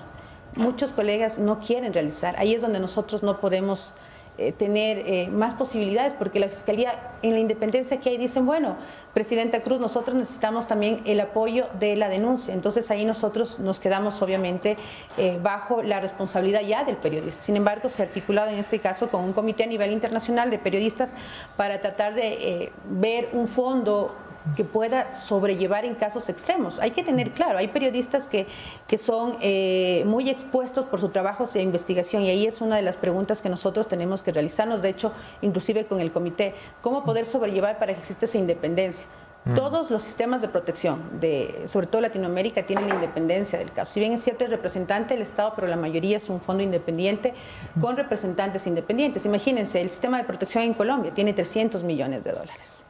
[0.55, 2.35] Muchos colegas no quieren realizar.
[2.37, 3.93] Ahí es donde nosotros no podemos
[4.39, 8.77] eh, tener eh, más posibilidades, porque la Fiscalía en la independencia que hay dicen, bueno,
[9.13, 12.51] Presidenta Cruz, nosotros necesitamos también el apoyo de la denuncia.
[12.51, 14.75] Entonces ahí nosotros nos quedamos obviamente
[15.17, 17.43] eh, bajo la responsabilidad ya del periodista.
[17.43, 20.57] Sin embargo, se ha articulado en este caso con un comité a nivel internacional de
[20.57, 21.13] periodistas
[21.55, 24.15] para tratar de ver un fondo
[24.55, 26.79] que pueda sobrellevar en casos extremos.
[26.79, 28.47] Hay que tener claro, hay periodistas que,
[28.87, 32.81] que son eh, muy expuestos por su trabajo de investigación y ahí es una de
[32.81, 37.25] las preguntas que nosotros tenemos que realizarnos, de hecho, inclusive con el comité, cómo poder
[37.25, 39.07] sobrellevar para que exista esa independencia.
[39.45, 39.55] Mm.
[39.55, 43.93] Todos los sistemas de protección, de, sobre todo Latinoamérica, tienen independencia del caso.
[43.93, 47.33] Si bien es cierto el representante del Estado, pero la mayoría es un fondo independiente
[47.81, 49.25] con representantes independientes.
[49.25, 52.83] Imagínense, el sistema de protección en Colombia tiene 300 millones de dólares.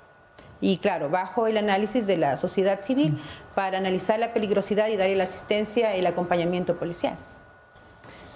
[0.64, 3.22] Y claro, bajo el análisis de la sociedad civil
[3.54, 7.18] para analizar la peligrosidad y darle la asistencia y el acompañamiento policial.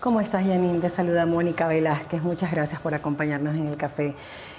[0.02, 0.82] ¿Cómo estás, Yanin?
[0.82, 2.22] Te saluda Mónica Velázquez.
[2.22, 4.14] Muchas gracias por acompañarnos en el café.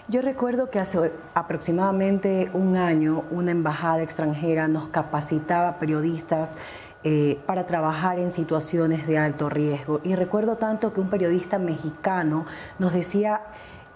[0.08, 6.56] Yo recuerdo que hace aproximadamente un año una embajada extranjera nos capacitaba periodistas
[7.04, 10.00] eh, para trabajar en situaciones de alto riesgo.
[10.04, 12.46] Y recuerdo tanto que un periodista mexicano
[12.78, 13.42] nos decía,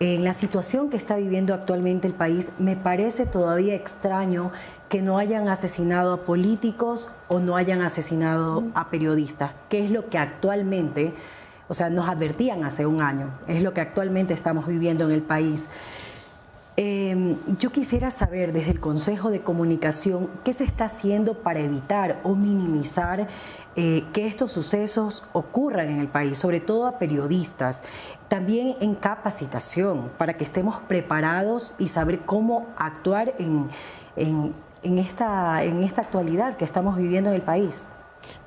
[0.02, 4.50] en la situación que está viviendo actualmente el país, me parece todavía extraño
[4.88, 10.08] que no hayan asesinado a políticos o no hayan asesinado a periodistas, que es lo
[10.08, 11.14] que actualmente,
[11.68, 15.22] o sea, nos advertían hace un año, es lo que actualmente estamos viviendo en el
[15.22, 15.68] país.
[16.76, 22.18] Em, yo quisiera saber desde el Consejo de Comunicación qué se está haciendo para evitar
[22.24, 23.28] o minimizar
[23.76, 27.82] eh, que estos sucesos ocurran en el país, sobre todo a periodistas,
[28.28, 33.68] también en capacitación, para que estemos preparados y saber cómo actuar en,
[34.16, 37.88] en, esta, en esta actualidad que estamos viviendo en el país.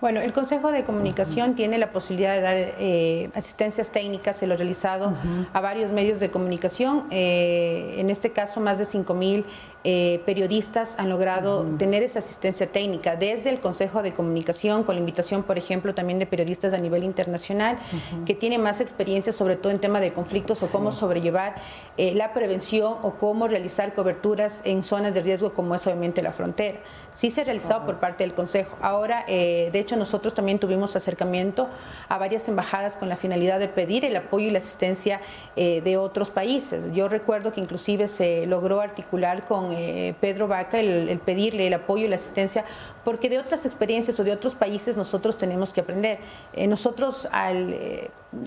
[0.02, 4.54] Bueno, el Consejo de Comunicación tiene la posibilidad de dar eh, asistencias técnicas, se lo
[4.54, 5.14] ha realizado
[5.54, 9.46] a varios medios de comunicación, eh, en este caso más de 5 mil
[9.86, 15.00] eh, periodistas han logrado tener esa asistencia técnica desde el Consejo de Comunicación, con la
[15.00, 17.78] invitación, por ejemplo, también de periodistas a nivel internacional,
[18.26, 21.56] que tienen más experiencia, sobre todo en tema de conflictos o cómo sobrellevar
[21.98, 26.80] la prevención o cómo realizar coberturas en zonas de riesgo como es obviamente la frontera.
[27.12, 28.76] Sí se ha realizado por parte del Consejo.
[28.82, 31.70] Ahora, de hecho, nosotros también tuvimos acercamiento
[32.10, 35.22] a varias embajadas con la finalidad de pedir el apoyo y la asistencia
[35.56, 36.92] eh, de otros países.
[36.94, 42.06] Yo recuerdo que inclusive se logró articular con eh, Pedro Vaca el, pedirle el apoyo
[42.06, 42.66] y la asistencia,
[43.04, 46.20] porque de otras experiencias o de otros países nosotros tenemos que aprender.
[46.54, 47.76] Eh, nosotros al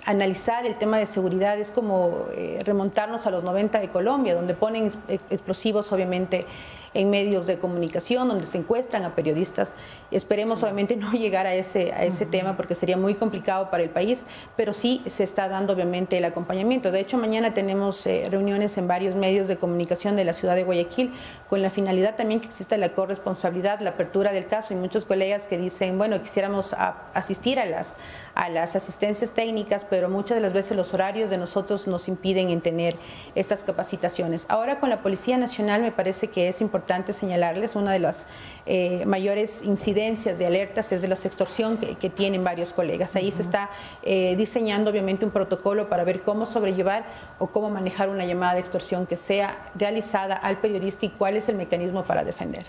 [0.05, 2.27] analizar el tema de seguridad es como
[2.65, 4.91] remontarnos a los 90 de Colombia, donde ponen
[5.31, 6.47] explosivos obviamente
[6.95, 9.75] en medios de comunicación, donde se encuentran a periodistas.
[10.11, 13.91] Esperemos obviamente no llegar a ese, a ese tema porque sería muy complicado para el
[13.91, 14.25] país,
[14.57, 16.91] pero sí se está dando obviamente el acompañamiento.
[16.91, 20.65] De hecho, mañana tenemos eh, reuniones en varios medios de comunicación de la ciudad de
[20.65, 21.13] Guayaquil
[21.49, 24.73] con la finalidad también que exista la corresponsabilidad, la apertura del caso.
[24.73, 26.75] Y muchos colegas que dicen, bueno, quisiéramos
[27.15, 27.97] asistir a las,
[28.39, 32.51] a las asistencias técnicas, pero muchas de las veces los horarios de nosotros nos impiden
[32.51, 32.95] en tener
[33.35, 34.47] estas capacitaciones.
[34.49, 38.29] Ahora con la Policía Nacional me parece que es importante señalarles, una de las
[38.65, 43.17] eh, mayores incidencias de alertas es de la extorsión que, tienen varios colegas.
[43.17, 43.71] Ahí se está
[44.03, 47.05] eh, diseñando obviamente un protocolo para ver cómo sobrellevar
[47.41, 51.49] o cómo manejar una llamada de extorsión que sea realizada al periodista y cuál es
[51.49, 52.67] el mecanismo para defender.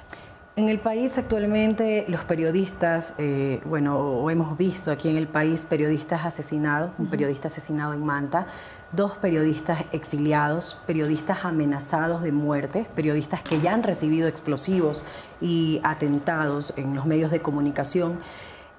[0.60, 6.26] En el país actualmente los periodistas, eh, bueno, hemos visto aquí en el país periodistas
[6.26, 8.46] asesinados, un periodista asesinado en Manta,
[8.92, 15.06] dos periodistas exiliados, periodistas amenazados de muerte, periodistas que ya han recibido explosivos
[15.40, 18.20] y atentados en los medios de comunicación.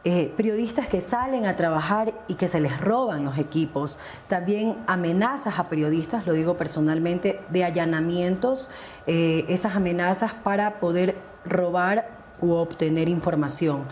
[0.04, 3.98] Eh, periodistas que salen a trabajar y que se les roban los equipos,
[4.28, 8.70] también amenazas a periodistas, lo digo personalmente, de allanamientos,
[9.06, 12.08] eh, esas amenazas para poder robar
[12.40, 13.86] u obtener información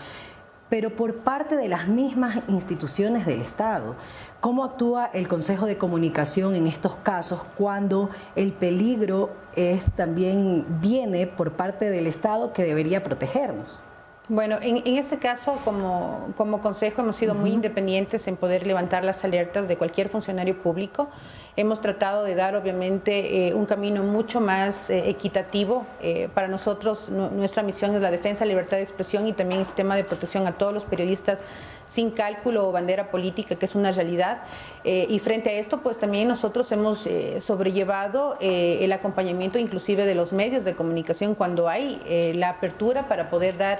[0.69, 3.95] pero por parte de las mismas instituciones del Estado.
[4.39, 11.27] ¿Cómo actúa el Consejo de Comunicación en estos casos cuando el peligro es también viene
[11.27, 13.81] por parte del Estado que debería protegernos?
[14.29, 19.03] Bueno, en, en este caso, como, como consejo, hemos sido muy independientes en poder levantar
[19.03, 21.09] las alertas de cualquier funcionario público.
[21.59, 25.85] Hemos tratado de dar, obviamente, eh, un camino mucho más eh, equitativo.
[26.01, 29.97] Eh, para nosotros, nuestra misión es la defensa, libertad de expresión y también el sistema
[29.97, 31.43] de protección a todos los periodistas
[31.85, 34.39] sin cálculo o bandera política, que es una realidad.
[34.85, 37.09] y frente a esto, pues también nosotros hemos
[37.39, 43.57] sobrellevado el acompañamiento inclusive de los medios de comunicación cuando hay la apertura para poder
[43.57, 43.79] dar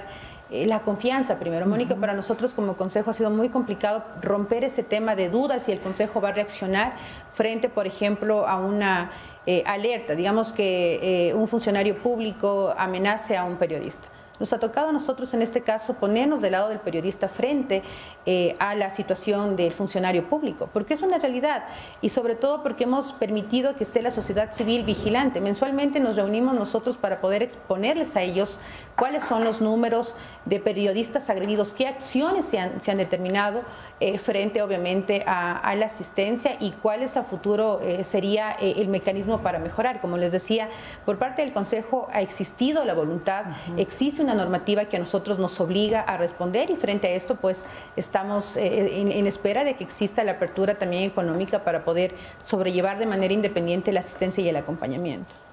[0.50, 1.66] eh, la confianza primero.
[1.66, 5.72] Mónica, para nosotros como Consejo ha sido muy complicado romper ese tema de dudas si
[5.72, 6.94] el Consejo va a reaccionar
[7.32, 9.12] frente, por ejemplo, a una
[9.46, 10.14] eh, alerta.
[10.14, 14.08] Digamos que eh, un funcionario público amenace a un periodista.
[14.40, 17.82] Nos ha tocado a nosotros en este caso ponernos del lado del periodista frente
[18.26, 21.64] eh, a la situación del funcionario público, porque es una realidad
[22.00, 25.40] y sobre todo porque hemos permitido que esté la sociedad civil vigilante.
[25.40, 28.58] Mensualmente nos reunimos nosotros para poder exponerles a ellos
[28.96, 30.14] cuáles son los números
[30.46, 33.62] de periodistas agredidos, qué acciones se han, determinado
[34.00, 39.40] eh, frente obviamente a, la asistencia y cuál es a futuro eh, sería el mecanismo
[39.42, 40.00] para mejorar.
[40.00, 40.68] Como les decía,
[41.04, 43.44] por parte del Consejo ha existido la voluntad,
[43.76, 47.64] existe una normativa que a nosotros nos obliga a responder y frente a esto pues
[47.96, 53.06] estamos eh, en, espera de que exista la apertura también económica para poder sobrellevar de
[53.06, 55.49] manera independiente la asistencia y el acompañamiento.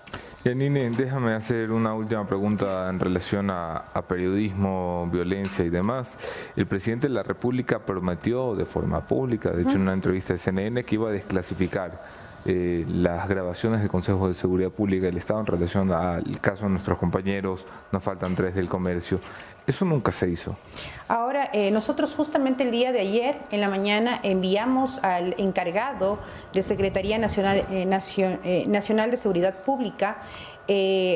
[0.47, 6.17] Yanine, déjame hacer una última pregunta en relación a, periodismo, violencia y demás.
[6.55, 10.39] El presidente de la República prometió de forma pública, de hecho en una entrevista de
[10.39, 12.01] CNN, que iba a desclasificar
[12.49, 16.69] eh, las grabaciones del Consejo de Seguridad Pública del Estado en relación al caso de
[16.69, 19.19] nuestros compañeros, nos faltan tres del comercio.
[19.65, 20.55] Eso nunca se hizo.
[21.09, 26.19] Ahora, eh, nosotros justamente el día de ayer, en la mañana, enviamos al encargado
[26.53, 30.19] de Secretaría Nacional, eh, Nacional de Seguridad Pública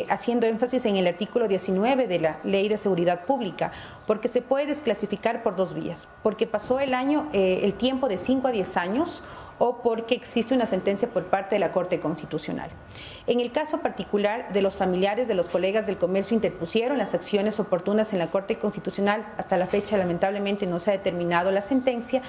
[0.10, 3.74] haciendo énfasis en el artículo 19 de la Ley de Seguridad Pública,
[4.08, 8.48] porque se puede desclasificar por dos vías, porque pasó el año, el tiempo de 5
[8.48, 9.22] a 10 años,
[9.64, 12.72] o porque existe una sentencia por parte de la Corte Constitucional.
[13.28, 17.60] En el caso particular de los familiares de los colegas del comercio interpusieron las acciones
[17.60, 22.24] oportunas en la Corte Constitucional, hasta la fecha lamentablemente no se ha determinado la sentencia,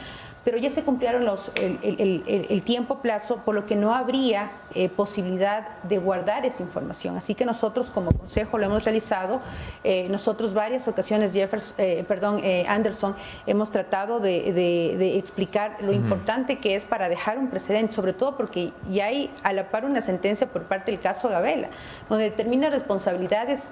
[0.45, 5.81] pero ya se cumplieron los, el, tiempo plazo, por lo que no habría eh, posibilidad
[5.83, 7.17] de guardar esa información.
[7.17, 9.41] Así que nosotros como Consejo lo hemos realizado,
[9.85, 13.15] eh, nosotros varias ocasiones, Jefferson, eh, perdón, Anderson,
[13.47, 18.73] hemos tratado de, explicar lo importante que es para dejar un precedente, sobre todo porque
[18.91, 21.69] ya hay a la par una sentencia por parte del caso Gabela,
[22.09, 23.71] donde determina responsabilidades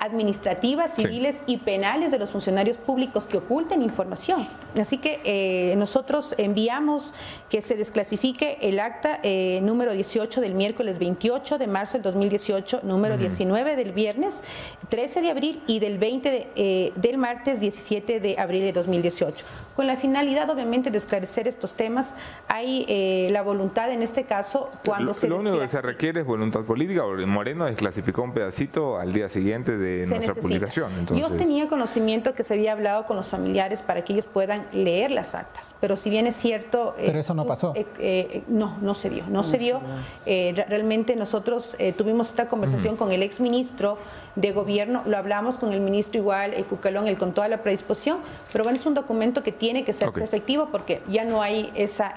[0.00, 4.48] administrativas, civiles y penales de los funcionarios públicos que oculten información.
[4.80, 7.12] Así que eh, nosotros enviamos
[7.48, 12.80] que se desclasifique el acta eh, número 18 del miércoles 28 de marzo del 2018,
[12.84, 14.42] número 19 del viernes
[14.88, 19.44] 13 de abril y del 20 eh, del martes 17 de abril de 2018.
[19.80, 22.14] Con la finalidad, obviamente, de esclarecer estos temas,
[22.48, 22.84] hay
[23.32, 25.26] la voluntad en este caso cuando se...
[25.26, 27.02] Lo único que se requiere es voluntad política.
[27.26, 31.06] Moreno desclasificó un pedacito al día siguiente de nuestra publicación.
[31.16, 35.12] Yo tenía conocimiento que se había hablado con los familiares para que ellos puedan leer
[35.12, 36.94] las actas, pero si bien es cierto...
[36.98, 37.72] Eh, pero eso no pasó.
[37.74, 39.80] Eh, eh, no, no se dio, no, se dio.
[40.26, 43.96] realmente nosotros tuvimos esta conversación con el exministro
[44.36, 48.18] de gobierno, lo hablamos con el ministro igual, el Cucalón, él con toda la predisposición,
[48.52, 52.14] pero bueno, es un documento que tiene que ser efectivo porque ya no hay esa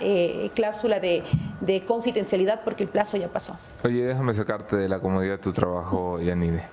[0.53, 1.23] cláusula de,
[1.61, 3.57] de confidencialidad porque el plazo ya pasó.
[3.83, 6.63] Oye, déjame sacarte de la comodidad de tu trabajo, Yanide.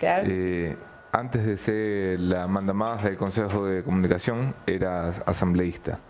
[0.00, 0.76] Eh,
[1.12, 6.00] antes de ser la mandamás del Consejo de Comunicación, eras asambleísta.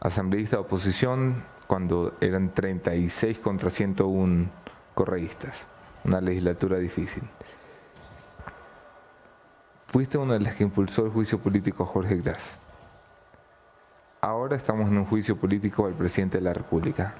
[0.00, 4.48] Asambleísta de oposición cuando eran 36 contra 101
[4.94, 5.66] correístas.
[6.04, 7.24] Una legislatura difícil.
[9.86, 12.60] Fuiste una de las que impulsó el juicio político a Jorge Gras.
[14.20, 17.14] Ahora estamos en un juicio político al presidente de la República.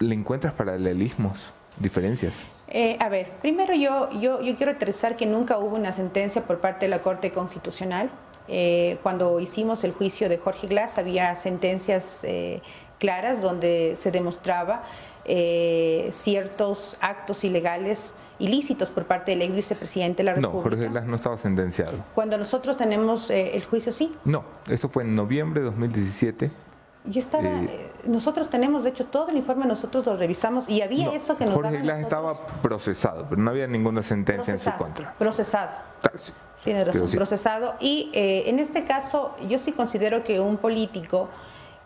[0.00, 2.46] ¿Le encuentras paralelismos, diferencias?
[2.68, 6.58] Eh, a ver, primero yo, yo, yo quiero aterrizar que nunca hubo una sentencia por
[6.58, 8.10] parte de la Corte Constitucional.
[8.48, 12.60] Eh, cuando hicimos el juicio de Jorge Glass había sentencias eh,
[12.98, 14.82] claras donde se demostraba
[16.12, 20.56] ciertos actos ilegales ilícitos por parte del ex vicepresidente de la República.
[20.56, 21.94] No, Jorge Glass no estaba sentenciado.
[22.14, 24.12] Cuando nosotros tenemos el juicio, sí.
[24.24, 26.50] No, esto fue en noviembre de 2017
[27.08, 31.10] yo estaba, eh, nosotros tenemos, de hecho, todo el informe nosotros lo revisamos y había
[31.10, 35.12] eso que nos Jorge Glass estaba procesado, pero no había ninguna sentencia en su contra.
[35.14, 35.72] Procesado.
[36.64, 37.74] Tiene razón, procesado.
[37.78, 41.28] Y eh, en este caso, yo sí considero que un político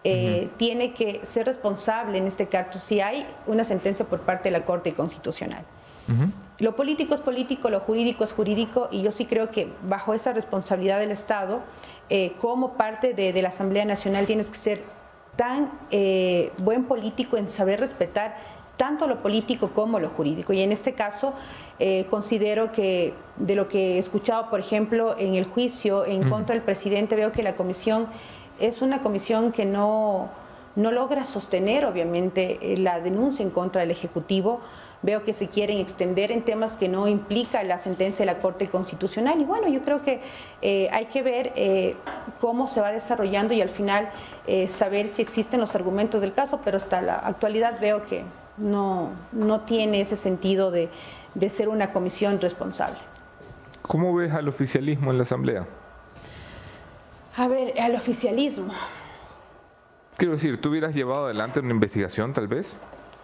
[0.04, 4.58] eh, tiene que ser responsable en este caso si hay una sentencia por parte de
[4.58, 5.64] la Corte Constitucional.
[6.58, 10.32] Lo político es político, lo jurídico es jurídico y yo sí creo que bajo esa
[10.32, 11.60] responsabilidad del Estado,
[12.40, 14.82] como parte de, de la Asamblea Nacional tienes que ser
[15.40, 18.36] tan eh, buen político en saber respetar
[18.76, 20.52] tanto lo político como lo jurídico.
[20.52, 21.32] Y en este caso
[21.78, 26.54] eh, considero que de lo que he escuchado, por ejemplo, en el juicio en contra
[26.54, 28.06] del presidente, veo que la comisión
[28.60, 30.28] es una comisión que no,
[30.76, 34.60] no logra sostener, obviamente, eh, la denuncia en contra del Ejecutivo
[35.02, 38.66] veo que se quieren extender en temas que no implica la sentencia de la Corte
[38.66, 39.40] Constitucional.
[39.40, 40.20] Y bueno, yo creo que
[40.60, 41.96] eh, hay que ver eh,
[42.38, 44.10] cómo se va desarrollando y al final
[44.68, 48.24] saber si existen los argumentos del caso, pero hasta la actualidad veo que
[48.58, 50.90] no, no tiene ese sentido de,
[51.34, 52.98] de ser una comisión responsable.
[53.82, 55.66] ¿Cómo ves al oficialismo en la Asamblea?
[57.36, 58.72] A ver, al oficialismo.
[60.16, 62.74] Quiero decir, ¿tú hubieras llevado adelante una investigación tal vez?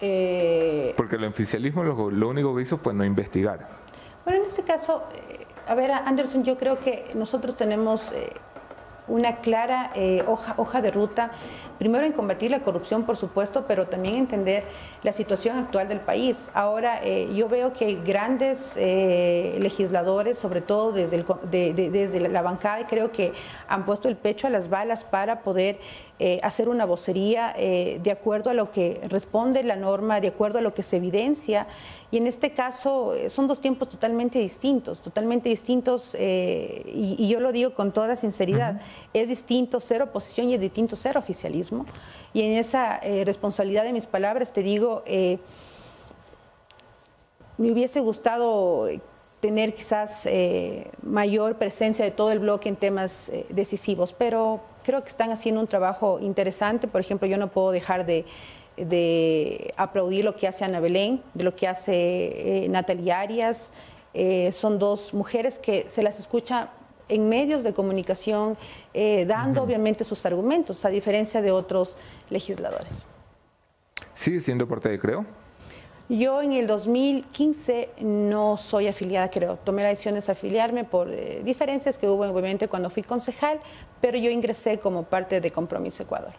[0.01, 3.67] Eh, Porque el oficialismo lo, lo único que hizo fue no investigar.
[4.25, 8.31] Bueno, en este caso, eh, a ver, Anderson, yo creo que nosotros tenemos eh,
[9.09, 11.31] una clara eh, hoja, de ruta,
[11.79, 14.65] primero en combatir la corrupción, por supuesto, pero también entender
[15.03, 16.51] la situación actual del país.
[16.55, 21.91] Ahora, eh, yo veo que hay grandes eh, legisladores, sobre todo desde, el de- de-
[21.91, 23.33] desde la bancada, y creo que
[23.69, 25.79] han puesto el pecho a las balas para poder
[26.19, 30.59] eh, hacer una vocería eh, de acuerdo a lo que responde la norma, de acuerdo
[30.59, 31.67] a lo que se evidencia.
[32.11, 37.29] Y en este caso eh, son dos tiempos totalmente distintos, totalmente distintos, eh, y, y
[37.29, 38.81] yo lo digo con toda sinceridad,
[39.13, 41.85] es distinto ser oposición y es distinto ser oficialismo.
[42.33, 45.39] Y en esa eh, responsabilidad de mis palabras te digo, eh,
[47.59, 48.89] me hubiese gustado
[49.41, 50.29] tener quizás
[51.03, 55.67] mayor presencia de todo el bloque en temas decisivos, pero creo que están haciendo un
[55.67, 56.87] trabajo interesante.
[56.87, 58.25] Por ejemplo, yo no puedo dejar de,
[58.77, 63.73] de aplaudir lo que hace Ana Belén, de lo que hace eh, Natalia Arias.
[64.15, 66.71] Eh, son dos mujeres que se las escucha
[67.09, 68.57] en medios de comunicación,
[68.95, 71.97] eh, dando obviamente sus argumentos, a diferencia de otros
[72.31, 73.05] legisladores.
[74.15, 75.27] ¿Sigue siendo parte de Creo?
[76.09, 79.57] Yo en el 2015 no soy afiliada, creo.
[79.57, 83.61] Tomé la decisión de afiliarme por eh, diferencias que hubo obviamente cuando fui concejal,
[84.01, 86.33] pero yo ingresé como parte de Compromiso Ecuador.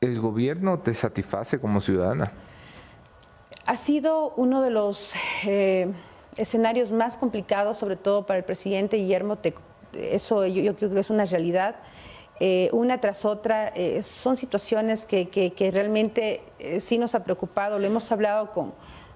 [0.00, 2.32] ¿El gobierno te satisface como ciudadana?
[3.66, 5.12] Ha sido uno de los
[5.44, 5.92] eh,
[6.36, 9.36] escenarios más complicados, sobre todo para el presidente Guillermo.
[9.36, 9.54] Te-
[9.92, 11.76] eso yo, yo creo que es una realidad.
[12.38, 17.24] Eh, una tras otra, eh, son situaciones que, que- que realmente eh, sí nos ha
[17.24, 17.78] preocupado.
[17.78, 18.74] Lo hemos hablado con,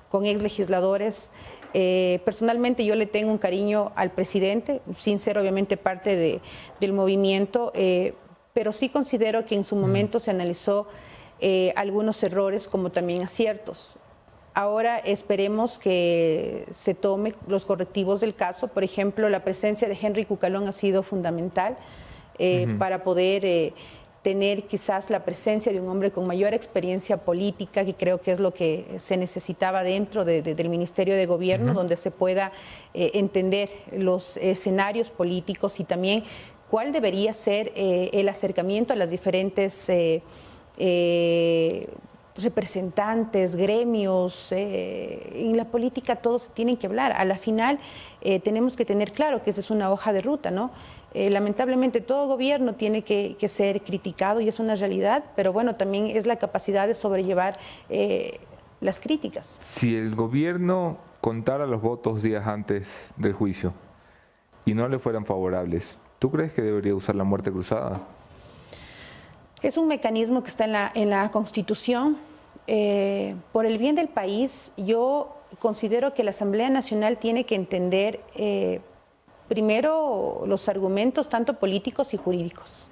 [0.08, 1.30] con ex legisladores.
[1.74, 6.40] Eh, personalmente yo le tengo un cariño al presidente, sin ser obviamente parte de-
[6.80, 8.14] del movimiento, eh,
[8.54, 10.88] pero sí considero que en su momento se analizó
[11.40, 13.94] eh, algunos errores como también aciertos.
[14.52, 18.66] Ahora esperemos que se tome los correctivos del caso.
[18.68, 21.78] Por ejemplo, la presencia de Henry Cucalón ha sido fundamental
[22.38, 23.72] eh, para poder eh,
[24.22, 28.38] tener quizás la presencia de un hombre con mayor experiencia política, que creo que es
[28.40, 32.52] lo que se necesitaba dentro de- de- del Ministerio de Gobierno, donde se pueda
[32.92, 36.24] eh, entender los escenarios políticos y también
[36.70, 39.88] cuál debería ser eh, el acercamiento a las diferentes
[42.36, 47.12] representantes, gremios, eh, en la política todos tienen que hablar.
[47.12, 47.78] A la final
[48.22, 50.70] eh, tenemos que tener claro que esa es una hoja de ruta, ¿no?
[51.12, 55.74] Eh, lamentablemente todo gobierno tiene que, que ser criticado y es una realidad, pero bueno,
[55.74, 57.58] también es la capacidad de sobrellevar
[57.88, 58.38] eh,
[58.80, 59.56] las críticas.
[59.58, 63.72] Si el gobierno contara los votos días antes del juicio
[64.64, 68.00] y no le fueran favorables, ¿tú crees que debería usar la muerte cruzada?
[69.60, 72.18] Es un mecanismo que está en la, en la Constitución.
[72.66, 78.20] Eh, por el bien del país, yo considero que la Asamblea Nacional tiene que entender
[79.54, 82.88] primero los argumentos tanto políticos y jurídicos.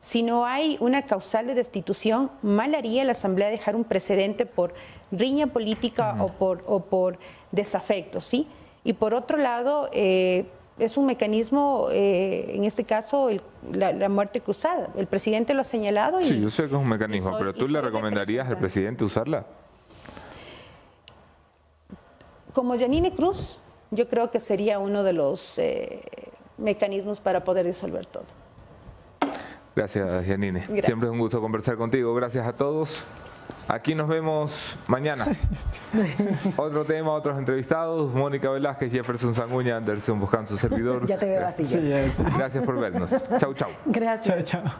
[0.00, 4.74] Si no hay una causal de destitución, mal haría la Asamblea dejar un precedente por
[5.10, 7.18] riña política o, por, o por
[7.52, 8.46] desafecto, ¿sí?
[8.84, 10.44] Y por otro lado, eh,
[10.78, 13.40] es un mecanismo, eh, en este caso, el-
[13.72, 14.90] la, la muerte cruzada.
[14.98, 17.54] El presidente lo ha señalado y Sí, yo sé que es un mecanismo, soy- pero
[17.54, 19.46] ¿tú le recomendarías al presidente usarla?
[22.52, 23.58] como Janine Cruz,
[23.94, 26.02] yo creo que sería uno de los eh,
[26.58, 28.24] mecanismos para poder disolver todo.
[29.74, 30.60] Gracias, Janine.
[30.60, 30.86] Gracias.
[30.86, 32.14] Siempre es un gusto conversar contigo.
[32.14, 33.04] Gracias a todos.
[33.66, 35.26] Aquí nos vemos mañana.
[36.56, 38.12] Otro tema, otros entrevistados.
[38.12, 41.06] Mónica Velázquez, Jefferson Sanguña, Anderson Buscando su servidor.
[41.06, 42.06] Ya te veo así, Sí, ya.
[42.36, 43.10] Gracias por vernos.
[43.38, 43.70] Chau, chau.
[43.86, 44.50] Gracias.
[44.50, 44.74] Chao, chao.